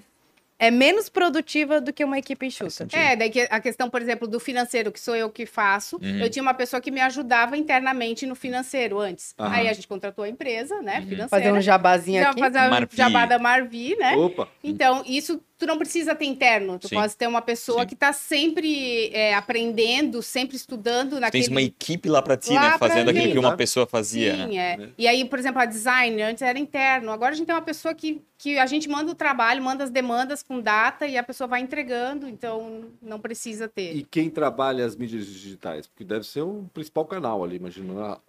é 0.59 0.71
menos 0.71 1.09
produtiva 1.09 1.81
do 1.81 1.93
que 1.93 2.05
uma 2.05 2.19
equipe 2.19 2.47
enxuta. 2.47 2.87
É, 2.93 3.17
daí 3.17 3.29
que 3.29 3.47
a 3.51 3.61
questão, 3.61 3.91
por 3.91 4.01
exemplo, 4.01 4.29
do 4.29 4.39
financeiro, 4.39 4.93
que 4.93 5.01
sou 5.01 5.17
eu 5.17 5.29
que 5.29 5.45
faço, 5.45 5.97
Uhum. 6.01 6.21
eu 6.21 6.31
tinha 6.31 6.43
uma 6.43 6.55
pessoa 6.55 6.81
que 6.81 6.91
me 6.93 7.01
ajudava 7.01 7.57
internamente 7.57 8.25
no 8.25 8.37
financeiro 8.37 9.01
antes. 9.01 9.35
Aham. 9.39 9.53
Aí 9.53 9.69
a 9.69 9.73
gente 9.73 9.89
contratou 9.89 10.25
a 10.25 10.29
empresa, 10.29 10.81
né, 10.81 11.01
financeira. 11.03 11.29
Fazer 11.29 11.53
um 11.53 11.61
jabazinho 11.61 12.23
já 12.23 12.31
aqui. 12.31 12.41
fazer 12.41 12.59
a 12.59 12.69
Marvi. 12.71 12.97
jabá 12.97 13.27
da 13.27 13.39
Marvi, 13.39 13.97
né? 13.97 14.15
Opa! 14.17 14.49
Então, 14.63 15.03
isso 15.07 15.41
tu 15.65 15.67
não 15.67 15.79
precisa 15.79 16.15
ter 16.15 16.27
interno. 16.27 16.79
Tu 16.79 16.89
Sim. 16.89 16.97
pode 16.97 17.17
ter 17.17 17.27
uma 17.27 17.41
pessoa 17.41 17.81
Sim. 17.81 17.87
que 17.87 17.95
está 17.95 18.13
sempre 18.13 19.09
é, 19.13 19.35
aprendendo, 19.35 20.23
sempre 20.23 20.57
estudando 20.57 21.19
naquele... 21.19 21.43
Tens 21.45 21.51
uma 21.51 21.63
equipe 21.63 22.09
lá 22.09 22.21
pra 22.21 22.37
ti, 22.37 22.53
Lá 22.53 22.73
né? 22.73 22.79
Fazendo 22.79 23.09
aquilo 23.11 23.33
que 23.33 23.39
uma 23.39 23.57
pessoa 23.57 23.87
fazia, 23.87 24.37
né? 24.37 24.47
Sim, 24.49 24.59
é. 24.59 24.89
E 24.99 25.09
aí, 25.09 25.25
por 25.25 25.39
exemplo, 25.39 25.61
a 25.61 25.65
design 25.65 26.21
antes 26.23 26.43
era 26.43 26.59
interno. 26.59 27.11
Agora 27.11 27.33
a 27.33 27.35
gente 27.35 27.47
tem 27.47 27.55
uma 27.55 27.63
pessoa 27.63 27.95
que, 27.95 28.21
que 28.37 28.59
a 28.59 28.67
gente 28.67 28.89
manda 28.89 29.11
o 29.11 29.15
trabalho, 29.15 29.63
manda 29.63 29.83
as 29.85 29.91
demandas 29.91 30.43
com 30.43 30.61
data 30.61 31.07
e 31.07 31.17
a 31.17 31.23
pessoa 31.23 31.49
vai 31.49 31.61
entregando. 31.61 32.29
Então, 32.29 32.85
não 33.01 33.19
precisa 33.19 33.67
ter. 33.67 33.97
E 33.97 34.03
quem 34.05 34.29
trabalha 34.29 34.85
as 34.85 34.95
mídias 34.95 35.27
digitais? 35.27 35.87
Porque 35.87 36.05
deve 36.05 36.27
ser 36.27 36.43
o 36.43 36.69
principal 36.75 37.07
canal 37.07 37.43
ali, 37.43 37.57
imagino. 37.57 38.01
A- 38.03 38.21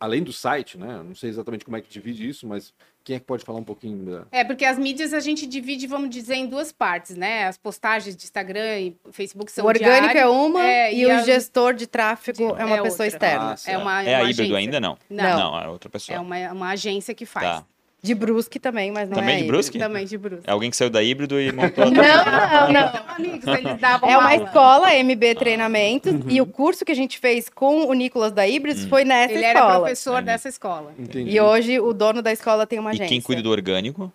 Além 0.00 0.22
do 0.22 0.32
site, 0.32 0.76
né? 0.76 1.02
Não 1.06 1.14
sei 1.14 1.30
exatamente 1.30 1.64
como 1.64 1.76
é 1.76 1.80
que 1.80 1.88
divide 1.90 2.28
isso, 2.28 2.46
mas 2.46 2.72
quem 3.04 3.16
é 3.16 3.18
que 3.18 3.24
pode 3.24 3.44
falar 3.44 3.58
um 3.58 3.64
pouquinho 3.64 3.98
da. 4.04 4.26
É, 4.30 4.44
porque 4.44 4.64
as 4.64 4.78
mídias 4.78 5.12
a 5.14 5.20
gente 5.20 5.46
divide, 5.46 5.86
vamos 5.86 6.10
dizer, 6.10 6.34
em 6.34 6.46
duas 6.46 6.70
partes, 6.72 7.16
né? 7.16 7.46
As 7.46 7.56
postagens 7.56 8.14
de 8.16 8.24
Instagram 8.24 8.78
e 8.80 8.96
Facebook 9.10 9.50
são 9.50 9.64
O 9.64 9.68
orgânico 9.68 10.06
é 10.10 10.12
diárias. 10.12 10.30
uma 10.30 10.64
É, 10.66 10.92
e, 10.94 11.00
e 11.02 11.06
o 11.06 11.12
a- 11.12 11.22
gestor 11.22 11.74
de 11.74 11.86
tráfego 11.86 12.54
De- 12.54 12.60
é 12.60 12.64
uma 12.64 12.76
é 12.76 12.82
pessoa 12.82 13.06
outra. 13.06 13.06
externa. 13.06 13.54
Ah. 13.54 13.70
É 13.70 13.78
uma, 13.78 14.02
É 14.02 14.14
a 14.14 14.18
uma 14.18 14.30
híbrido 14.30 14.42
agência. 14.54 14.56
ainda? 14.58 14.80
Não. 14.80 14.98
Não. 15.08 15.38
Não, 15.38 15.60
é 15.60 15.68
outra 15.68 15.88
pessoa. 15.88 16.16
É 16.16 16.20
uma, 16.20 16.36
uma 16.52 16.70
agência 16.70 17.14
que 17.14 17.24
faz. 17.26 17.46
Tá. 17.46 17.64
De 18.02 18.14
Brusque 18.14 18.58
também, 18.58 18.90
mas 18.90 19.08
não 19.08 19.16
Também 19.16 19.34
é 19.34 19.36
de 19.38 19.44
híbrido. 19.44 19.52
Brusque? 19.52 19.78
Também 19.78 20.06
de 20.06 20.16
Bruce. 20.16 20.42
É 20.46 20.50
alguém 20.52 20.70
que 20.70 20.76
saiu 20.76 20.88
da 20.90 21.02
híbrido 21.02 21.38
e 21.40 21.52
montou 21.52 21.84
a 21.84 21.90
Não, 21.90 22.02
não, 22.02 22.72
não. 22.72 22.92
São 22.92 23.04
amigos, 23.16 23.46
eles 23.46 23.78
davam 23.80 24.08
É 24.08 24.16
uma 24.16 24.30
aula. 24.32 24.44
escola 24.44 24.88
MB 25.04 25.34
Treinamentos 25.34 26.14
e 26.28 26.40
o 26.40 26.46
curso 26.46 26.84
que 26.84 26.92
a 26.92 26.96
gente 26.96 27.18
fez 27.18 27.48
com 27.50 27.84
o 27.86 27.92
Nicolas 27.92 28.32
da 28.32 28.46
Híbridos 28.48 28.84
foi 28.86 29.04
nessa 29.04 29.34
Ele 29.34 29.44
era 29.44 29.58
escola. 29.60 29.78
professor 29.80 30.22
dessa 30.22 30.48
escola. 30.48 30.92
Entendi. 30.98 31.30
E 31.30 31.40
hoje 31.40 31.78
o 31.78 31.92
dono 31.92 32.22
da 32.22 32.32
escola 32.32 32.66
tem 32.66 32.78
uma 32.78 32.90
E 32.90 32.94
agência. 32.94 33.08
quem 33.08 33.20
cuida 33.20 33.42
do 33.42 33.50
orgânico? 33.50 34.10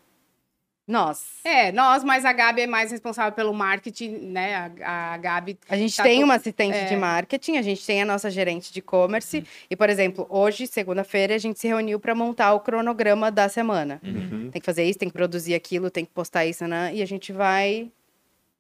Nós. 0.88 1.24
É, 1.44 1.72
nós, 1.72 2.04
mas 2.04 2.26
a 2.26 2.32
Gabi 2.32 2.62
é 2.62 2.68
mais 2.68 2.92
responsável 2.92 3.32
pelo 3.32 3.52
marketing, 3.54 4.10
né? 4.32 4.72
A, 4.84 5.14
a 5.14 5.18
Gabi 5.18 5.58
A 5.68 5.76
gente 5.76 5.98
Tá 5.98 6.04
tem 6.04 6.18
todo- 6.18 6.26
uma 6.26 6.36
assistente 6.36 6.76
é. 6.78 6.86
de 6.86 6.96
marketing, 6.96 7.58
a 7.58 7.62
gente 7.64 7.84
tem 7.84 8.04
a 8.04 8.06
nossa 8.06 8.30
gerente 8.30 8.72
de 8.72 8.80
e-commerce. 8.80 9.44
E, 9.68 9.76
por 9.76 9.90
exemplo, 9.90 10.28
hoje, 10.30 10.68
segunda-feira, 10.68 11.34
a 11.34 11.38
gente 11.40 11.60
se 11.60 11.68
reuniu 11.68 12.00
para 12.00 12.14
montar 12.14 12.54
o 12.54 12.60
cronograma 12.60 13.32
da 13.32 13.50
semana. 13.50 14.00
Uhum. 14.04 14.50
Tem 14.52 14.60
que 14.62 14.66
fazer 14.66 14.84
isso, 14.84 15.00
tem 15.00 15.10
que 15.10 15.14
produzir 15.14 15.56
aquilo, 15.56 15.90
tem 15.90 16.06
que 16.06 16.12
postar 16.12 16.46
isso, 16.46 16.68
né? 16.68 16.92
E 16.94 17.02
a 17.02 17.06
gente 17.08 17.34
vai 17.34 17.90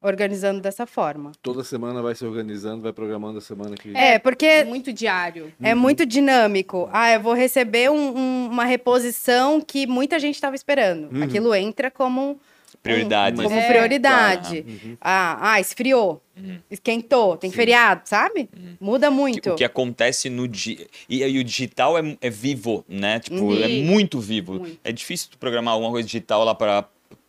organizando 0.06 0.62
dessa 0.62 0.86
forma. 0.86 1.32
Toda 1.42 1.64
semana 1.64 2.02
vai 2.02 2.14
se 2.16 2.24
organizando, 2.26 2.82
vai 2.84 2.94
programando 2.94 3.40
a 3.40 3.42
semana 3.42 3.76
que. 3.76 3.96
É, 3.96 4.20
porque 4.20 4.46
é 4.46 4.64
muito 4.64 4.94
diário. 4.94 5.52
É 5.62 5.74
muito 5.74 6.06
dinâmico. 6.06 6.88
Ah, 6.94 7.12
eu 7.14 7.20
vou 7.20 7.34
receber 7.34 7.90
um- 7.90 8.18
um- 8.18 8.48
uma 8.52 8.66
reposição 8.66 9.60
que 9.60 9.88
muita 9.88 10.20
gente 10.20 10.36
estava 10.36 10.56
esperando. 10.56 11.14
Uhum. 11.14 11.24
Aquilo 11.24 11.54
entra 11.56 11.90
como, 11.90 12.40
Prioridades. 12.84 13.42
como 13.42 13.56
É, 13.56 13.68
prioridade. 13.68 14.64
Uhum. 14.68 14.98
Ah, 15.02 15.54
ah, 15.54 15.60
esfriou, 15.60 16.22
esquentou, 16.70 17.36
tem 17.38 17.50
feriado, 17.52 18.02
sabe? 18.06 18.48
Muda 18.80 19.10
muito. 19.10 19.52
O 19.52 19.56
que 19.56 19.64
acontece 19.64 20.30
no 20.30 20.48
dia. 20.48 20.86
E, 21.10 21.24
e 21.24 21.40
o 21.40 21.44
digital 21.44 21.98
é, 21.98 22.18
é 22.22 22.30
vivo, 22.30 22.86
né? 22.88 23.20
Tipo, 23.20 23.54
é 23.56 23.68
Sim. 23.68 23.84
muito 23.86 24.20
vivo. 24.20 24.60
Muito. 24.60 24.80
É 24.84 24.92
difícil 24.92 25.30
tu 25.32 25.38
programar 25.38 25.74
alguma 25.74 25.90
coisa 25.92 26.06
digital 26.06 26.44
lá 26.44 26.54
pra, 26.54 26.86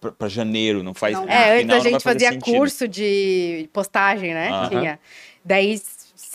pra, 0.08 0.12
pra 0.12 0.28
janeiro, 0.28 0.82
não 0.82 0.94
faz. 0.94 1.14
Não. 1.14 1.28
É, 1.28 1.58
antes 1.60 1.70
a 1.70 1.74
não 1.76 1.80
gente 1.82 2.02
fazia 2.02 2.32
sentido. 2.32 2.56
curso 2.56 2.88
de 2.88 3.68
postagem, 3.72 4.34
né? 4.34 4.48
Aham. 4.50 4.68
Tinha. 4.68 5.00
Daí 5.44 5.80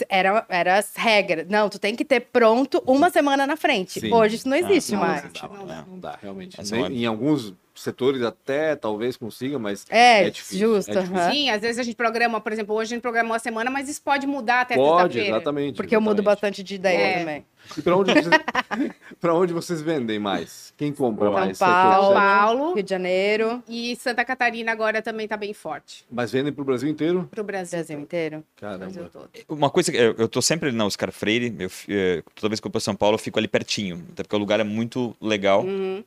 era, 0.10 0.46
era 0.50 0.78
as 0.78 0.96
regras. 0.96 1.46
Não, 1.50 1.70
tu 1.70 1.78
tem 1.80 1.96
que 1.96 2.04
ter 2.06 2.22
pronto 2.22 2.82
uma 2.86 3.10
semana 3.10 3.46
na 3.46 3.56
frente. 3.56 4.00
Sim. 4.00 4.14
Hoje 4.14 4.36
isso 4.36 4.48
não 4.50 4.56
Ah, 4.58 4.60
existe 4.60 4.94
não 4.94 5.00
mais. 5.00 5.22
dá. 5.34 5.48
Não, 5.48 5.66
dá, 5.66 5.86
não 5.88 6.00
dá, 6.00 6.20
realmente. 6.22 6.58
É 6.60 6.76
uma- 6.76 6.88
Em 6.90 7.06
alguns 7.06 7.54
setores 7.82 8.22
até 8.22 8.76
talvez 8.76 9.18
consiga, 9.18 9.58
mas 9.60 9.86
É, 9.90 10.28
É 10.28 10.30
difícil, 10.30 10.76
justo. 10.76 10.92
é 10.98 11.02
difícil. 11.02 11.32
Sim, 11.32 11.50
às 11.50 11.62
vezes 11.62 11.80
a 11.80 11.84
gente 11.84 11.96
programa, 11.96 12.40
por 12.42 12.52
exemplo, 12.52 12.76
hoje 12.76 12.94
a 12.94 12.96
gente 12.96 13.02
programou 13.02 13.34
a 13.36 13.40
semana, 13.40 13.70
mas 13.70 13.90
isso 13.90 14.02
pode 14.02 14.26
mudar 14.28 14.62
até 14.62 14.76
pode, 14.76 15.20
exatamente. 15.20 15.76
Porque 15.76 15.96
eu 15.96 16.02
mudo 16.02 16.22
exatamente. 16.22 16.26
bastante 16.42 16.64
de 16.64 16.76
ideia 16.76 16.98
É. 16.98 17.20
também. 17.20 17.46
E 17.78 17.82
para 17.82 17.96
onde, 17.96 18.12
vocês... 18.12 18.26
pra 19.22 19.34
onde 19.36 19.54
vocês 19.54 19.82
vendem 19.82 20.18
mais? 20.18 20.74
Quem 20.76 20.92
compra 20.92 21.26
São 21.26 21.34
mais? 21.34 21.58
São 21.58 21.68
Paulo, 21.68 22.14
Paulo. 22.16 22.74
Rio 22.74 22.84
de 22.84 22.90
Janeiro, 22.90 23.64
E 23.70 23.96
Santa 23.98 24.26
Catarina 24.26 24.72
agora 24.72 25.02
também 25.02 25.28
tá 25.28 25.38
bem 25.38 25.54
forte 25.54 26.04
Mas 26.12 26.32
vendem 26.32 26.52
pro 26.52 26.64
Brasil 26.66 26.90
inteiro? 26.90 27.28
pro 27.30 27.44
Brasil. 27.44 27.78
Brasil 27.78 28.00
inteiro. 28.00 28.44
Brasil 28.60 28.80
Caramba. 28.80 29.10
todo. 29.12 29.30
Uma 29.48 29.70
coisa 29.70 29.92
que 29.92 29.98
eu, 29.98 30.16
eu 30.18 30.28
tô 30.28 30.42
sempre 30.42 30.72
na 30.72 30.86
Oscar 30.86 31.12
Freire, 31.12 31.56
eu, 31.60 31.70
eh, 31.90 32.24
toda 32.36 32.50
vez 32.50 32.60
que 32.60 32.66
eu 32.66 32.70
vou 32.70 32.74
para 32.74 32.82
São 32.82 32.96
Paulo, 32.96 33.16
eu 33.16 33.20
fico 33.20 33.38
ali 33.38 33.48
pertinho, 33.48 34.04
até 34.12 34.24
porque 34.24 34.36
o 34.36 34.40
lugar 34.40 34.60
é 34.60 34.64
muito 34.64 35.16
legal. 35.22 35.62
Uhum, 35.64 36.04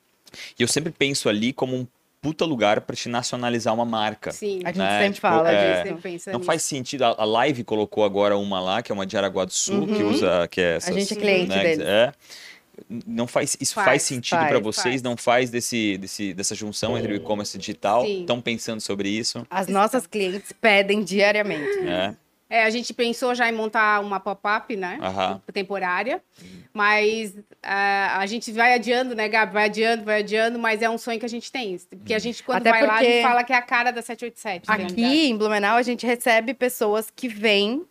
E 0.58 0.62
eu 0.62 0.68
sempre 0.68 0.92
penso 0.92 1.28
ali 1.28 1.52
como 1.52 1.76
um 1.76 1.86
puta 2.20 2.44
lugar 2.46 2.80
para 2.80 2.96
te 2.96 3.06
nacionalizar 3.08 3.74
uma 3.74 3.84
marca. 3.84 4.30
sim. 4.32 4.60
A 4.64 4.68
gente 4.68 4.78
né? 4.78 4.98
sempre 5.00 5.14
Tipo, 5.16 5.26
fala 5.28 5.52
é, 5.52 5.72
disso. 5.74 5.88
Sempre 5.88 6.02
pensa 6.10 6.32
Não 6.32 6.38
nisso. 6.38 6.46
faz 6.46 6.62
sentido. 6.62 7.02
A, 7.04 7.08
a 7.18 7.24
Live 7.24 7.64
colocou 7.64 8.02
agora 8.02 8.36
uma 8.38 8.60
lá, 8.60 8.82
que 8.82 8.90
é 8.90 8.94
uma 8.94 9.04
de 9.04 9.14
Araguá 9.16 9.44
do 9.44 9.52
Sul, 9.52 9.86
que 9.86 10.02
Uhum. 10.02 10.10
usa. 10.10 10.48
Que 10.48 10.60
é 10.60 10.76
essas, 10.76 10.94
gente 10.94 11.12
é 11.12 11.16
cliente 11.16 11.48
né, 11.50 11.62
deles. 11.62 11.86
É. 11.86 12.12
Não 13.06 13.26
faz, 13.26 13.56
isso 13.60 13.74
faz, 13.74 13.84
Faz, 13.86 14.02
sentido 14.02 14.38
para 14.48 14.58
vocês? 14.58 14.82
faz. 14.94 15.02
Não 15.02 15.16
faz 15.16 15.48
desse, 15.50 15.96
desse, 15.98 16.34
dessa 16.34 16.54
junção 16.56 16.98
entre 16.98 17.12
o 17.12 17.16
e-commerce 17.16 17.56
digital? 17.56 18.04
Sim. 18.04 18.22
Estão 18.22 18.40
pensando 18.40 18.80
sobre 18.80 19.08
isso? 19.08 19.46
As 19.48 19.68
nossas 19.68 20.06
clientes 20.08 20.50
pedem 20.60 21.04
diariamente. 21.04 21.78
É. 21.86 22.14
É, 22.54 22.62
a 22.62 22.70
gente 22.70 22.94
pensou 22.94 23.34
já 23.34 23.48
em 23.48 23.52
montar 23.52 24.00
uma 24.00 24.20
pop-up, 24.20 24.76
né? 24.76 24.96
Aham. 25.02 25.42
Temporária. 25.52 26.22
Mas 26.72 27.36
ah, 27.60 28.18
a 28.20 28.26
gente 28.26 28.52
vai 28.52 28.74
adiando, 28.74 29.12
né, 29.12 29.28
Gabi? 29.28 29.52
Vai 29.52 29.64
adiando, 29.64 30.04
vai 30.04 30.20
adiando, 30.20 30.56
mas 30.56 30.80
é 30.80 30.88
um 30.88 30.96
sonho 30.96 31.18
que 31.18 31.26
a 31.26 31.28
gente 31.28 31.50
tem. 31.50 31.76
Porque 31.90 32.14
a 32.14 32.18
gente, 32.20 32.44
quando 32.44 32.58
Até 32.66 32.70
vai 32.70 32.86
lá, 32.86 32.94
a 32.98 33.02
gente 33.02 33.22
fala 33.22 33.42
que 33.42 33.52
é 33.52 33.56
a 33.56 33.62
cara 33.62 33.90
da 33.90 34.00
787. 34.00 34.66
tem 34.66 34.74
um 34.74 34.78
lugar. 34.78 34.92
Aqui 34.92 35.28
em 35.28 35.36
Blumenau, 35.36 35.76
a 35.76 35.82
gente 35.82 36.06
recebe 36.06 36.54
pessoas 36.54 37.10
que 37.10 37.26
vêm 37.26 37.84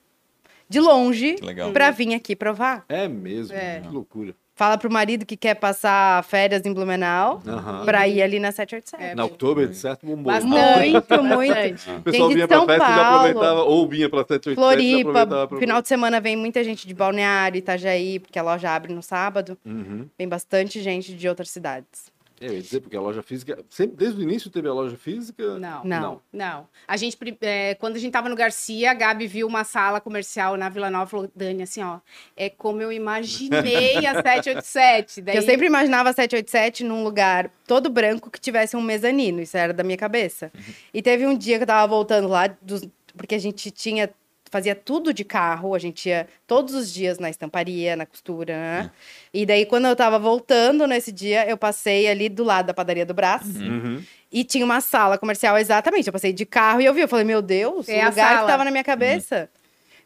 de 0.69 0.79
longe 0.79 1.35
pra 1.73 1.91
vir 1.91 2.13
aqui 2.13 2.33
provar. 2.33 2.85
É 2.87 3.05
mesmo, 3.07 3.53
É. 3.55 3.81
que 3.81 3.89
loucura. 3.89 4.33
Fala 4.63 4.77
pro 4.77 4.89
marido 4.89 5.25
que 5.25 5.35
quer 5.35 5.55
passar 5.55 6.23
férias 6.23 6.61
em 6.65 6.71
Blumenau 6.73 7.41
Aham. 7.45 7.83
pra 7.83 8.07
ir 8.07 8.21
ali 8.21 8.39
na 8.39 8.49
787. 8.49 9.11
É, 9.11 9.13
Na 9.13 9.25
Oktober, 9.25 9.67
de 9.67 9.75
certo, 9.75 10.05
bombou. 10.05 10.31
Bastante. 10.31 10.89
Muito, 10.89 11.23
muito. 11.35 11.91
O 11.97 12.01
pessoal 12.01 12.29
vinha 12.29 12.47
pra 12.47 12.57
São 12.59 12.65
festa 12.65 12.85
e 12.85 12.87
já 12.87 12.95
Paulo. 13.03 13.17
aproveitava, 13.17 13.63
ou 13.63 13.87
vinha 13.89 14.09
pra 14.09 14.19
787 14.19 14.47
e 14.47 14.55
já 14.55 14.61
Floripa, 14.61 15.09
aproveitava 15.09 15.47
pra... 15.49 15.57
final 15.59 15.81
de 15.81 15.87
semana 15.89 16.21
vem 16.21 16.37
muita 16.37 16.63
gente 16.63 16.87
de 16.87 16.93
Balneário, 16.93 17.57
Itajaí, 17.57 18.19
porque 18.19 18.39
a 18.39 18.41
loja 18.43 18.69
abre 18.73 18.93
no 18.93 19.03
sábado. 19.03 19.57
Uhum. 19.65 20.07
Vem 20.17 20.29
bastante 20.29 20.81
gente 20.81 21.13
de 21.13 21.27
outras 21.27 21.49
cidades. 21.49 22.09
É, 22.41 22.47
eu 22.47 22.53
ia 22.53 22.61
dizer, 22.61 22.81
porque 22.81 22.97
a 22.97 23.01
loja 23.01 23.21
física, 23.21 23.63
sempre 23.69 23.95
desde 23.95 24.19
o 24.19 24.23
início 24.23 24.49
teve 24.49 24.67
a 24.67 24.73
loja 24.73 24.97
física? 24.97 25.57
Não. 25.59 25.83
Não. 25.83 26.21
Não. 26.31 26.67
A 26.87 26.97
gente, 26.97 27.17
é, 27.41 27.75
quando 27.75 27.95
a 27.95 27.99
gente 27.99 28.11
tava 28.11 28.27
no 28.27 28.35
Garcia, 28.35 28.91
a 28.91 28.93
Gabi 28.93 29.27
viu 29.27 29.47
uma 29.47 29.63
sala 29.63 30.01
comercial 30.01 30.57
na 30.57 30.67
Vila 30.69 30.89
Nova 30.89 31.05
e 31.05 31.09
falou, 31.09 31.31
Dani, 31.35 31.63
assim, 31.63 31.81
ó, 31.81 31.99
é 32.35 32.49
como 32.49 32.81
eu 32.81 32.91
imaginei 32.91 34.05
a 34.05 34.15
787. 34.21 35.21
Daí, 35.21 35.35
Eu 35.37 35.41
sempre 35.41 35.67
imaginava 35.67 36.09
a 36.09 36.13
787 36.13 36.83
num 36.83 37.03
lugar 37.03 37.49
todo 37.65 37.89
branco 37.89 38.29
que 38.29 38.39
tivesse 38.39 38.75
um 38.75 38.81
mezanino, 38.81 39.41
isso 39.41 39.55
era 39.57 39.73
da 39.73 39.83
minha 39.83 39.97
cabeça. 39.97 40.51
E 40.93 41.01
teve 41.01 41.25
um 41.25 41.37
dia 41.37 41.57
que 41.57 41.63
eu 41.63 41.67
tava 41.67 41.87
voltando 41.87 42.27
lá, 42.27 42.47
dos- 42.61 42.87
porque 43.15 43.35
a 43.35 43.39
gente 43.39 43.69
tinha 43.71 44.09
fazia 44.53 44.75
tudo 44.75 45.11
de 45.11 45.23
carro, 45.23 45.73
a 45.73 45.79
gente 45.79 46.07
ia 46.07 46.27
todos 46.45 46.75
os 46.75 46.93
dias 46.93 47.17
na 47.17 47.27
estamparia, 47.27 47.95
na 47.95 48.05
costura, 48.05 48.55
né? 48.55 48.91
E 49.33 49.45
daí 49.47 49.65
quando 49.65 49.87
eu 49.87 49.95
tava 49.95 50.19
voltando 50.19 50.85
nesse 50.85 51.11
dia, 51.11 51.49
eu 51.49 51.57
passei 51.57 52.07
ali 52.07 52.29
do 52.29 52.43
lado 52.43 52.67
da 52.67 52.73
padaria 52.73 53.05
do 53.05 53.15
Brás. 53.15 53.43
Uhum. 53.43 54.03
E 54.31 54.43
tinha 54.43 54.63
uma 54.63 54.79
sala 54.79 55.17
comercial, 55.17 55.57
exatamente. 55.57 56.05
Eu 56.07 56.13
passei 56.13 56.31
de 56.31 56.45
carro 56.45 56.81
e 56.81 56.85
eu 56.85 56.93
vi. 56.93 57.01
Eu 57.01 57.07
falei, 57.07 57.25
meu 57.25 57.41
Deus, 57.41 57.89
É 57.89 57.97
o 57.97 58.01
a 58.03 58.09
lugar 58.09 58.29
que 58.29 58.35
sala. 58.35 58.47
tava 58.47 58.63
na 58.63 58.71
minha 58.71 58.83
cabeça. 58.83 59.49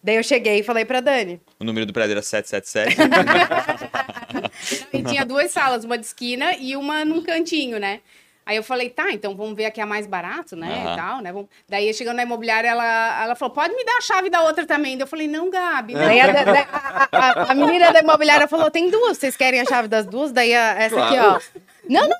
Daí 0.01 0.15
eu 0.15 0.23
cheguei 0.23 0.59
e 0.59 0.63
falei 0.63 0.85
pra 0.85 1.01
Dani. 1.01 1.41
O 1.59 1.63
número 1.65 1.85
do 1.85 1.91
prédio 1.91 2.13
era 2.13 2.21
777. 2.21 2.97
E 4.91 5.03
tinha 5.03 5.25
duas 5.25 5.51
salas, 5.51 5.83
uma 5.85 5.97
de 5.97 6.05
esquina 6.05 6.55
e 6.57 6.75
uma 6.75 7.05
num 7.05 7.21
cantinho, 7.21 7.79
né? 7.79 8.01
Aí 8.47 8.55
eu 8.55 8.63
falei, 8.63 8.89
tá, 8.89 9.11
então 9.11 9.35
vamos 9.35 9.55
ver 9.57 9.65
a 9.65 9.71
que 9.71 9.81
é 9.81 9.85
mais 9.85 10.07
barato, 10.07 10.55
né? 10.55 10.81
Aham. 10.85 10.93
E 10.93 10.95
tal, 10.95 11.21
né? 11.21 11.33
Vamos... 11.33 11.49
Daí 11.67 11.93
chegando 11.93 12.15
na 12.15 12.23
imobiliária, 12.23 12.69
ela, 12.69 13.23
ela 13.23 13.35
falou, 13.35 13.53
pode 13.53 13.75
me 13.75 13.83
dar 13.83 13.97
a 13.97 14.01
chave 14.01 14.29
da 14.29 14.41
outra 14.43 14.65
também. 14.65 14.95
Daí 14.97 15.03
eu 15.03 15.07
falei, 15.07 15.27
não, 15.27 15.49
Gabi. 15.49 15.93
não. 15.93 15.99
Daí 15.99 16.21
a, 16.21 16.27
a- 16.31 17.07
a- 17.11 17.51
a 17.51 17.53
menina 17.53 17.91
da 17.91 17.99
imobiliária 17.99 18.47
falou: 18.47 18.71
tem 18.71 18.89
duas, 18.89 19.17
vocês 19.17 19.35
querem 19.35 19.59
a 19.59 19.65
chave 19.65 19.89
das 19.89 20.05
duas? 20.05 20.31
Daí 20.31 20.55
a- 20.55 20.75
essa 20.79 20.95
Claro. 20.95 21.15
aqui, 21.35 21.49
ó. 21.55 21.59
Não, 21.89 22.07
não. 22.07 22.17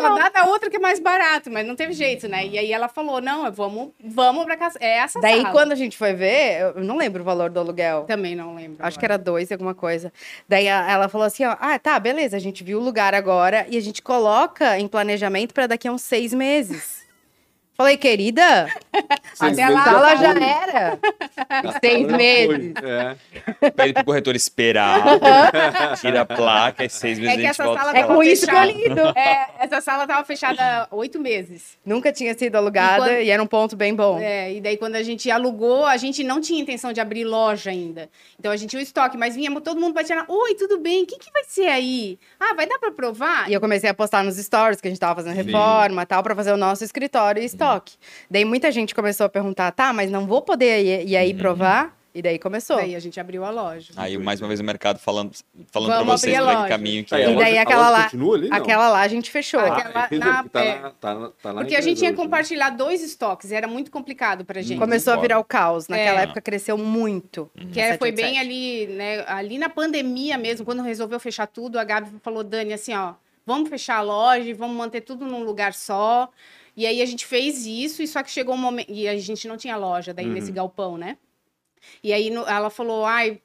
Só 0.00 0.14
dá 0.16 0.28
da 0.28 0.44
outra 0.46 0.70
que 0.70 0.76
é 0.76 0.80
mais 0.80 0.98
barato, 0.98 1.50
mas 1.50 1.66
não 1.66 1.76
teve 1.76 1.92
jeito, 1.92 2.28
né? 2.28 2.46
E 2.46 2.58
aí 2.58 2.72
ela 2.72 2.88
falou, 2.88 3.20
não, 3.20 3.50
vamos, 3.52 3.90
vamos 4.02 4.44
pra 4.44 4.56
casa. 4.56 4.78
É 4.80 4.98
essa 4.98 5.20
Daí 5.20 5.42
sala. 5.42 5.52
quando 5.52 5.72
a 5.72 5.74
gente 5.74 5.96
foi 5.96 6.12
ver, 6.12 6.72
eu 6.76 6.84
não 6.84 6.96
lembro 6.96 7.22
o 7.22 7.24
valor 7.24 7.50
do 7.50 7.60
aluguel. 7.60 8.04
Também 8.04 8.34
não 8.34 8.54
lembro. 8.54 8.84
Acho 8.84 8.98
que 8.98 9.04
agora. 9.04 9.14
era 9.14 9.22
dois, 9.22 9.50
alguma 9.52 9.74
coisa. 9.74 10.12
Daí 10.48 10.66
ela 10.66 11.08
falou 11.08 11.26
assim: 11.26 11.44
ó, 11.44 11.56
ah, 11.60 11.78
tá, 11.78 11.98
beleza, 11.98 12.36
a 12.36 12.40
gente 12.40 12.62
viu 12.64 12.78
o 12.78 12.82
lugar 12.82 13.14
agora 13.14 13.66
e 13.68 13.76
a 13.76 13.80
gente 13.80 14.02
coloca 14.02 14.78
em 14.78 14.88
planejamento 14.88 15.52
pra 15.54 15.66
daqui 15.66 15.88
a 15.88 15.92
uns 15.92 16.02
seis 16.02 16.32
meses. 16.32 16.99
Falei, 17.80 17.96
querida, 17.96 18.66
Até 19.40 19.68
lá- 19.70 19.88
ela 19.88 20.16
já 20.16 20.32
foi. 20.34 20.42
era. 20.42 20.98
Já 21.64 21.80
seis 21.80 22.06
meses. 22.08 22.74
É. 22.82 23.70
Pede 23.70 23.94
pro 23.94 24.04
corretor 24.04 24.36
esperar, 24.36 25.02
tira 25.98 26.20
a 26.20 26.26
placa, 26.26 26.84
e 26.84 26.90
seis 26.90 27.18
meses 27.18 27.32
É 27.32 27.38
a 27.38 27.40
que 27.40 27.46
essa 27.46 27.64
sala 27.64 27.96
É 27.96 28.02
com 28.02 28.22
isso 28.22 28.46
que 28.46 28.52
eu 28.54 28.58
fechada. 28.58 28.72
lido. 28.78 29.00
É, 29.18 29.48
essa 29.60 29.80
sala 29.80 30.06
tava 30.06 30.22
fechada 30.24 30.62
há 30.90 30.94
oito 30.94 31.18
meses. 31.18 31.78
Nunca 31.82 32.12
tinha 32.12 32.36
sido 32.36 32.54
alugada 32.56 33.06
E 33.06 33.08
quando- 33.14 33.22
e 33.22 33.30
era 33.30 33.42
um 33.42 33.46
ponto 33.46 33.74
bem 33.74 33.94
bom. 33.94 34.18
É, 34.20 34.52
e 34.52 34.60
daí 34.60 34.76
quando 34.76 34.96
a 34.96 35.02
gente 35.02 35.30
alugou, 35.30 35.86
a 35.86 35.96
gente 35.96 36.22
não 36.22 36.38
tinha 36.38 36.60
intenção 36.60 36.92
de 36.92 37.00
abrir 37.00 37.24
loja 37.24 37.70
ainda. 37.70 38.10
Então 38.38 38.52
a 38.52 38.56
gente 38.58 38.68
tinha 38.68 38.80
o 38.80 38.82
estoque, 38.82 39.16
mas 39.16 39.34
vinha 39.36 39.50
todo 39.62 39.80
mundo 39.80 39.94
batendo, 39.94 40.22
oi, 40.28 40.54
tudo 40.54 40.78
bem? 40.78 41.04
O 41.04 41.06
que, 41.06 41.16
que 41.18 41.32
vai 41.32 41.44
ser 41.44 41.68
aí? 41.68 42.18
Ah, 42.38 42.52
vai 42.52 42.66
dar 42.66 42.78
pra 42.78 42.90
provar? 42.92 43.48
E 43.50 43.54
eu 43.54 43.60
comecei 43.60 43.88
a 43.88 43.94
postar 43.94 44.22
nos 44.22 44.36
stories 44.36 44.82
que 44.82 44.88
a 44.88 44.90
gente 44.90 45.00
tava 45.00 45.14
fazendo 45.14 45.34
reforma 45.34 46.02
e 46.02 46.06
tal, 46.06 46.22
pra 46.22 46.34
fazer 46.34 46.52
o 46.52 46.58
nosso 46.58 46.84
escritório 46.84 47.42
e 47.42 47.46
estoque. 47.70 47.94
Daí 48.30 48.44
muita 48.44 48.70
gente 48.72 48.94
começou 48.94 49.26
a 49.26 49.28
perguntar, 49.28 49.70
tá, 49.72 49.92
mas 49.92 50.10
não 50.10 50.26
vou 50.26 50.42
poder 50.42 50.84
ir, 50.84 51.08
ir 51.08 51.16
aí 51.16 51.34
provar? 51.34 51.96
E 52.12 52.20
daí 52.20 52.40
começou. 52.40 52.76
Daí 52.76 52.96
a 52.96 52.98
gente 52.98 53.20
abriu 53.20 53.44
a 53.44 53.50
loja. 53.50 53.92
Aí, 53.96 54.18
mais 54.18 54.40
uma 54.40 54.48
vez, 54.48 54.58
o 54.58 54.64
mercado 54.64 54.98
falando, 54.98 55.30
falando 55.70 55.92
pra 55.94 56.02
vocês 56.02 56.34
que 56.36 56.42
loja. 56.42 56.66
caminho 56.68 57.04
que 57.04 57.14
é. 57.14 57.18
a 57.18 57.20
E 57.20 57.24
daí 57.26 57.34
loja- 57.36 57.58
a 57.60 57.62
aquela 57.62 57.80
loja 57.82 57.92
lá- 57.98 58.02
continua 58.02 58.36
ali? 58.36 58.48
Aquela 58.50 58.88
lá 58.88 59.00
a 59.02 59.06
gente 59.06 59.30
fechou. 59.30 59.60
Ah, 59.60 59.66
Aquela- 59.76 60.06
entendeu? 60.06 60.32
na- 60.32 60.42
Que 60.42 60.48
tá, 60.48 60.64
é. 60.64 60.80
na, 60.80 60.90
tá, 60.90 61.14
na- 61.14 61.28
tá 61.40 61.52
na 61.52 61.60
Porque 61.60 61.76
a 61.76 61.80
gente 61.80 61.98
empresa 61.98 62.04
ia 62.06 62.08
hoje, 62.10 62.16
né? 62.18 62.24
compartilhar 62.24 62.70
dois 62.70 63.00
estoques, 63.00 63.52
era 63.52 63.68
muito 63.68 63.92
complicado 63.92 64.44
pra 64.44 64.60
gente. 64.60 64.76
Começou 64.76 65.12
a 65.12 65.16
virar 65.18 65.38
o 65.38 65.44
caos. 65.44 65.86
Naquela 65.86 66.18
É. 66.18 66.24
época 66.24 66.40
cresceu 66.40 66.76
muito. 66.76 67.48
Que 67.72 67.80
a 67.80 67.84
é, 67.94 67.96
foi 67.96 68.08
787. 68.08 68.16
bem 68.26 68.40
ali, 68.40 68.86
né? 68.88 69.24
Ali 69.28 69.56
na 69.56 69.68
pandemia 69.68 70.36
mesmo, 70.36 70.66
quando 70.66 70.82
resolveu 70.82 71.20
fechar 71.20 71.46
tudo, 71.46 71.78
a 71.78 71.84
Gabi 71.84 72.10
falou, 72.24 72.42
Dani, 72.42 72.72
assim, 72.72 72.92
ó, 72.92 73.12
vamos 73.46 73.68
fechar 73.68 73.98
a 73.98 74.02
loja 74.02 74.48
e 74.48 74.52
vamos 74.52 74.76
manter 74.76 75.02
tudo 75.02 75.24
num 75.24 75.44
lugar 75.44 75.72
só. 75.74 76.28
E 76.80 76.86
aí 76.86 77.02
a 77.02 77.06
gente 77.06 77.26
fez 77.26 77.66
isso, 77.66 78.02
e 78.02 78.06
só 78.06 78.22
que 78.22 78.30
chegou 78.30 78.54
um 78.54 78.58
momento. 78.58 78.90
E 78.90 79.06
a 79.06 79.14
gente 79.18 79.46
não 79.46 79.56
tinha 79.58 79.76
loja 79.76 80.14
daí 80.14 80.24
Uhum. 80.26 80.32
nesse 80.32 80.50
galpão, 80.50 80.96
né? 80.96 81.18
E 82.02 82.10
aí 82.10 82.30
no- 82.30 82.46
ela 82.46 82.70
falou, 82.70 83.04
ai. 83.04 83.38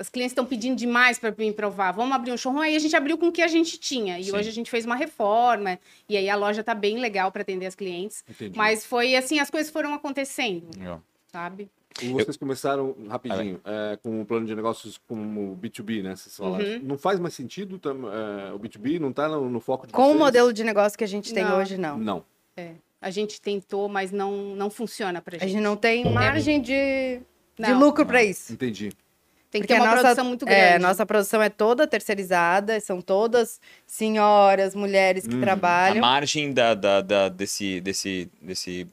As 0.00 0.08
clientes 0.08 0.30
estão 0.30 0.46
pedindo 0.46 0.76
demais 0.76 1.18
para 1.18 1.34
mim 1.36 1.52
provar. 1.52 1.90
Vamos 1.90 2.14
abrir 2.14 2.30
um 2.32 2.36
showroom. 2.36 2.60
Aí 2.62 2.76
a 2.76 2.78
gente 2.78 2.94
abriu 2.94 3.18
com 3.18 3.26
o 3.28 3.32
que 3.32 3.42
a 3.42 3.48
gente 3.48 3.78
tinha. 3.78 4.16
E 4.18 4.24
Sim. 4.24 4.36
hoje 4.36 4.48
a 4.48 4.52
gente 4.52 4.70
fez 4.70 4.86
uma 4.86 4.94
reforma. 4.94 5.76
E 6.08 6.16
aí 6.16 6.30
a 6.30 6.36
loja 6.36 6.62
tá 6.62 6.72
bem 6.72 6.98
legal 7.00 7.30
para 7.32 7.42
atender 7.42 7.66
as 7.66 7.74
clientes. 7.74 8.24
Entendi. 8.30 8.56
Mas 8.56 8.86
foi 8.86 9.16
assim, 9.16 9.40
as 9.40 9.50
coisas 9.50 9.70
foram 9.72 9.92
acontecendo, 9.92 10.68
Ó. 10.86 10.98
sabe? 11.32 11.68
E 12.00 12.10
vocês 12.12 12.36
começaram 12.36 12.94
rapidinho 13.08 13.60
é, 13.64 13.98
com 14.00 14.20
um 14.20 14.24
plano 14.24 14.46
de 14.46 14.54
negócios 14.54 14.98
como 15.08 15.56
B2B, 15.60 16.00
né? 16.04 16.14
Vocês 16.14 16.36
falaram. 16.36 16.64
Uhum. 16.64 16.80
Não 16.84 16.96
faz 16.96 17.18
mais 17.18 17.34
sentido 17.34 17.76
tam- 17.76 18.08
é, 18.10 18.52
o 18.52 18.58
B2B? 18.58 19.00
Não 19.00 19.12
tá 19.12 19.28
no, 19.28 19.50
no 19.50 19.58
foco 19.60 19.84
de 19.84 19.92
Com 19.92 20.02
o 20.02 20.06
vocês? 20.06 20.18
modelo 20.20 20.52
de 20.52 20.62
negócio 20.62 20.96
que 20.96 21.02
a 21.02 21.08
gente 21.08 21.34
tem 21.34 21.42
Não. 21.44 21.58
hoje, 21.58 21.76
não. 21.76 21.98
Não. 21.98 22.24
A 23.00 23.10
gente 23.10 23.40
tentou, 23.40 23.88
mas 23.88 24.10
não, 24.10 24.32
não 24.56 24.68
funciona 24.70 25.20
pra 25.22 25.36
A 25.36 25.38
gente. 25.40 25.50
gente 25.52 25.62
não 25.62 25.76
tem 25.76 26.04
margem 26.12 26.60
de, 26.60 27.20
de 27.56 27.70
Não. 27.70 27.78
lucro 27.78 28.04
pra 28.04 28.22
isso. 28.24 28.52
Entendi. 28.52 28.90
Tem 29.50 29.62
que 29.62 29.66
Porque 29.68 29.74
ter 29.74 29.80
uma 29.80 29.86
a 29.86 29.90
nossa- 29.92 30.02
produção 30.02 30.24
muito 30.26 30.44
grande. 30.44 30.60
É, 30.60 30.78
nossa 30.78 31.06
produção 31.06 31.40
é 31.40 31.48
toda 31.48 31.86
terceirizada, 31.86 32.78
são 32.80 33.00
todas 33.00 33.60
senhoras, 33.86 34.74
mulheres 34.74 35.26
que 35.26 35.34
Uhum. 35.34 35.40
A 35.40 35.44
trabalham. 35.44 36.00
margem 36.00 36.52
da, 36.52 36.74
da- 36.74 37.00
da- 37.00 37.28
desse, 37.28 37.80
desse, 37.80 38.30
desse 38.42 38.86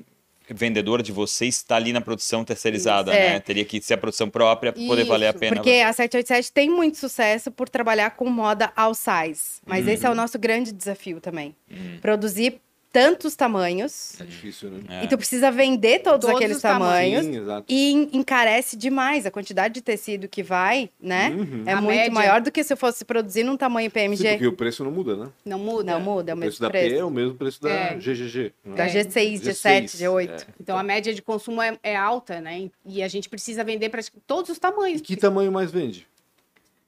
vendedor 0.50 1.02
de 1.02 1.12
vocês 1.12 1.56
está 1.56 1.76
ali 1.76 1.92
na 1.92 2.00
produção 2.00 2.46
terceirizada, 2.46 3.12
Isso. 3.12 3.20
né? 3.20 3.36
É. 3.36 3.40
Teria 3.40 3.66
que 3.66 3.82
ser 3.82 3.96
a 3.96 3.98
produção 3.98 4.30
própria 4.30 4.72
para 4.72 4.82
poder 4.86 5.04
valer 5.06 5.28
a 5.28 5.34
pena. 5.34 5.56
Porque 5.56 5.72
a 5.72 5.92
787 5.92 6.52
tem 6.52 6.70
muito 6.70 6.98
sucesso 6.98 7.50
por 7.52 7.68
trabalhar 7.68 8.12
com 8.12 8.30
moda 8.30 8.72
all 8.76 8.94
size. 8.94 9.60
Mas 9.66 9.88
esse 9.88 10.06
é 10.06 10.10
o 10.10 10.16
nosso 10.16 10.38
grande 10.38 10.72
desafio 10.72 11.20
também. 11.20 11.56
Hum. 11.70 11.98
Produzir 12.00 12.62
tantos 12.96 13.36
tamanhos. 13.36 14.14
É 14.22 14.24
difícil, 14.24 14.70
né? 14.72 15.02
É. 15.02 15.04
E 15.04 15.08
tu 15.10 15.18
precisa 15.18 15.52
vender 15.52 16.00
todos, 16.00 16.22
Todos 16.22 16.36
aqueles 16.38 16.56
os 16.56 16.62
tamanhos. 16.62 17.16
tamanhos. 17.20 17.36
Sim, 17.36 17.42
exato. 17.42 17.66
E 17.68 17.92
en- 17.92 18.10
encarece 18.14 18.78
demais 18.78 19.26
a 19.26 19.32
quantidade 19.32 19.74
de 19.74 19.82
tecido 19.82 20.28
que 20.30 20.42
vai, 20.42 20.90
né? 20.98 21.30
Uhum. 21.30 21.64
É 21.66 21.74
A 21.74 21.82
muito 21.82 21.98
média- 21.98 22.14
maior 22.14 22.40
do 22.40 22.50
que 22.52 22.64
se 22.64 22.72
eu 22.72 22.78
fosse 22.78 23.04
produzir 23.04 23.44
num 23.44 23.58
tamanho 23.58 23.90
Sim, 23.90 23.94
PMG. 23.94 24.30
porque 24.30 24.48
o 24.48 24.54
preço 24.54 24.84
não 24.84 24.92
muda, 24.92 25.16
né? 25.18 25.28
Não 25.44 25.60
muda. 25.60 25.92
Não 25.92 26.00
muda, 26.00 26.32
é 26.32 26.34
o 26.34 26.38
o 26.38 26.40
mesmo 26.40 26.52
preço 26.52 26.62
da 26.62 26.70
P 26.70 26.80
preço. 26.80 26.96
é 26.96 27.04
o 27.04 27.10
mesmo 27.12 27.36
preço 27.36 27.62
da 27.62 27.70
É. 27.70 27.96
GGG. 28.00 28.54
né? 28.64 28.76
Da 28.76 28.86
É. 28.86 28.90
G6, 28.90 29.42
G6, 29.42 29.92
G7, 29.92 29.98
G8. 29.98 30.30
é. 30.30 30.38
Então 30.62 30.78
a 30.78 30.84
média 30.84 31.14
de 31.14 31.22
consumo 31.22 31.62
é, 31.62 31.78
é 31.84 31.96
alta, 31.98 32.40
né? 32.40 32.70
E 32.86 33.04
a 33.04 33.08
gente 33.10 33.28
precisa 33.28 33.64
vender 33.64 33.90
para 33.90 34.02
todos 34.26 34.50
os 34.50 34.58
tamanhos. 34.58 35.02
E 35.02 35.04
que 35.04 35.18
tamanho 35.18 35.52
mais 35.52 35.70
vende? 35.70 36.08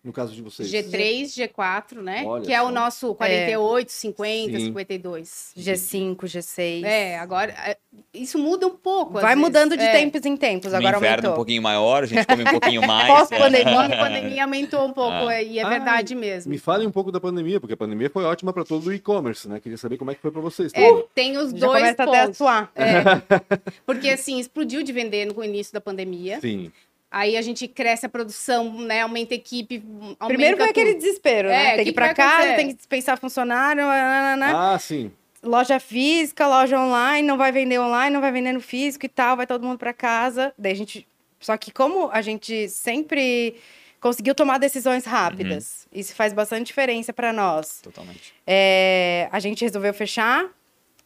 No 0.08 0.14
caso 0.14 0.34
de 0.34 0.42
vocês? 0.42 0.72
G3, 0.72 1.24
G4, 1.36 2.02
né? 2.02 2.24
Olha 2.26 2.42
que 2.46 2.54
é 2.54 2.62
o 2.62 2.72
nosso 2.72 3.14
48, 3.14 3.92
50, 3.92 4.58
Sim. 4.58 4.66
52. 4.68 5.52
G5, 5.58 6.16
G6. 6.24 6.86
É, 6.86 7.20
agora 7.20 7.52
é, 7.52 7.78
isso 8.14 8.40
muda 8.40 8.66
um 8.68 8.78
pouco. 8.78 9.16
Vai 9.16 9.36
vezes. 9.36 9.40
mudando 9.42 9.76
de 9.76 9.84
É. 9.84 9.92
tempos 9.92 10.26
em 10.26 10.38
tempos, 10.38 10.72
No 10.72 10.78
agora 10.78 10.96
inverno 10.96 11.16
aumentou. 11.16 11.32
um 11.34 11.36
pouquinho 11.36 11.62
maior, 11.62 12.04
a 12.04 12.06
gente 12.06 12.26
come 12.26 12.44
um 12.44 12.46
pouquinho 12.52 12.82
mais. 12.88 13.08
Pós-pandemia, 13.28 13.80
A 13.82 13.98
pandemia 13.98 14.44
aumentou 14.46 14.86
um 14.88 14.94
pouco, 14.94 15.28
Ah. 15.28 15.34
é, 15.34 15.44
e 15.44 15.60
é 15.60 15.64
Ah, 15.64 15.68
verdade 15.70 16.16
mesmo. 16.16 16.50
Me 16.50 16.58
falem 16.58 16.88
um 16.88 16.92
pouco 16.92 17.12
da 17.12 17.20
pandemia, 17.20 17.60
porque 17.60 17.74
a 17.74 17.78
pandemia 17.78 18.10
foi 18.10 18.24
ótima 18.24 18.54
para 18.54 18.64
todo 18.64 18.88
o 18.88 18.94
e-commerce, 18.94 19.46
né? 19.50 19.60
Queria 19.60 19.78
saber 19.78 19.98
como 19.98 20.12
é 20.12 20.16
que 20.16 20.22
foi 20.22 20.32
para 20.32 20.40
vocês. 20.40 20.72
É, 20.74 21.04
tem 21.14 21.38
os 21.38 21.52
Já 21.52 21.58
dois 21.68 21.82
começa 21.82 22.04
até 22.04 22.20
a 22.20 22.24
pontos. 22.24 22.38
suar. 22.38 22.72
Porque 23.86 24.08
assim, 24.10 24.40
explodiu 24.40 24.84
de 24.84 24.94
vender 24.94 25.26
no 25.26 25.44
início 25.44 25.74
da 25.74 25.82
pandemia. 25.82 26.40
Sim. 26.40 26.72
Aí 27.10 27.38
a 27.38 27.42
gente 27.42 27.68
cresce 27.68 28.06
a 28.06 28.10
produção, 28.10 28.74
né? 28.82 29.02
Aumenta 29.02 29.34
a 29.34 29.38
equipe. 29.38 29.82
Aumenta 29.86 30.26
Primeiro 30.28 30.58
foi 30.58 30.68
tudo. 30.68 30.72
aquele 30.80 30.94
desespero, 30.96 31.48
É, 31.48 31.52
né? 31.52 31.70
Tem 31.70 31.78
que 31.78 31.84
que 31.86 31.90
ir 31.90 31.94
pra 31.94 32.14
casa, 32.14 32.34
acontecer? 32.36 32.56
tem 32.58 32.68
que 32.68 32.74
dispensar 32.74 33.18
funcionário, 33.18 33.82
nananana. 33.86 34.74
Ah, 34.74 34.80
sim. 34.80 35.12
loja 35.42 35.80
física, 35.80 36.46
loja 36.48 36.78
online, 36.80 37.26
não 37.26 37.38
vai 37.38 37.52
vender 37.52 37.80
online, 37.80 38.14
não 38.14 38.20
vai 38.22 38.32
vender 38.32 38.52
no 38.52 38.60
físico 38.60 39.06
e 39.06 39.10
tal, 39.10 39.38
vai 39.38 39.48
todo 39.48 39.66
mundo 39.66 39.78
pra 39.80 39.94
casa. 39.94 40.54
Daí 40.58 40.74
a 40.74 40.76
gente. 40.76 41.08
Só 41.40 41.56
que 41.56 41.72
como 41.72 42.10
a 42.12 42.22
gente 42.22 42.68
sempre 42.68 43.56
conseguiu 44.02 44.36
tomar 44.36 44.58
decisões 44.58 45.06
rápidas, 45.06 45.88
isso 45.94 46.14
faz 46.16 46.34
bastante 46.34 46.68
diferença 46.68 47.14
pra 47.14 47.32
nós. 47.32 47.80
Totalmente. 47.82 48.34
É, 48.46 49.30
a 49.32 49.40
gente 49.40 49.64
resolveu 49.64 49.94
fechar. 49.94 50.46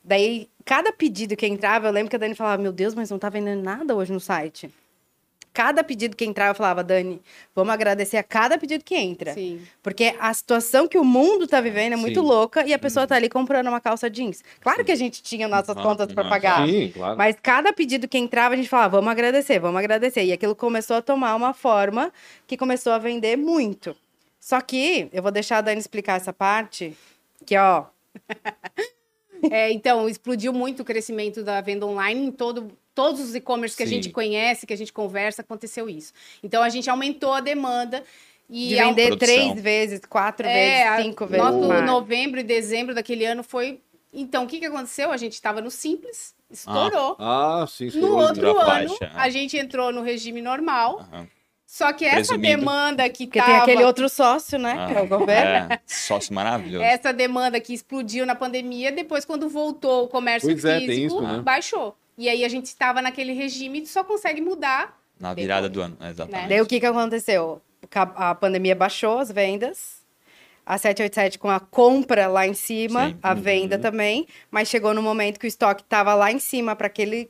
Daí, 0.03 0.49
cada 0.65 0.91
pedido 0.91 1.35
que 1.35 1.45
entrava, 1.45 1.87
eu 1.87 1.91
lembro 1.91 2.09
que 2.09 2.15
a 2.15 2.19
Dani 2.19 2.33
falava: 2.33 2.59
Meu 2.61 2.71
Deus, 2.71 2.95
mas 2.95 3.11
não 3.11 3.19
tá 3.19 3.29
vendendo 3.29 3.61
nada 3.61 3.93
hoje 3.95 4.11
no 4.11 4.19
site. 4.19 4.71
Cada 5.53 5.83
pedido 5.83 6.15
que 6.15 6.23
entrava, 6.23 6.51
eu 6.51 6.55
falava: 6.55 6.83
Dani, 6.83 7.21
vamos 7.53 7.73
agradecer 7.73 8.17
a 8.17 8.23
cada 8.23 8.57
pedido 8.57 8.83
que 8.83 8.95
entra. 8.95 9.33
Sim. 9.33 9.61
Porque 9.83 10.15
a 10.19 10.33
situação 10.33 10.87
que 10.87 10.97
o 10.97 11.03
mundo 11.03 11.45
tá 11.47 11.59
vivendo 11.59 11.93
é 11.93 11.95
muito 11.97 12.21
Sim. 12.21 12.25
louca 12.25 12.65
e 12.65 12.73
a 12.73 12.79
pessoa 12.79 13.05
tá 13.05 13.15
ali 13.15 13.27
comprando 13.29 13.67
uma 13.67 13.81
calça 13.81 14.09
jeans. 14.09 14.43
Claro 14.61 14.85
que 14.85 14.91
a 14.91 14.95
gente 14.95 15.21
tinha 15.21 15.47
nossas 15.47 15.75
Ah, 15.75 15.81
contas 15.81 16.11
para 16.13 16.27
pagar. 16.27 16.67
Sim, 16.67 16.91
claro. 16.93 17.17
Mas 17.17 17.35
cada 17.41 17.73
pedido 17.73 18.07
que 18.07 18.17
entrava, 18.17 18.53
a 18.53 18.57
gente 18.57 18.69
falava, 18.69 18.97
vamos 18.97 19.11
agradecer, 19.11 19.59
vamos 19.59 19.77
agradecer. 19.79 20.23
E 20.23 20.31
aquilo 20.31 20.55
começou 20.55 20.97
a 20.97 21.01
tomar 21.01 21.35
uma 21.35 21.53
forma 21.53 22.11
que 22.47 22.55
começou 22.55 22.93
a 22.93 22.97
vender 22.97 23.35
muito. 23.35 23.95
Só 24.39 24.59
que, 24.61 25.09
eu 25.13 25.21
vou 25.21 25.31
deixar 25.31 25.57
a 25.57 25.61
Dani 25.61 25.79
explicar 25.79 26.15
essa 26.15 26.33
parte, 26.33 26.95
que 27.45 27.57
ó, 27.57 27.85
É, 29.49 29.71
então, 29.71 30.07
explodiu 30.07 30.53
muito 30.53 30.81
o 30.81 30.85
crescimento 30.85 31.43
da 31.43 31.59
venda 31.61 31.85
online 31.85 32.27
em 32.27 32.31
todo, 32.31 32.71
todos 32.93 33.19
os 33.21 33.35
e-commerce 33.35 33.75
que 33.75 33.83
a 33.83 33.85
Sim. 33.87 33.95
gente 33.95 34.09
conhece, 34.09 34.65
que 34.65 34.73
a 34.73 34.77
gente 34.77 34.91
conversa, 34.93 35.41
aconteceu 35.41 35.89
isso. 35.89 36.13
Então, 36.43 36.61
a 36.63 36.69
gente 36.69 36.89
aumentou 36.89 37.33
a 37.33 37.39
demanda. 37.39 38.03
E 38.53 38.67
de 38.67 38.75
vender 38.75 39.07
Produção. 39.07 39.17
três 39.53 39.61
vezes, 39.61 40.01
quatro 40.09 40.45
É, 40.45 40.85
a- 40.85 40.91
vezes, 40.97 41.05
cinco 41.05 41.25
vezes. 41.25 41.45
Nosso 41.45 41.67
mais. 41.69 41.85
novembro 41.85 42.39
e 42.41 42.43
dezembro 42.43 42.93
daquele 42.93 43.23
ano 43.25 43.43
foi. 43.43 43.79
Então, 44.13 44.43
o 44.43 44.47
que, 44.47 44.59
que 44.59 44.65
aconteceu? 44.65 45.09
A 45.09 45.15
gente 45.15 45.31
estava 45.33 45.61
no 45.61 45.71
Simples, 45.71 46.35
estourou. 46.51 47.15
Ah, 47.17 47.65
sim, 47.65 47.89
sim. 47.89 48.01
no 48.01 48.13
outro 48.17 48.57
ano, 48.59 48.89
faixa, 48.97 49.09
a 49.15 49.29
gente 49.29 49.55
entrou 49.55 49.93
no 49.93 50.01
regime 50.01 50.41
normal. 50.41 50.99
Aham. 51.13 51.27
Só 51.65 51.93
que 51.93 52.03
essa 52.03 52.33
Presumindo. 52.33 52.57
demanda 52.59 53.07
que 53.07 53.25
Porque 53.25 53.39
tava, 53.39 53.51
tem 53.53 53.61
aquele 53.61 53.85
outro 53.85 54.09
sócio, 54.09 54.59
né? 54.59 54.75
Ah, 54.77 54.85
que 54.87 54.93
é 54.97 55.01
o 55.01 55.07
governo. 55.07 55.71
É, 55.73 55.79
sócio 55.87 56.33
maravilhoso. 56.35 56.83
essa 56.83 57.13
demanda 57.13 57.57
que 57.61 57.73
explodiu 57.73 58.25
na 58.25 58.35
pandemia, 58.35 58.91
depois 58.91 59.23
quando 59.23 59.47
voltou 59.47 60.03
o 60.03 60.07
comércio 60.09 60.49
Pois 60.49 60.65
é, 60.65 60.79
tem 60.79 60.87
físico, 60.89 61.05
isso, 61.05 61.21
né? 61.21 61.39
baixou. 61.41 61.95
E 62.21 62.29
aí 62.29 62.45
a 62.45 62.49
gente 62.49 62.67
estava 62.67 63.01
naquele 63.01 63.33
regime 63.33 63.81
e 63.81 63.87
só 63.87 64.03
consegue 64.03 64.41
mudar. 64.41 64.95
Na 65.19 65.33
virada 65.33 65.67
do 65.67 65.81
ano, 65.81 65.97
exatamente. 66.01 66.43
Né? 66.43 66.47
Daí 66.49 66.61
o 66.61 66.67
que, 66.67 66.79
que 66.79 66.85
aconteceu? 66.85 67.59
A 68.15 68.35
pandemia 68.35 68.75
baixou 68.75 69.17
as 69.17 69.31
vendas. 69.31 70.01
a 70.63 70.77
787 70.77 71.39
com 71.39 71.49
a 71.49 71.59
compra 71.59 72.27
lá 72.27 72.45
em 72.47 72.53
cima, 72.53 73.07
Sim. 73.09 73.17
a 73.23 73.33
venda 73.33 73.79
também, 73.79 74.27
mas 74.51 74.67
chegou 74.69 74.93
no 74.93 75.01
momento 75.01 75.39
que 75.39 75.47
o 75.47 75.47
estoque 75.47 75.81
estava 75.81 76.13
lá 76.13 76.31
em 76.31 76.37
cima 76.37 76.75
para 76.75 76.85
aquele 76.85 77.27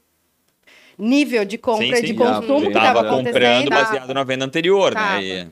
nível 0.98 1.46
de 1.46 1.58
compra 1.58 1.96
Sim, 1.96 2.02
de 2.02 2.08
sim. 2.10 2.16
consumo 2.16 2.60
Já, 2.60 2.68
que 2.68 2.74
tava 2.74 3.00
estava 3.00 3.10
comprando 3.10 3.38
acontecendo. 3.38 3.70
baseado 3.70 4.14
na 4.14 4.24
venda 4.26 4.44
anterior, 4.46 4.94
Tava. 4.94 5.14
né? 5.16 5.24
E- 5.24 5.48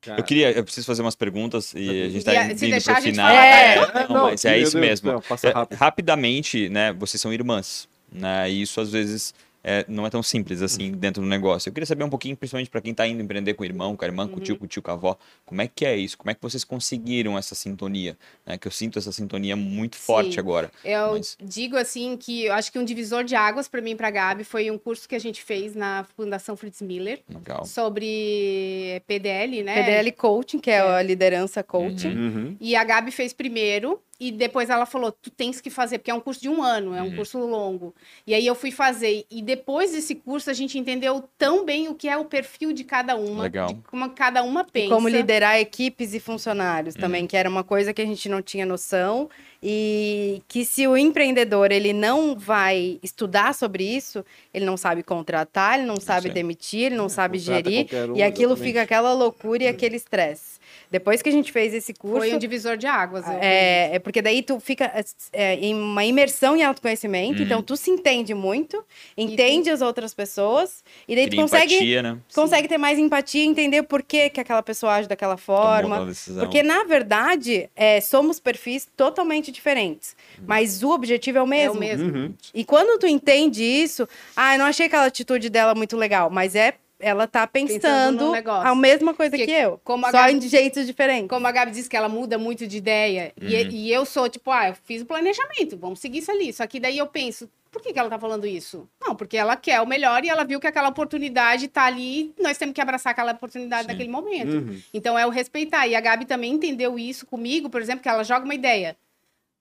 Cara, 0.00 0.20
eu 0.20 0.24
queria, 0.24 0.52
eu 0.52 0.62
preciso 0.62 0.86
fazer 0.86 1.00
umas 1.02 1.14
perguntas 1.16 1.72
e 1.74 1.88
a 2.04 2.08
gente 2.10 2.24
tá 2.24 2.32
E 2.34 2.36
a- 2.36 2.44
indo 2.44 2.58
se 2.58 2.66
indo 2.66 2.70
deixar, 2.72 2.92
pro 2.92 2.98
a 2.98 3.04
gente 3.06 3.14
final. 3.14 3.26
fala 3.26 3.46
É, 3.46 3.76
não, 4.08 4.14
Não, 4.16 4.22
mas 4.26 4.44
é 4.44 4.58
isso 4.58 4.78
Deus 4.78 5.02
mesmo. 5.02 5.22
céu, 5.38 5.50
É, 5.70 5.74
rapidamente, 5.74 6.68
né? 6.68 6.92
Vocês 6.92 7.20
são 7.20 7.32
irmãs, 7.32 7.88
né? 8.14 8.50
E 8.50 8.62
isso 8.62 8.80
às 8.80 8.90
vezes 8.90 9.34
é, 9.66 9.82
não 9.88 10.06
é 10.06 10.10
tão 10.10 10.22
simples 10.22 10.60
assim 10.60 10.92
dentro 10.92 11.22
do 11.22 11.28
negócio. 11.28 11.70
Eu 11.70 11.72
queria 11.72 11.86
saber 11.86 12.04
um 12.04 12.10
pouquinho, 12.10 12.36
principalmente 12.36 12.68
para 12.68 12.82
quem 12.82 12.92
tá 12.92 13.06
indo 13.08 13.22
empreender 13.22 13.54
com 13.54 13.62
o 13.62 13.66
irmão, 13.66 13.96
com 13.96 14.04
a 14.04 14.08
irmã, 14.08 14.28
com 14.28 14.36
o 14.36 14.40
tio, 14.40 14.56
com 14.58 14.66
o 14.66 14.68
tio, 14.68 14.82
com 14.82 14.90
a 14.90 14.94
avó, 14.94 15.16
como 15.46 15.62
é 15.62 15.66
que 15.66 15.86
é 15.86 15.96
isso? 15.96 16.18
Como 16.18 16.30
é 16.30 16.34
que 16.34 16.42
vocês 16.42 16.62
conseguiram 16.64 17.38
essa 17.38 17.54
sintonia? 17.54 18.14
Né? 18.44 18.58
Que 18.58 18.68
eu 18.68 18.70
sinto 18.70 18.98
essa 18.98 19.10
sintonia 19.10 19.56
muito 19.56 19.96
forte 19.96 20.34
Sim. 20.34 20.40
agora. 20.40 20.70
Eu 20.84 21.12
Mas- 21.12 21.38
digo 21.42 21.78
assim 21.78 22.14
que 22.14 22.44
eu 22.44 22.52
acho 22.52 22.70
que 22.70 22.78
um 22.78 22.84
divisor 22.84 23.24
de 23.24 23.34
águas 23.34 23.66
para 23.66 23.80
mim 23.80 23.92
e 23.92 23.96
para 23.96 24.10
Gabi 24.10 24.44
foi 24.44 24.70
um 24.70 24.76
curso 24.76 25.08
que 25.08 25.14
a 25.14 25.18
gente 25.18 25.42
fez 25.42 25.74
na 25.74 26.04
Fundação 26.14 26.58
Fritz 26.58 26.82
Miller 26.82 27.22
Legal. 27.26 27.64
sobre 27.64 29.02
PDL, 29.06 29.62
né? 29.62 29.82
PDL 29.82 30.12
Coaching, 30.12 30.58
que 30.58 30.70
é, 30.70 30.80
a 30.80 31.02
liderança 31.02 31.62
coaching. 31.62 32.14
Uhum. 32.14 32.56
E 32.60 32.76
a 32.76 32.84
Gabi 32.84 33.10
fez 33.10 33.32
primeiro 33.32 33.98
e 34.20 34.30
depois 34.30 34.70
ela 34.70 34.86
falou: 34.86 35.10
"Tu 35.12 35.30
tens 35.30 35.60
que 35.60 35.70
fazer, 35.70 35.98
porque 35.98 36.10
é 36.10 36.14
um 36.14 36.20
curso 36.20 36.40
de 36.40 36.48
um 36.48 36.62
ano, 36.62 36.94
é 36.94 37.02
um 37.02 37.06
Uhum. 37.06 37.16
curso 37.16 37.38
longo". 37.38 37.94
E 38.26 38.34
aí 38.34 38.46
eu 38.46 38.54
fui 38.54 38.70
fazer 38.70 39.24
e 39.30 39.42
depois 39.42 39.92
desse 39.92 40.14
curso 40.14 40.50
a 40.50 40.52
gente 40.52 40.78
entendeu 40.78 41.24
tão 41.38 41.64
bem 41.64 41.88
o 41.88 41.94
que 41.94 42.08
é 42.08 42.16
o 42.16 42.24
perfil 42.24 42.72
de 42.72 42.84
cada 42.84 43.16
uma, 43.16 43.42
Legal. 43.44 43.68
de 43.68 43.74
como 43.90 44.08
cada 44.10 44.42
uma 44.42 44.64
pensa. 44.64 44.86
E 44.86 44.90
como 44.90 45.08
liderar 45.08 45.58
equipes 45.58 46.14
e 46.14 46.20
funcionários 46.20 46.94
também, 46.94 47.26
que 47.26 47.36
era 47.36 47.48
uma 47.48 47.64
coisa 47.64 47.92
que 47.92 48.00
a 48.02 48.06
gente 48.06 48.28
não 48.28 48.40
tinha 48.42 48.64
noção 48.64 49.28
e 49.66 50.42
que 50.46 50.64
se 50.64 50.86
o 50.86 50.96
empreendedor 50.96 51.72
ele 51.72 51.92
não 51.92 52.36
vai 52.36 52.98
estudar 53.02 53.54
sobre 53.54 53.82
isso, 53.84 54.24
ele 54.52 54.64
não 54.64 54.76
sabe 54.76 55.02
contratar, 55.02 55.78
ele 55.78 55.86
não 55.86 55.98
sabe 55.98 56.22
sei. 56.24 56.32
demitir, 56.32 56.86
ele 56.86 56.96
não 56.96 57.08
sabe 57.08 57.38
contrata 57.38 57.70
gerir 57.70 58.10
um, 58.10 58.16
e 58.16 58.22
aquilo 58.22 58.52
exatamente. 58.52 58.62
fica 58.68 58.82
aquela 58.82 59.12
loucura 59.14 59.64
e 59.64 59.66
aquele 59.68 59.96
estresse. 59.96 60.54
Depois 60.90 61.22
que 61.22 61.28
a 61.28 61.32
gente 61.32 61.50
fez 61.50 61.72
esse 61.74 61.92
curso, 61.94 62.18
Foi 62.18 62.34
um 62.34 62.38
divisor 62.38 62.76
de 62.76 62.86
águas. 62.86 63.24
é, 63.40 63.90
é 63.94 63.98
porque 64.04 64.22
daí 64.22 64.42
tu 64.42 64.60
fica 64.60 64.92
é, 65.32 65.54
em 65.56 65.74
uma 65.74 66.04
imersão 66.04 66.56
em 66.56 66.62
autoconhecimento, 66.62 67.38
Uhum. 67.40 67.44
então 67.44 67.62
tu 67.62 67.76
se 67.76 67.90
entende 67.90 68.34
muito, 68.34 68.84
entende 69.16 69.70
as 69.70 69.80
outras 69.80 70.14
pessoas 70.14 70.84
e 71.08 71.16
daí 71.16 71.24
tu 71.26 71.30
Cria 71.30 71.42
consegue 71.42 71.74
empatia, 71.74 72.02
né? 72.02 72.18
consegue 72.34 72.68
ter 72.68 72.78
mais 72.78 72.98
empatia 72.98 73.42
e 73.42 73.46
entender 73.46 73.82
por 73.84 74.02
que, 74.02 74.30
que 74.30 74.40
aquela 74.40 74.62
pessoa 74.62 74.92
age 74.92 75.08
daquela 75.08 75.36
forma. 75.36 76.06
Porque, 76.38 76.62
na 76.62 76.84
verdade, 76.84 77.68
é, 77.74 78.00
somos 78.00 78.38
perfis 78.38 78.86
totalmente 78.96 79.50
diferentes. 79.50 80.14
Mas 80.46 80.82
o 80.82 80.90
objetivo 80.90 81.38
é 81.38 81.42
o 81.42 81.44
É 81.44 81.48
mesmo. 81.48 81.76
o 81.76 81.80
mesmo. 81.80 82.14
Uhum. 82.14 82.34
E 82.52 82.64
quando 82.64 82.98
tu 83.00 83.06
entende 83.06 83.62
isso, 83.64 84.06
ah, 84.36 84.54
eu 84.54 84.58
não 84.58 84.66
achei 84.66 84.86
aquela 84.86 85.06
atitude 85.06 85.48
dela 85.48 85.74
muito 85.74 85.96
legal, 85.96 86.28
mas 86.30 86.54
é 86.54 86.74
ela 87.04 87.26
tá 87.26 87.46
Pensando 87.46 88.32
pensando 88.32 88.34
a 88.48 88.74
mesma 88.74 89.12
coisa 89.14 89.36
Porque 89.36 89.46
que 89.46 89.52
eu. 89.52 89.80
como 89.84 90.06
a 90.06 90.10
só 90.10 90.18
Gabi- 90.18 90.34
em 90.34 90.40
jeitos 90.40 90.86
diferentes. 90.86 91.28
Como 91.28 91.46
a 91.46 91.52
Gabi 91.52 91.70
disse 91.72 91.88
que 91.88 91.96
ela 91.96 92.08
muda 92.08 92.38
muito 92.38 92.66
de 92.66 92.76
ideia, 92.78 93.32
e, 93.40 93.54
Uhum. 93.56 93.70
e 93.70 93.92
eu 93.92 94.04
sou 94.04 94.28
tipo, 94.28 94.50
ah, 94.50 94.68
eu 94.68 94.74
fiz 94.84 95.02
o 95.02 95.06
planejamento, 95.06 95.76
vamos 95.76 96.00
seguir 96.00 96.18
isso 96.18 96.30
ali. 96.30 96.52
Só 96.52 96.66
que 96.66 96.80
daí 96.80 96.98
eu 96.98 97.06
penso, 97.06 97.48
por 97.70 97.82
que, 97.82 97.92
que 97.92 97.98
ela 97.98 98.08
tá 98.08 98.18
falando 98.18 98.46
isso? 98.46 98.88
Não, 99.00 99.14
porque 99.14 99.36
ela 99.36 99.56
quer 99.56 99.80
o 99.80 99.86
melhor 99.86 100.24
e 100.24 100.28
ela 100.28 100.44
viu 100.44 100.60
que 100.60 100.66
aquela 100.66 100.88
oportunidade 100.88 101.68
tá 101.68 101.84
ali, 101.84 102.32
nós 102.40 102.56
temos 102.56 102.74
que 102.74 102.80
abraçar 102.80 103.10
aquela 103.12 103.32
oportunidade 103.32 103.82
Sim. 103.82 103.88
naquele 103.88 104.08
momento. 104.10 104.56
Uhum. 104.56 104.80
Então 104.92 105.18
é 105.18 105.26
o 105.26 105.30
respeitar. 105.30 105.86
E 105.86 105.94
a 105.94 106.00
Gabi 106.00 106.24
também 106.24 106.52
entendeu 106.52 106.98
isso 106.98 107.26
comigo, 107.26 107.68
por 107.68 107.82
exemplo, 107.82 108.02
que 108.02 108.08
ela 108.08 108.22
joga 108.24 108.44
uma 108.44 108.54
ideia. 108.54 108.96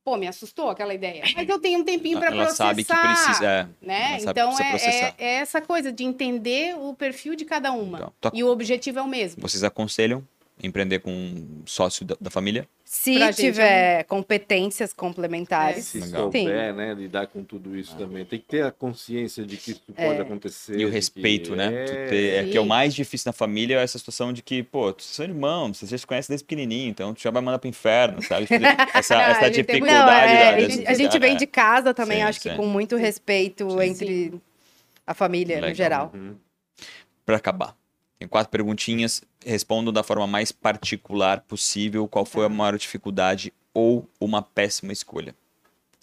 Pô, 0.04 0.18
me 0.18 0.28
assustou 0.28 0.70
aquela 0.70 0.94
ideia. 0.94 1.24
Mas 1.36 1.48
eu 1.48 1.60
tenho 1.60 1.80
um 1.80 1.84
tempinho 1.84 2.20
para 2.20 2.30
processar. 2.32 2.68
sabe 2.68 2.84
que 2.84 2.94
precisa. 2.94 3.46
É, 3.46 3.68
Né? 3.82 4.08
ela 4.12 4.20
sabe 4.20 4.24
que 4.24 4.30
Então 4.32 4.56
precisa 4.56 4.92
é, 4.92 5.00
é, 5.02 5.14
é 5.18 5.34
essa 5.36 5.62
coisa 5.62 5.92
de 5.94 6.04
entender 6.04 6.76
o 6.78 6.94
perfil 6.94 7.36
de 7.36 7.46
cada 7.46 7.72
uma. 7.72 7.98
Então, 8.00 8.14
tu- 8.20 8.32
E 8.34 8.44
o 8.44 8.48
objetivo 8.50 9.00
é 9.00 9.02
o 9.02 9.08
mesmo. 9.08 9.42
Vocês 9.42 9.64
aconselham 9.64 10.22
empreender 10.64 11.00
com 11.00 11.12
um 11.12 11.62
sócio 11.66 12.06
da, 12.06 12.16
da 12.20 12.30
família? 12.30 12.68
Se 12.86 13.16
Pra 13.18 13.32
gente, 13.32 13.38
tiver 13.38 14.04
competências 14.04 14.94
complementares. 14.94 15.86
Se 15.86 16.00
Legal. 16.00 16.24
souber, 16.24 16.74
né, 16.76 16.94
lidar 16.94 17.26
com 17.28 17.44
tudo 17.44 17.76
isso 17.76 17.96
também. 17.98 18.24
Tem 18.24 18.40
que 18.40 18.46
ter 18.46 18.64
a 18.64 18.72
consciência 18.72 19.44
de 19.46 19.58
que 19.58 19.72
isso 19.72 19.82
pode 19.96 20.22
acontecer. 20.22 20.78
E 20.80 20.86
o 20.86 20.90
respeito, 20.90 21.50
que 21.52 21.56
né? 21.56 21.74
é- 21.84 21.86
ter- 22.08 22.34
é 22.36 22.50
que 22.50 22.56
é 22.56 22.60
o 22.60 22.64
Sim. 22.64 22.70
mais 22.70 22.94
difícil 22.94 23.30
na 23.30 23.34
família 23.34 23.80
é 23.80 23.84
essa 23.84 23.98
situação 23.98 24.32
de 24.32 24.42
que, 24.44 24.62
pô, 24.62 24.94
tu 24.94 25.02
são 25.04 25.26
irmãos, 25.26 25.78
vocês 25.80 25.90
já 25.90 25.98
se 25.98 26.06
conhecem 26.06 26.32
desde 26.34 26.46
pequenininho, 26.46 26.90
então 26.90 27.14
tu 27.16 27.22
já 27.22 27.32
vai 27.32 27.42
mandar 27.42 27.58
pro 27.60 27.68
inferno, 27.68 28.22
sabe? 28.22 28.48
Essa, 28.94 29.18
Ah, 29.18 29.22
essa 29.32 29.50
dificuldade. 29.52 29.92
Não, 29.92 30.10
é, 30.14 30.52
da- 30.52 30.56
a 30.58 30.60
gente, 30.70 30.88
a 30.88 30.94
gente 30.94 31.20
vem 31.20 31.36
de 31.36 31.48
casa 31.48 31.94
também, 31.96 32.18
Sim, 32.20 32.24
acho 32.24 32.42
que 32.42 32.50
sim. 32.52 32.56
com 32.56 32.66
muito 32.68 32.96
respeito 32.96 33.70
Sim. 33.72 33.82
entre 33.84 34.34
a 35.06 35.14
família, 35.16 35.56
Legal. 35.56 35.70
no 35.70 35.76
geral. 35.76 36.12
Uhum. 36.14 36.36
Pra 37.26 37.38
acabar. 37.38 37.76
Tem 38.24 38.28
quatro 38.30 38.50
perguntinhas, 38.50 39.22
respondam 39.46 39.92
da 39.92 40.02
forma 40.02 40.26
mais 40.26 40.50
particular 40.50 41.42
possível 41.42 42.08
qual 42.08 42.24
foi 42.24 42.46
a 42.46 42.50
maior 42.50 42.78
dificuldade 42.78 43.52
ou 43.74 44.10
uma 44.18 44.42
péssima 44.42 44.94
escolha. 44.94 45.36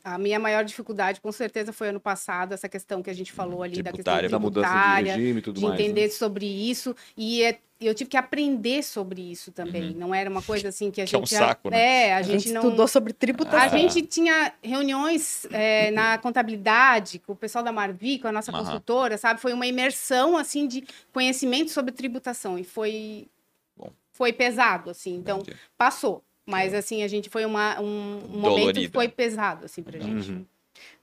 A 0.02 0.16
minha 0.16 0.38
maior 0.40 0.64
dificuldade, 0.64 1.20
com 1.20 1.30
certeza, 1.30 1.72
foi 1.72 1.88
ano 1.88 2.00
passado, 2.00 2.54
essa 2.54 2.68
questão 2.68 3.02
que 3.02 3.10
a 3.10 3.14
gente 3.14 3.32
falou 3.32 3.62
ali 3.62 3.82
da 3.82 3.92
questão 3.92 4.14
Tributária. 4.14 4.28
Da 4.30 4.38
mudança 4.38 4.66
de 4.68 4.72
tributária, 4.74 5.12
regime 5.14 5.38
e 5.38 5.42
tudo 5.42 5.60
de 5.60 5.66
mais. 5.66 5.78
né? 5.78 5.84
entender 5.84 6.08
sobre 6.10 6.46
isso. 6.46 6.96
E 7.16 7.42
é- 7.42 7.58
eu 7.78 7.94
tive 7.94 8.08
que 8.10 8.16
aprender 8.16 8.82
sobre 8.82 9.20
isso 9.22 9.52
também. 9.52 9.94
Não 9.94 10.14
era 10.14 10.28
uma 10.30 10.42
coisa 10.42 10.68
assim 10.68 10.90
que 10.90 11.00
a 11.02 11.06
Que 11.06 11.14
é 11.14 11.18
um 11.18 11.22
gente. 11.22 11.30
já- 11.32 11.38
saco, 11.48 11.70
né? 11.70 11.78
É, 12.08 12.12
a, 12.14 12.16
A 12.18 12.22
gente, 12.22 12.44
gente 12.44 12.52
não. 12.52 12.62
estudou 12.62 12.86
sobre 12.88 13.12
tributação. 13.12 13.58
A 13.58 13.64
Ah. 13.64 13.68
gente 13.68 14.02
tinha 14.02 14.52
reuniões 14.62 15.46
é, 15.50 15.90
na 15.90 16.16
contabilidade 16.18 17.18
com 17.18 17.32
o 17.32 17.36
pessoal 17.36 17.62
da 17.64 17.72
Marvi, 17.72 18.18
com 18.18 18.28
a 18.28 18.32
nossa 18.32 18.50
Aham. 18.52 18.64
consultora, 18.64 19.16
sabe? 19.18 19.40
Foi 19.40 19.52
uma 19.52 19.66
imersão 19.66 20.36
assim 20.36 20.66
de 20.66 20.84
conhecimento 21.12 21.70
sobre 21.70 21.92
tributação 21.92 22.58
e 22.58 22.64
foi 22.64 23.28
Bom. 23.76 23.90
foi 24.12 24.32
pesado 24.32 24.90
assim. 24.90 25.14
Então 25.14 25.38
Entendi. 25.40 25.56
passou, 25.76 26.22
mas 26.50 26.74
assim 26.74 27.02
a 27.02 27.08
gente 27.08 27.28
foi 27.30 27.44
uma, 27.44 27.80
um, 27.80 28.20
um 28.34 28.38
momento 28.38 28.78
que 28.80 28.88
foi 28.88 29.08
pesado 29.08 29.64
assim 29.66 29.82
pra 29.82 29.98
gente. 29.98 30.30
Uhum. 30.30 30.44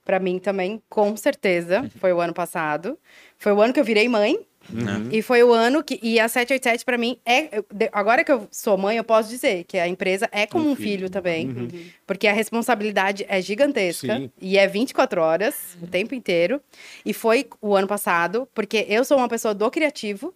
Pra 0.04 0.20
mim 0.20 0.40
também, 0.40 0.82
com 0.90 1.16
certeza, 1.18 1.90
foi 2.00 2.14
o 2.14 2.22
ano 2.22 2.34
passado. 2.34 2.98
Foi 3.38 3.52
o 3.52 3.62
ano 3.62 3.74
que 3.74 3.80
eu 3.80 3.84
virei 3.84 4.08
mãe. 4.08 4.40
Uhum. 4.70 5.08
E 5.12 5.22
foi 5.22 5.42
o 5.44 5.54
ano 5.54 5.82
que. 5.82 5.98
E 6.04 6.20
a 6.20 6.28
787 6.28 6.84
pra 6.84 6.98
mim 6.98 7.18
é. 7.26 7.64
Agora 7.92 8.24
que 8.24 8.32
eu 8.32 8.48
sou 8.52 8.78
mãe, 8.78 8.98
eu 8.98 9.04
posso 9.04 9.30
dizer 9.30 9.64
que 9.64 9.78
a 9.78 9.88
empresa 9.88 10.28
é 10.32 10.46
como 10.46 10.68
Um 10.68 10.72
um 10.72 10.76
filho. 10.76 10.90
filho 10.92 11.10
também. 11.10 11.48
Uhum. 11.48 11.70
Porque 12.06 12.28
a 12.28 12.34
responsabilidade 12.34 13.26
é 13.30 13.42
gigantesca. 13.42 14.18
Sim. 14.18 14.32
E 14.42 14.58
é 14.58 14.68
24 14.68 15.22
horas, 15.22 15.78
o 15.82 15.88
tempo 15.88 16.14
inteiro. 16.14 16.62
E 17.06 17.14
foi 17.14 17.48
o 17.62 17.76
ano 17.76 17.88
passado, 17.88 18.48
porque 18.54 18.86
eu 18.90 19.06
sou 19.06 19.18
uma 19.18 19.30
pessoa 19.30 19.54
do 19.54 19.72
criativo. 19.72 20.34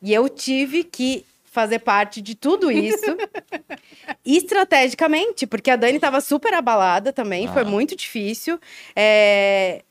E 0.00 0.12
eu 0.12 0.28
tive 0.28 0.84
que 0.84 1.24
fazer 1.52 1.80
parte 1.80 2.22
de 2.22 2.34
tudo 2.34 2.70
isso 2.72 3.04
estrategicamente, 4.24 5.46
porque 5.46 5.70
a 5.70 5.76
Dani 5.76 5.96
estava 5.96 6.20
super 6.20 6.54
abalada 6.54 7.12
também, 7.12 7.46
foi 7.48 7.62
Ah. 7.62 7.66
muito 7.66 7.94
difícil. 7.94 8.58
É, 8.96 9.82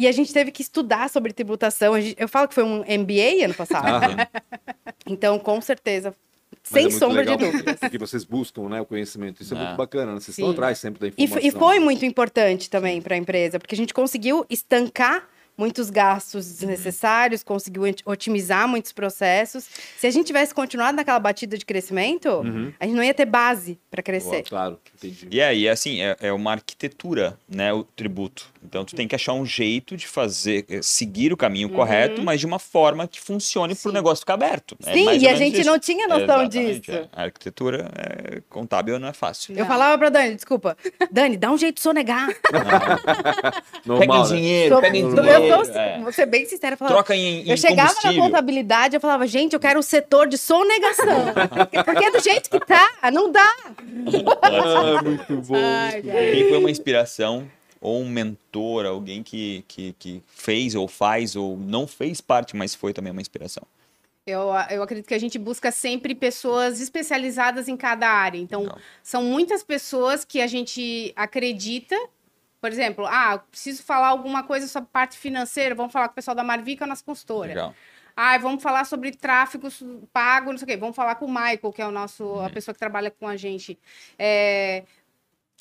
E 0.00 0.06
a 0.06 0.12
gente 0.12 0.32
teve 0.32 0.52
que 0.52 0.62
estudar 0.62 1.10
sobre 1.10 1.32
tributação. 1.32 1.94
Eu 2.16 2.28
falo 2.28 2.46
que 2.46 2.54
foi 2.54 2.62
um 2.62 2.84
MBA 2.86 3.44
ano 3.44 3.52
passado. 3.54 3.88
Aham. 3.88 4.16
Então, 5.10 5.38
com 5.40 5.60
certeza, 5.60 6.14
Mas 6.52 6.70
é 6.70 6.74
sem 6.74 6.82
muito 6.84 6.98
sombra 6.98 7.24
de 7.24 7.30
legal 7.30 7.50
dúvida. 7.50 7.90
Que 7.90 7.98
vocês 7.98 8.22
buscam, 8.24 8.68
né, 8.68 8.80
o 8.80 8.86
conhecimento. 8.86 9.42
Isso 9.42 9.54
é, 9.54 9.56
É. 9.58 9.64
muito 9.64 9.76
bacana, 9.76 10.12
né? 10.12 10.20
Vocês 10.20 10.36
Sim. 10.36 10.42
estão 10.42 10.50
atrás 10.52 10.78
sempre 10.78 11.00
da 11.00 11.08
informação. 11.08 11.48
e 11.48 11.50
foi 11.50 11.80
muito 11.80 12.04
importante 12.04 12.70
também 12.70 13.02
para 13.02 13.16
a 13.16 13.18
empresa, 13.18 13.58
porque 13.58 13.74
a 13.74 13.78
gente 13.78 13.92
conseguiu 13.92 14.46
estancar 14.48 15.26
muitos 15.58 15.90
gastos 15.90 16.46
desnecessários, 16.46 17.42
conseguiu 17.42 17.82
ot- 17.82 18.02
otimizar 18.06 18.68
muitos 18.68 18.92
processos. 18.92 19.66
Se 19.98 20.06
a 20.06 20.10
gente 20.10 20.26
tivesse 20.28 20.54
continuado 20.54 20.96
naquela 20.96 21.18
batida 21.18 21.58
de 21.58 21.66
crescimento, 21.66 22.28
Uhum. 22.28 22.72
a 22.78 22.86
gente 22.86 22.94
não 22.94 23.02
ia 23.02 23.12
ter 23.12 23.26
base 23.26 23.76
para 23.90 24.00
crescer. 24.02 24.44
Claro, 24.44 24.78
entendi. 24.96 25.26
E 25.30 25.42
aí, 25.42 25.68
assim, 25.68 26.00
é, 26.00 26.16
é 26.20 26.32
uma 26.32 26.52
arquitetura, 26.52 27.36
né, 27.48 27.72
o 27.72 27.82
tributo. 27.82 28.46
Então, 28.64 28.84
tu 28.84 28.94
tem 28.94 29.08
que 29.08 29.14
achar 29.14 29.32
um 29.32 29.44
jeito 29.46 29.96
de 29.96 30.06
fazer, 30.06 30.64
eh, 30.68 30.80
seguir 30.82 31.32
o 31.32 31.36
caminho 31.36 31.68
correto, 31.70 32.22
mas 32.22 32.38
de 32.40 32.46
uma 32.46 32.58
forma 32.58 33.06
que 33.08 33.20
funcione 33.20 33.74
para 33.74 33.88
o 33.90 33.92
negócio 33.92 34.20
ficar 34.20 34.34
aberto. 34.34 34.76
É 34.84 34.92
Sim, 34.94 35.04
mais 35.04 35.22
e 35.22 35.28
a 35.28 35.34
gente 35.34 35.60
isso. 35.60 35.70
não 35.70 35.78
tinha 35.78 36.06
noção 36.06 36.42
Exatamente, 36.42 36.80
disso. 36.80 36.92
é. 36.92 37.08
A 37.12 37.22
arquitetura 37.24 37.90
é, 37.96 38.42
contábil 38.50 38.98
não 38.98 39.08
é 39.08 39.12
fácil. 39.12 39.54
Eu 39.54 39.60
Não. 39.60 39.66
falava 39.66 39.96
pra 39.98 40.08
Dani, 40.10 40.34
desculpa, 40.34 40.76
Dani, 41.10 41.36
dá 41.36 41.50
um 41.50 41.56
jeito 41.58 41.76
de 41.76 41.80
sonegar. 41.80 42.28
Normal, 43.86 44.28
né? 44.28 44.36
dinheiro, 44.36 44.74
Sou- 44.74 44.82
pega 44.82 44.96
em 44.96 45.00
eu 45.02 45.14
dinheiro. 45.14 45.47
Vou, 45.48 45.64
é. 45.74 46.00
vou 46.00 46.12
ser 46.12 46.26
bem 46.26 46.46
sincera, 46.46 46.76
falava, 46.76 46.96
Troca 46.96 47.14
em, 47.14 47.42
em 47.42 47.50
eu 47.50 47.56
chegava 47.56 47.94
na 48.04 48.14
contabilidade, 48.14 48.94
eu 48.94 49.00
falava, 49.00 49.26
gente, 49.26 49.52
eu 49.52 49.60
quero 49.60 49.80
o 49.80 49.82
setor 49.82 50.28
de 50.28 50.38
sonegação. 50.38 51.32
porque, 51.56 51.82
porque 51.82 52.04
é 52.04 52.10
do 52.10 52.20
jeito 52.20 52.50
que 52.50 52.60
tá, 52.60 52.88
não 53.12 53.30
dá. 53.30 53.54
Ah, 54.42 55.02
muito 55.02 55.36
bom. 55.42 55.56
Ai. 55.56 56.02
Quem 56.02 56.48
foi 56.48 56.58
uma 56.58 56.70
inspiração 56.70 57.48
ou 57.80 58.00
um 58.00 58.08
mentor, 58.08 58.86
alguém 58.86 59.22
que, 59.22 59.64
que, 59.68 59.94
que 59.98 60.22
fez 60.26 60.74
ou 60.74 60.88
faz 60.88 61.36
ou 61.36 61.56
não 61.56 61.86
fez 61.86 62.20
parte, 62.20 62.56
mas 62.56 62.74
foi 62.74 62.92
também 62.92 63.12
uma 63.12 63.20
inspiração? 63.20 63.62
Eu, 64.26 64.50
eu 64.70 64.82
acredito 64.82 65.06
que 65.06 65.14
a 65.14 65.18
gente 65.18 65.38
busca 65.38 65.70
sempre 65.70 66.14
pessoas 66.14 66.80
especializadas 66.80 67.66
em 67.66 67.76
cada 67.76 68.06
área. 68.08 68.38
Então, 68.38 68.62
Legal. 68.62 68.78
são 69.02 69.22
muitas 69.22 69.62
pessoas 69.62 70.22
que 70.22 70.40
a 70.40 70.46
gente 70.46 71.12
acredita. 71.16 71.96
Por 72.60 72.70
exemplo, 72.70 73.06
ah, 73.06 73.38
preciso 73.50 73.82
falar 73.82 74.08
alguma 74.08 74.42
coisa 74.42 74.66
sobre 74.66 74.88
parte 74.92 75.16
financeira, 75.16 75.74
vamos 75.74 75.92
falar 75.92 76.08
com 76.08 76.12
o 76.12 76.14
pessoal 76.16 76.34
da 76.34 76.42
Marvica, 76.42 76.84
a 76.84 76.88
nossa 76.88 77.04
consultora. 77.04 77.48
Legal. 77.48 77.74
Ah, 78.16 78.36
vamos 78.38 78.60
falar 78.62 78.84
sobre 78.84 79.12
tráfego 79.12 79.68
pago, 80.12 80.50
não 80.50 80.58
sei 80.58 80.64
o 80.64 80.68
quê. 80.68 80.76
Vamos 80.76 80.96
falar 80.96 81.14
com 81.14 81.26
o 81.26 81.28
Michael, 81.28 81.72
que 81.72 81.80
é 81.80 81.86
o 81.86 81.90
nosso, 81.92 82.24
Uhum. 82.24 82.44
a 82.46 82.50
pessoa 82.50 82.72
que 82.74 82.78
trabalha 82.80 83.12
com 83.12 83.28
a 83.28 83.36
gente. 83.36 83.78
É, 84.18 84.82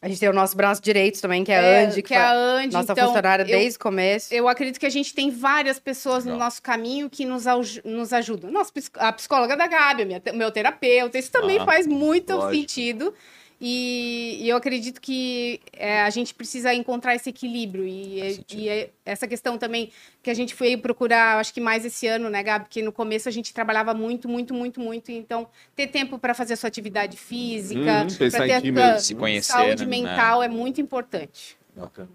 A 0.02 0.08
gente 0.08 0.20
tem 0.20 0.30
o 0.30 0.34
nosso 0.34 0.56
braço 0.56 0.80
direito 0.82 1.20
também, 1.20 1.44
que 1.44 1.52
é 1.52 1.58
a 1.58 1.62
é, 1.62 1.86
Andy, 1.86 2.02
que 2.04 2.14
é 2.14 2.18
a 2.18 2.32
Andy. 2.32 2.74
nossa 2.74 2.92
então, 2.94 3.08
funcionária 3.08 3.42
eu- 3.44 3.48
desde 3.48 3.78
o 3.78 3.80
começo. 3.80 4.32
Eu 4.34 4.48
acredito 4.48 4.80
que 4.80 4.86
a 4.86 4.92
gente 4.92 5.12
tem 5.14 5.32
várias 5.32 5.80
pessoas 5.80 6.24
no 6.24 6.32
Legal. 6.34 6.46
nosso 6.46 6.62
caminho 6.62 7.10
que 7.10 7.26
nos, 7.26 7.46
nos 7.84 8.14
ajudam. 8.14 8.52
Nossa, 8.52 8.72
a 8.96 9.12
psicóloga 9.14 9.58
da 9.58 9.66
Gabi, 9.66 10.04
a 10.04 10.06
minha 10.06 10.22
meu 10.36 10.52
terapeuta, 10.52 11.18
isso 11.18 11.32
também 11.32 11.58
Ah, 11.60 11.66
faz 11.66 11.88
muito 11.88 12.32
lógico. 12.36 12.54
sentido. 12.54 13.14
E, 13.60 14.38
e 14.42 14.50
eu 14.50 14.56
acredito 14.56 15.02
que 15.02 15.60
é, 15.74 16.02
a 16.02 16.10
gente 16.12 16.34
precisa 16.34 16.74
encontrar 16.74 17.16
esse 17.16 17.30
equilíbrio. 17.30 17.88
E, 17.88 18.46
e 18.54 18.70
é 18.70 18.90
essa 19.04 19.28
questão 19.28 19.58
também 19.58 19.92
que 20.22 20.30
a 20.30 20.34
gente 20.34 20.54
foi 20.54 20.78
procurar, 20.78 21.40
acho 21.40 21.54
que 21.54 21.60
mais 21.60 21.84
esse 21.84 22.06
ano, 22.06 22.30
né, 22.30 22.44
Gabi? 22.44 22.66
Porque 22.66 22.84
no 22.84 22.92
começo 22.92 23.28
a 23.28 23.32
gente 23.32 23.54
trabalhava 23.54 23.94
muito, 23.94 24.30
muito, 24.30 24.54
muito, 24.54 24.80
muito. 24.80 25.12
Então, 25.12 25.48
ter 25.76 25.88
tempo 25.88 26.20
para 26.20 26.34
fazer 26.34 26.54
a 26.54 26.58
sua 26.58 26.68
atividade 26.68 27.18
física, 27.18 28.04
Hum, 28.04 28.04
em 28.04 28.30
ter 28.30 28.80
a 28.80 29.00
Se 29.00 29.16
conhecer, 29.16 29.52
saúde 29.52 29.86
né? 29.86 29.90
mental 29.90 30.44
é 30.44 30.48
muito 30.48 30.80
importante. 30.80 31.58
Bacana. 31.76 32.10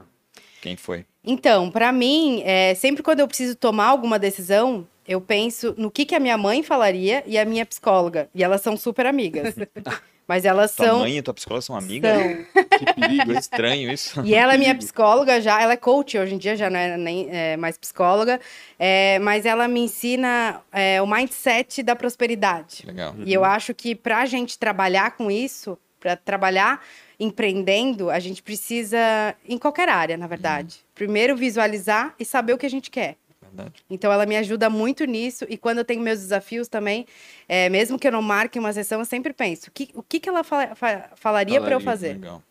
Quem 0.60 0.76
foi? 0.76 1.04
Então, 1.24 1.70
pra 1.70 1.90
mim, 1.90 2.42
é, 2.44 2.74
sempre 2.74 3.02
quando 3.02 3.20
eu 3.20 3.26
preciso 3.26 3.56
tomar 3.56 3.86
alguma 3.86 4.16
decisão, 4.18 4.86
eu 5.06 5.20
penso 5.20 5.74
no 5.76 5.90
que, 5.90 6.04
que 6.04 6.14
a 6.14 6.20
minha 6.20 6.38
mãe 6.38 6.62
falaria 6.62 7.24
e 7.26 7.36
a 7.36 7.44
minha 7.44 7.66
psicóloga. 7.66 8.28
E 8.32 8.44
elas 8.44 8.60
são 8.60 8.76
super 8.76 9.06
amigas. 9.06 9.54
Mas 10.32 10.46
elas 10.46 10.74
Tua 10.74 10.86
são. 10.86 10.98
mãe 11.00 11.18
e 11.18 11.20
tua 11.20 11.34
psicóloga 11.34 11.60
são 11.60 11.76
amigas? 11.76 12.10
são. 12.10 12.62
Que 12.72 12.94
perigo, 12.94 13.32
estranho 13.32 13.92
isso. 13.92 14.22
E 14.24 14.34
ela 14.34 14.54
é 14.54 14.56
minha 14.56 14.74
psicóloga 14.74 15.42
já, 15.42 15.60
ela 15.60 15.74
é 15.74 15.76
coach 15.76 16.16
hoje 16.16 16.34
em 16.34 16.38
dia, 16.38 16.56
já 16.56 16.70
não 16.70 16.78
é 16.78 16.96
nem 16.96 17.28
é, 17.30 17.54
mais 17.58 17.76
psicóloga, 17.76 18.40
é, 18.78 19.18
mas 19.18 19.44
ela 19.44 19.68
me 19.68 19.80
ensina 19.80 20.62
é, 20.72 21.02
o 21.02 21.06
mindset 21.06 21.82
da 21.82 21.94
prosperidade. 21.94 22.82
Legal. 22.86 23.14
E 23.26 23.30
eu 23.30 23.44
acho 23.44 23.74
que 23.74 23.94
para 23.94 24.20
a 24.22 24.26
gente 24.26 24.58
trabalhar 24.58 25.10
com 25.18 25.30
isso, 25.30 25.78
para 26.00 26.16
trabalhar 26.16 26.82
empreendendo, 27.20 28.08
a 28.10 28.18
gente 28.18 28.42
precisa, 28.42 28.98
em 29.46 29.58
qualquer 29.58 29.90
área, 29.90 30.16
na 30.16 30.26
verdade, 30.26 30.78
primeiro 30.94 31.36
visualizar 31.36 32.14
e 32.18 32.24
saber 32.24 32.54
o 32.54 32.58
que 32.58 32.66
a 32.66 32.70
gente 32.70 32.90
quer. 32.90 33.16
Verdade. 33.54 33.74
Então, 33.90 34.10
ela 34.12 34.24
me 34.26 34.36
ajuda 34.36 34.70
muito 34.70 35.04
nisso. 35.04 35.44
E 35.48 35.56
quando 35.56 35.78
eu 35.78 35.84
tenho 35.84 36.00
meus 36.00 36.18
desafios 36.20 36.68
também, 36.68 37.06
é, 37.48 37.68
mesmo 37.68 37.98
que 37.98 38.06
eu 38.08 38.12
não 38.12 38.22
marque 38.22 38.58
uma 38.58 38.72
sessão, 38.72 39.00
eu 39.00 39.04
sempre 39.04 39.32
penso: 39.32 39.68
o 39.68 39.70
que, 39.72 39.90
o 39.94 40.02
que, 40.02 40.18
que 40.20 40.28
ela 40.28 40.42
fa- 40.42 40.74
fa- 40.74 41.10
falaria 41.16 41.60
para 41.60 41.74
eu 41.74 41.80
fazer? 41.80 42.14
Legal. 42.14 42.42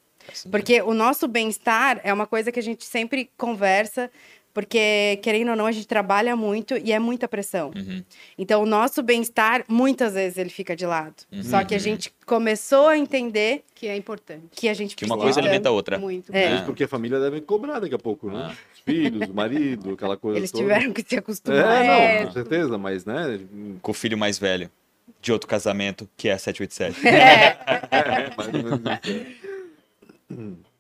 Porque 0.52 0.82
o 0.84 0.94
nosso 0.94 1.28
bem-estar 1.28 2.00
é 2.04 2.14
uma 2.14 2.28
coisa 2.28 2.52
que 2.52 2.60
a 2.60 2.64
gente 2.64 2.86
sempre 2.86 3.30
conversa, 3.36 4.10
porque, 4.54 5.18
querendo 5.24 5.50
ou 5.50 5.56
não, 5.56 5.66
a 5.66 5.72
gente 5.72 5.88
trabalha 5.88 6.36
muito 6.36 6.78
e 6.78 6.92
é 6.92 7.00
muita 7.00 7.28
pressão. 7.28 7.72
Uhum. 7.76 8.04
Então, 8.38 8.62
o 8.62 8.66
nosso 8.66 9.02
bem-estar, 9.02 9.64
muitas 9.68 10.14
vezes, 10.14 10.38
ele 10.38 10.50
fica 10.50 10.76
de 10.76 10.86
lado. 10.86 11.16
Uhum. 11.32 11.42
Só 11.42 11.64
que 11.64 11.74
a 11.74 11.80
gente 11.80 12.14
começou 12.26 12.88
a 12.90 12.98
entender 12.98 13.64
Que 13.74 13.88
é 13.88 13.96
importante. 13.96 14.44
que 14.52 14.68
a 14.70 14.74
gente 14.74 14.96
Que 14.96 15.06
uma 15.06 15.18
coisa 15.18 15.40
alimenta 15.40 15.70
a 15.70 15.72
outra. 15.72 15.98
Muito. 15.98 16.36
É. 16.36 16.50
Mesmo 16.52 16.66
porque 16.66 16.84
a 16.84 16.88
família 16.88 17.20
deve 17.20 17.40
cobrar 17.42 17.80
daqui 17.80 17.96
a 17.96 18.00
pouco, 18.00 18.30
né? 18.30 18.50
Ah. 18.52 18.56
Os 18.88 18.94
filhos, 18.94 19.30
o 19.30 19.34
marido, 19.34 19.94
aquela 19.94 20.18
coisa 20.18 20.40
Eles 20.40 20.52
toda. 20.52 20.64
tiveram 20.64 20.92
que 20.94 21.02
se 21.08 21.16
É, 21.16 21.20
acostumar. 21.20 21.60
não, 21.60 21.94
É. 21.94 22.26
com 22.26 22.32
certeza, 22.32 22.78
mas, 22.78 23.06
né? 23.06 23.40
Com 23.82 23.92
o 23.92 23.94
filho 23.94 24.18
mais 24.18 24.40
velho 24.40 24.70
de 25.22 25.32
outro 25.32 25.48
casamento, 25.48 26.10
que 26.18 26.30
é 26.30 26.34
a 26.34 26.38
787. 26.40 27.08
É, 27.08 28.36
mais 28.36 28.48
ou 28.54 28.64
menos 28.64 28.80
isso. 30.30 30.71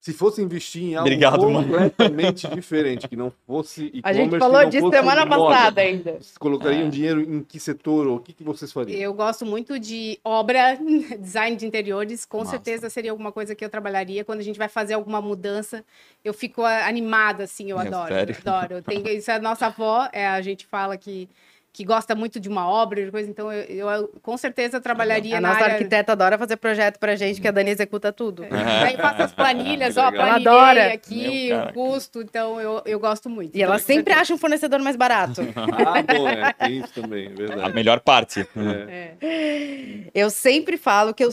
Se 0.00 0.14
fosse 0.14 0.40
investir 0.40 0.82
em 0.82 0.94
algo 0.94 1.06
Obrigado, 1.08 1.50
mano. 1.50 1.62
completamente 1.68 2.48
diferente, 2.48 3.06
que 3.06 3.14
não 3.14 3.30
fosse 3.46 3.90
e 3.92 4.00
A 4.02 4.14
gente 4.14 4.38
falou 4.38 4.64
disso 4.64 4.88
semana 4.90 5.26
passada 5.26 5.82
ainda. 5.82 6.12
Vocês 6.12 6.38
colocariam 6.38 6.86
É. 6.86 6.88
dinheiro 6.88 7.20
em 7.20 7.42
que 7.42 7.60
setor 7.60 8.06
ou 8.06 8.16
o 8.16 8.18
que, 8.18 8.32
que 8.32 8.42
vocês 8.42 8.72
fariam? 8.72 8.98
Eu 8.98 9.12
gosto 9.12 9.44
muito 9.44 9.78
de 9.78 10.18
obra, 10.24 10.78
design 11.20 11.54
de 11.54 11.66
interiores. 11.66 12.24
Com 12.24 12.38
Massa. 12.38 12.52
certeza 12.52 12.88
seria 12.88 13.10
alguma 13.10 13.30
coisa 13.30 13.54
que 13.54 13.62
eu 13.62 13.68
trabalharia. 13.68 14.24
Quando 14.24 14.40
a 14.40 14.42
gente 14.42 14.58
vai 14.58 14.68
fazer 14.68 14.94
alguma 14.94 15.20
mudança, 15.20 15.84
eu 16.24 16.32
fico 16.32 16.62
animada, 16.64 17.44
assim. 17.44 17.70
Eu 17.70 17.78
É, 17.78 17.86
adoro. 17.86 18.08
sério? 18.14 18.36
Eu 18.42 18.52
adoro. 18.52 18.74
Eu 18.76 18.82
tenho, 18.82 19.06
isso 19.08 19.30
é 19.30 19.34
a 19.34 19.38
nossa 19.38 19.66
avó. 19.66 20.08
É, 20.14 20.26
a 20.26 20.40
gente 20.40 20.64
fala 20.64 20.96
que, 20.96 21.28
que 21.72 21.84
gosta 21.84 22.14
muito 22.14 22.40
de 22.40 22.48
uma 22.48 22.68
obra, 22.68 23.04
de 23.04 23.10
coisa. 23.10 23.30
Então, 23.30 23.52
eu, 23.52 23.90
eu, 23.90 24.08
com 24.22 24.36
certeza 24.36 24.80
trabalharia 24.80 25.38
A 25.38 25.40
na 25.40 25.48
nossa 25.50 25.62
área... 25.64 25.74
arquiteta 25.76 26.12
adora 26.12 26.36
fazer 26.36 26.56
projeto 26.56 26.98
pra 26.98 27.14
gente, 27.14 27.40
que 27.40 27.46
a 27.46 27.50
Dani 27.52 27.70
executa 27.70 28.12
tudo. 28.12 28.44
Daí 28.50 28.96
faço 28.96 29.22
as 29.22 29.32
planilhas, 29.32 29.96
ó. 29.96 30.00
Ela 30.02 30.12
planilhei 30.12 30.48
adora. 30.48 30.92
aqui, 30.92 31.48
Meu, 31.48 31.60
o 31.60 31.72
custo. 31.72 32.20
Então, 32.22 32.60
eu, 32.60 32.82
eu 32.84 32.98
gosto 32.98 33.30
muito. 33.30 33.56
E 33.56 33.62
ela 33.62 33.76
Então, 33.76 33.86
sempre 33.86 34.14
com 34.14 34.20
acha 34.20 34.34
um 34.34 34.38
fornecedor 34.38 34.80
mais 34.80 34.96
barato. 34.96 35.42
Ah, 35.90 36.02
bom, 36.02 36.28
é, 36.28 36.52
tem 36.52 36.78
isso 36.80 36.92
também, 36.92 37.26
é 37.26 37.32
A 37.32 37.34
verdade. 37.34 37.74
melhor 37.74 38.00
parte. 38.00 38.46
É. 38.88 39.14
É. 39.20 40.10
Eu 40.14 40.28
sempre 40.30 40.76
falo 40.76 41.14
que 41.14 41.24
eu 41.24 41.30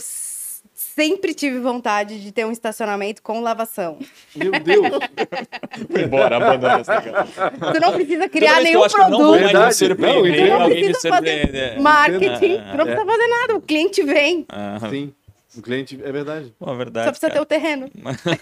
sempre 0.98 1.32
tive 1.32 1.60
vontade 1.60 2.20
de 2.20 2.32
ter 2.32 2.44
um 2.44 2.50
estacionamento 2.50 3.22
com 3.22 3.40
lavação. 3.40 3.98
Meu 4.34 4.50
Deus, 4.50 4.98
Foi 5.92 6.02
embora, 6.02 6.36
abandona 6.38 6.80
essa 6.80 7.00
cara. 7.00 7.24
Tu 7.72 7.80
não 7.80 7.92
precisa 7.92 8.28
criar 8.28 8.54
que 8.54 8.58
eu 8.58 8.64
nenhum 8.64 8.88
que 8.88 8.94
eu 8.94 8.98
não 8.98 9.08
produto, 9.10 9.30
mais 9.30 9.42
Verdade. 9.42 9.66
me 9.66 9.72
surpreender, 9.74 10.48
Não, 10.58 10.68
precisa 10.68 11.08
fazer 11.08 11.80
marketing, 11.80 12.56
Ah, 12.56 12.70
tu 12.72 12.76
não 12.78 12.84
precisa 12.84 13.06
fazer 13.06 13.28
nada, 13.28 13.56
o 13.56 13.60
cliente 13.60 14.02
vem. 14.02 14.44
Ah, 14.48 14.78
sim. 14.90 15.12
O 15.56 15.62
cliente, 15.62 15.98
é 16.04 16.12
verdade. 16.12 16.54
Pô, 16.58 16.76
verdade. 16.76 17.06
Só 17.06 17.10
precisa 17.12 17.28
ter 17.28 17.32
cara. 17.32 17.42
o 17.42 17.46
terreno. 17.46 17.90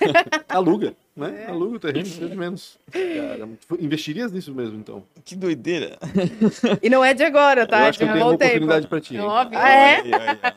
Aluga, 0.48 0.96
né? 1.14 1.46
Aluga 1.46 1.76
o 1.76 1.78
terreno, 1.78 2.00
precisa 2.00 2.28
de 2.28 2.36
menos. 2.36 2.78
Cara, 2.90 3.48
investirias 3.80 4.32
nisso 4.32 4.52
mesmo, 4.52 4.76
então. 4.76 5.04
Que 5.24 5.36
doideira. 5.36 5.98
E 6.82 6.90
não 6.90 7.04
é 7.04 7.14
de 7.14 7.22
agora, 7.22 7.64
tá? 7.66 7.82
Eu 7.82 7.84
acho 7.86 7.98
que 7.98 8.04
eu 8.04 8.09
tenho 8.12 8.24
uma 8.24 8.32
oportunidade 8.34 8.86
pra 8.88 9.00
ti. 9.00 9.16
Óbvio. 9.18 9.59
Ah, 9.59 9.70
é? 9.70 10.02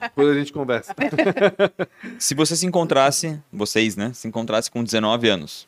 Depois 0.01 0.27
a 0.29 0.33
gente 0.33 0.51
conversa. 0.51 0.95
Se 2.17 2.33
você 2.33 2.55
se 2.55 2.65
encontrasse, 2.65 3.39
vocês, 3.53 3.95
né? 3.95 4.11
Se 4.13 4.27
encontrasse 4.27 4.71
com 4.71 4.83
19 4.83 5.29
anos, 5.29 5.63
o 5.63 5.67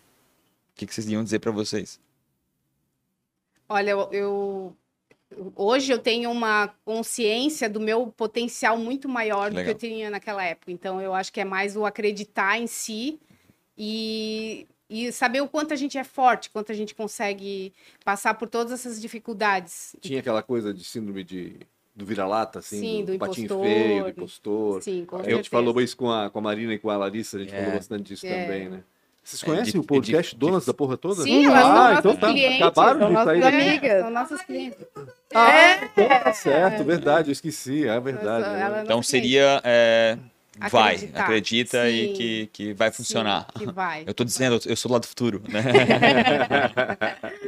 que, 0.78 0.88
que 0.88 0.94
vocês 0.96 1.08
iam 1.08 1.24
dizer 1.24 1.40
pra 1.40 1.52
vocês? 1.52 2.00
Olha, 3.70 3.92
eu, 3.92 4.10
eu- 4.12 4.76
hoje 5.56 5.92
eu 5.92 6.00
tenho 6.00 6.30
uma 6.32 6.74
consciência 6.86 7.70
do 7.70 7.80
meu 7.80 8.08
potencial 8.08 8.78
muito 8.78 9.08
maior 9.10 9.50
do 9.50 9.56
Legal. 9.58 9.76
que 9.76 9.86
eu 9.86 9.90
tinha 9.90 10.10
naquela 10.10 10.44
época. 10.44 10.72
Então 10.72 11.02
eu 11.02 11.14
acho 11.14 11.32
que 11.32 11.40
é 11.42 11.46
mais 11.46 11.76
o 11.76 11.86
acreditar 11.86 12.60
em 12.60 12.68
si 12.68 13.20
e, 13.78 14.68
e 14.90 15.12
saber 15.12 15.42
o 15.42 15.48
quanto 15.48 15.74
a 15.74 15.76
gente 15.76 15.98
é 15.98 16.04
forte, 16.04 16.50
quanto 16.50 16.72
a 16.72 16.76
gente 16.76 16.94
consegue 16.94 17.74
passar 18.04 18.34
por 18.36 18.48
todas 18.48 18.72
essas 18.74 19.02
dificuldades. 19.02 19.96
Tinha 20.02 20.20
aquela 20.20 20.44
coisa 20.44 20.74
de 20.74 20.84
síndrome 20.84 21.24
de, 21.24 21.56
do 21.96 22.06
vira-lata, 22.06 22.60
assim, 22.60 22.80
Sim, 22.80 23.06
do 23.06 23.18
patinho 23.18 23.46
impostor. 23.46 23.66
feio, 23.66 24.04
do 24.04 24.10
impostor. 24.10 24.82
Sim, 24.84 25.06
com 25.06 25.16
A 25.16 25.20
certeza. 25.20 25.38
gente 25.38 25.50
falou 25.50 25.82
isso 25.82 25.98
com 25.98 26.12
a, 26.12 26.30
com 26.30 26.40
a 26.40 26.42
Marina 26.42 26.74
e 26.74 26.80
com 26.80 26.90
a 26.90 26.98
Larissa, 26.98 27.38
a 27.38 27.40
gente 27.40 27.54
É. 27.54 27.58
falou 27.60 27.74
bastante 27.74 28.04
disso 28.04 28.26
É. 28.28 28.42
também, 28.42 28.70
né? 28.70 28.84
Vocês 29.24 29.44
É, 29.44 29.46
conhecem 29.46 29.72
de- 29.74 29.78
o 29.80 29.84
podcast 29.84 30.34
de- 30.34 30.40
Donas 30.40 30.62
de- 30.64 30.68
da 30.68 30.74
Porra 30.74 30.98
Toda? 30.98 31.22
Sim, 31.24 31.46
elas 31.46 31.62
são 31.62 31.72
ah, 31.82 31.96
então 32.00 32.16
tá. 32.16 32.28
clientes, 32.32 32.62
Acabaram 32.62 33.00
são 33.00 33.08
de 33.08 33.14
nossas 33.14 33.26
sair 33.32 33.42
daqui. 33.42 33.58
amigas. 33.58 34.02
São 34.02 34.10
nossas 34.10 34.42
clientes. 34.42 34.80
Ah, 35.34 35.76
então 35.84 36.08
tá 36.10 36.34
certo, 36.34 36.84
verdade, 36.84 37.30
eu 37.30 37.34
esqueci, 37.34 37.88
é 37.88 38.00
verdade. 38.00 38.46
Ela- 38.62 38.82
Então 38.84 39.02
seria. 39.04 39.62
é, 39.64 40.18
vai, 40.70 41.10
acredita 41.14 41.90
e 41.90 42.08
Sim. 42.08 42.14
que, 42.14 42.50
que 42.54 42.74
vai 42.74 42.92
funcionar. 42.92 43.48
Sim, 43.58 43.66
que 43.66 43.72
vai. 43.72 44.04
Eu 44.08 44.14
tô 44.14 44.24
dizendo, 44.24 44.60
eu 44.66 44.76
sou 44.76 45.00
do 45.00 45.08
futuro, 45.08 45.42
né? 45.48 45.64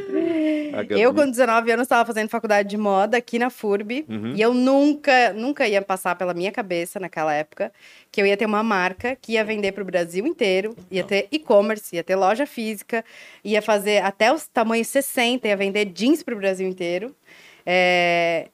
Eu, 0.89 1.13
com 1.13 1.29
19 1.29 1.71
anos, 1.71 1.83
estava 1.83 2.05
fazendo 2.05 2.29
faculdade 2.29 2.69
de 2.69 2.77
moda 2.77 3.17
aqui 3.17 3.37
na 3.37 3.49
FURB. 3.49 4.05
Uhum. 4.09 4.33
E 4.35 4.41
eu 4.41 4.53
nunca, 4.53 5.31
nunca 5.33 5.67
ia 5.67 5.81
passar 5.81 6.15
pela 6.15 6.33
minha 6.33 6.51
cabeça 6.51 6.99
naquela 6.99 7.33
época 7.33 7.71
que 8.11 8.21
eu 8.21 8.25
ia 8.25 8.35
ter 8.35 8.45
uma 8.45 8.63
marca 8.63 9.15
que 9.15 9.33
ia 9.33 9.43
vender 9.43 9.71
para 9.71 9.83
o 9.83 9.85
Brasil 9.85 10.25
inteiro, 10.25 10.75
ia 10.89 11.03
ter 11.03 11.27
e-commerce, 11.31 11.95
ia 11.95 12.03
ter 12.03 12.15
loja 12.15 12.45
física, 12.45 13.03
ia 13.43 13.61
fazer 13.61 14.03
até 14.03 14.33
os 14.33 14.47
tamanhos 14.47 14.87
60, 14.87 15.47
ia 15.47 15.57
vender 15.57 15.85
jeans 15.85 16.23
para 16.23 16.33
o 16.33 16.37
Brasil 16.37 16.67
inteiro. 16.67 17.15
É, 17.65 18.49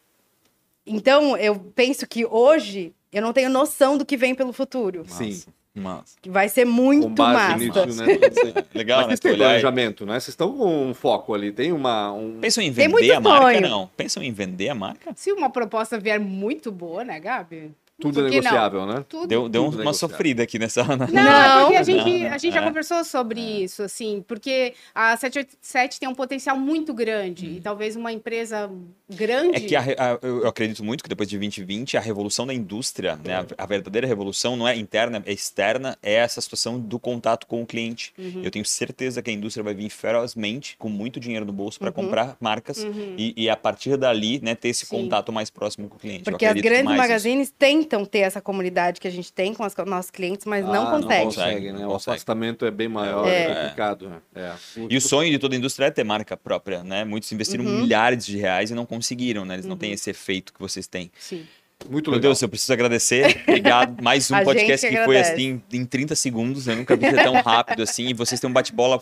Então, 0.85 1.37
eu 1.37 1.55
penso 1.75 2.07
que 2.07 2.25
hoje 2.25 2.93
eu 3.11 3.21
não 3.21 3.33
tenho 3.33 3.49
noção 3.49 3.97
do 3.97 4.05
que 4.05 4.15
vem 4.17 4.35
pelo 4.35 4.53
futuro. 4.53 5.03
Sim. 5.07 5.41
Massa. 5.75 6.17
Que 6.21 6.29
vai 6.29 6.49
ser 6.49 6.65
Com 6.65 6.71
muito 6.71 7.09
base 7.09 7.65
massa. 7.67 7.85
nisso, 7.85 8.03
né? 8.03 8.65
Legal, 8.73 9.07
Mas 9.07 9.19
né? 9.21 9.31
e- 9.31 9.37
planejamento, 9.37 10.05
né? 10.05 10.13
Vocês 10.13 10.29
estão 10.29 10.51
com 10.57 10.87
um 10.89 10.93
foco 10.93 11.33
ali, 11.33 11.51
tem 11.51 11.71
uma... 11.71 12.11
Um... 12.11 12.39
Pensam 12.39 12.61
em 12.63 12.73
Tem 12.73 12.87
vender 12.87 12.89
muito 12.91 13.13
a 13.13 13.19
marca? 13.21 13.45
sonho. 13.59 13.61
Não. 13.61 13.89
Pensam 13.95 14.21
em 14.23 14.31
vender 14.31 14.69
a 14.69 14.75
marca? 14.75 15.11
Se 15.15 15.31
uma 15.31 15.49
proposta 15.49 15.97
vier 15.99 16.19
muito 16.19 16.71
boa, 16.71 17.05
né, 17.05 17.19
Gabi? 17.19 17.71
Tudo 17.99 18.19
é 18.25 18.29
que 18.29 18.35
não? 18.35 18.41
negociável, 18.43 18.85
né? 18.85 19.05
Tudo. 19.07 19.27
Deu, 19.27 19.49
deu 19.49 19.63
Tudo 19.65 19.73
uma 19.75 19.77
negociável. 19.83 20.09
sofrida 20.15 20.43
aqui 20.43 20.57
nessa. 20.59 20.83
Não, 20.83 20.97
Não. 21.07 21.21
é 21.31 21.61
porque 21.61 21.75
a 21.77 21.83
gente, 21.83 22.19
Não, 22.23 22.31
a 22.33 22.37
gente 22.37 22.53
já 22.53 22.61
é. 22.61 22.63
conversou 22.65 23.03
sobre 23.03 23.39
isso, 23.39 23.83
assim, 23.83 24.23
porque 24.27 24.73
a 24.93 25.15
787 25.17 25.99
tem 25.99 26.07
um 26.09 26.15
potencial 26.15 26.57
muito 26.57 26.93
grande 26.93 27.45
e 27.47 27.61
talvez 27.61 27.95
uma 27.95 28.11
empresa 28.11 28.69
grande. 29.09 29.55
É 29.57 29.59
que 29.59 29.75
a 29.75 29.81
a- 29.81 30.19
eu 30.21 30.47
acredito 30.47 30.83
muito 30.83 31.03
que 31.03 31.09
depois 31.09 31.27
de 31.29 31.37
2020, 31.37 31.97
a 31.97 31.99
revolução 31.99 32.45
da 32.47 32.53
indústria, 32.53 33.17
né, 33.23 33.45
a, 33.57 33.63
a 33.63 33.65
verdadeira 33.65 34.05
revolução 34.07 34.55
não 34.55 34.67
é 34.67 34.75
interna, 34.77 35.21
é 35.25 35.31
externa, 35.33 35.97
é 36.01 36.13
essa 36.15 36.39
situação 36.41 36.79
do 36.79 36.99
contato 36.99 37.45
com 37.47 37.61
o 37.61 37.65
cliente. 37.65 38.13
Uhum. 38.17 38.41
Eu 38.43 38.51
tenho 38.51 38.65
certeza 38.65 39.21
que 39.21 39.29
a 39.29 39.33
indústria 39.33 39.63
vai 39.63 39.73
vir 39.73 39.89
ferozmente, 39.89 40.75
com 40.77 40.89
muito 40.89 41.19
dinheiro 41.19 41.45
no 41.45 41.53
bolso, 41.53 41.79
para 41.79 41.87
Uhum. 41.89 41.93
comprar 41.93 42.37
marcas 42.39 42.83
Uhum. 42.83 43.15
e, 43.17 43.33
e 43.35 43.49
a 43.49 43.55
partir 43.55 43.97
dali, 43.97 44.39
né, 44.41 44.55
ter 44.55 44.69
esse 44.69 44.85
Sim. 44.85 44.95
contato 44.97 45.31
mais 45.31 45.49
próximo 45.49 45.87
com 45.89 45.95
o 45.95 45.99
cliente. 45.99 46.23
Porque 46.23 46.45
as 46.45 46.53
grandes 46.61 46.85
mais 46.85 46.97
nisso. 46.97 47.53
Tentam 47.89 48.05
ter 48.05 48.19
essa 48.19 48.39
comunidade 48.39 49.01
que 49.01 49.07
a 49.07 49.11
gente 49.11 49.33
tem 49.33 49.53
com 49.53 49.65
os 49.65 49.73
nossos 49.87 50.11
clientes, 50.11 50.45
mas 50.45 50.63
não 50.63 50.87
Ah, 50.87 50.91
consegue. 50.91 51.25
consegue. 51.25 51.71
né? 51.71 51.79
não 51.79 51.89
O 51.89 51.91
consegue. 51.93 52.15
afastamento 52.15 52.65
é 52.65 52.71
bem 52.71 52.87
maior, 52.87 53.27
É. 53.27 53.43
é, 53.43 53.55
complicado. 53.55 54.09
né? 54.09 54.17
É. 54.35 54.53
E 54.89 54.95
o 54.95 55.01
sonho 55.01 55.31
de 55.31 55.39
toda 55.39 55.55
a 55.55 55.57
indústria 55.57 55.87
é 55.87 55.91
ter 55.91 56.03
marca 56.03 56.37
própria, 56.37 56.83
né? 56.83 57.03
Muitos 57.03 57.31
investiram 57.31 57.65
Uhum. 57.65 57.81
milhares 57.81 58.25
de 58.25 58.37
reais 58.37 58.69
e 58.69 58.75
não 58.75 58.85
conseguiram, 58.85 59.43
né? 59.43 59.55
Eles 59.55 59.65
não 59.65 59.75
têm 59.75 59.91
esse 59.91 60.09
efeito 60.09 60.53
que 60.53 60.59
vocês 60.59 60.85
têm. 60.87 61.11
Sim. 61.19 61.45
Muito 61.89 62.09
Meu 62.11 62.17
legal. 62.17 62.31
Deus, 62.31 62.41
eu 62.41 62.49
preciso 62.49 62.73
agradecer. 62.73 63.41
Obrigado. 63.47 63.99
Mais 64.03 64.29
um 64.29 64.43
podcast 64.43 64.85
gente 64.85 64.97
que 64.99 65.05
foi 65.05 65.17
assim 65.17 65.61
em 65.71 65.85
30 65.85 66.13
segundos. 66.13 66.67
Eu 66.67 66.75
nunca 66.75 66.93
vi 66.95 67.09
ser 67.09 67.23
tão 67.23 67.33
rápido 67.41 67.83
assim. 67.83 68.07
E 68.09 68.13
vocês 68.13 68.39
têm 68.39 68.49
um 68.49 68.53
bate-bola 68.53 68.99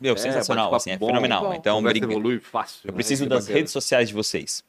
meu, 0.00 0.14
É, 0.14 0.16
sensacional, 0.16 0.70
bate-papo 0.70 0.76
assim, 0.76 0.90
é 0.92 0.96
bom. 0.96 1.08
fenomenal. 1.08 1.42
Bom. 1.48 1.54
Então, 1.54 1.82
fácil. 2.40 2.80
eu 2.84 2.92
né? 2.92 2.94
preciso 2.94 3.24
é 3.24 3.28
das 3.28 3.40
bacana. 3.44 3.58
redes 3.58 3.72
sociais 3.72 4.08
de 4.08 4.14
vocês. 4.14 4.64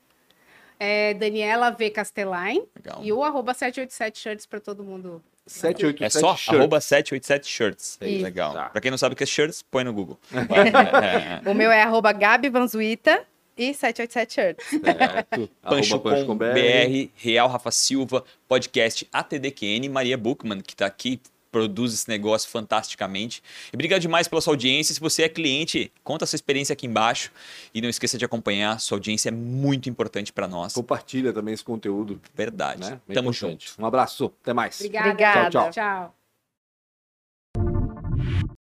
É 0.80 1.14
Daniela 1.14 1.72
V. 1.72 1.90
Castellain 1.90 2.64
Legal. 2.76 3.00
e 3.04 3.12
o 3.12 3.24
arroba 3.24 3.54
787 3.54 4.20
shirts 4.20 4.46
para 4.46 4.60
todo 4.60 4.84
mundo. 4.84 5.22
787 5.48 6.04
É 6.04 6.10
só 6.20 6.36
shirt. 6.36 6.56
arroba 6.58 6.80
787 6.82 7.48
shirts. 7.48 7.98
Isso. 8.02 8.24
Legal. 8.24 8.54
Tá. 8.54 8.70
Pra 8.70 8.82
quem 8.82 8.92
não 8.92 8.98
sabe 8.98 9.14
o 9.14 9.16
que 9.16 9.24
é 9.24 9.26
shirts, 9.28 9.62
põe 9.62 9.84
no 9.84 9.94
Google. 9.94 10.20
É. 10.32 11.50
O 11.50 11.54
meu 11.54 11.72
é 11.72 11.82
arroba 11.82 12.12
Gabi 12.12 12.50
Vanzuita 12.50 13.24
e 13.58 13.74
787 13.74 14.34
Shirts. 14.34 14.66
Certo. 14.70 15.50
Pancho 15.64 16.00
Pancho 16.00 16.26
com 16.26 16.28
com 16.28 16.38
BR, 16.38 17.10
Real 17.16 17.48
Rafa 17.48 17.72
Silva, 17.72 18.24
podcast 18.48 19.08
ATDQN, 19.12 19.90
Maria 19.90 20.18
Buchmann, 20.18 20.62
que 20.62 20.74
está 20.74 20.86
aqui, 20.86 21.20
produz 21.58 21.94
esse 21.94 22.08
negócio 22.08 22.50
fantasticamente. 22.50 23.42
E 23.74 23.76
obrigado 23.76 24.02
demais 24.02 24.28
pela 24.28 24.42
sua 24.42 24.54
audiência. 24.54 24.94
Se 24.94 25.00
você 25.00 25.24
é 25.24 25.30
cliente, 25.30 25.92
conta 26.04 26.24
a 26.24 26.28
sua 26.28 26.36
experiência 26.36 26.74
aqui 26.74 26.86
embaixo. 26.86 27.32
E 27.74 27.82
não 27.82 27.90
esqueça 27.90 28.18
de 28.18 28.26
acompanhar, 28.26 28.80
sua 28.80 28.98
audiência 28.98 29.30
é 29.30 29.32
muito 29.32 29.90
importante 29.90 30.32
para 30.32 30.48
nós. 30.48 30.74
Compartilha 30.74 31.34
também 31.34 31.54
esse 31.54 31.64
conteúdo. 31.64 32.22
Verdade. 32.36 32.82
Né? 32.82 33.00
Bem 33.08 33.16
Tamo 33.16 33.30
importante. 33.30 33.70
junto. 33.70 33.82
Um 33.82 33.86
abraço. 33.86 34.32
Até 34.42 34.54
mais. 34.54 34.80
Obrigada. 34.80 35.10
Obrigada. 35.10 35.50
Tchau, 35.50 35.62
tchau. 35.64 35.72
Tchau. 35.72 36.17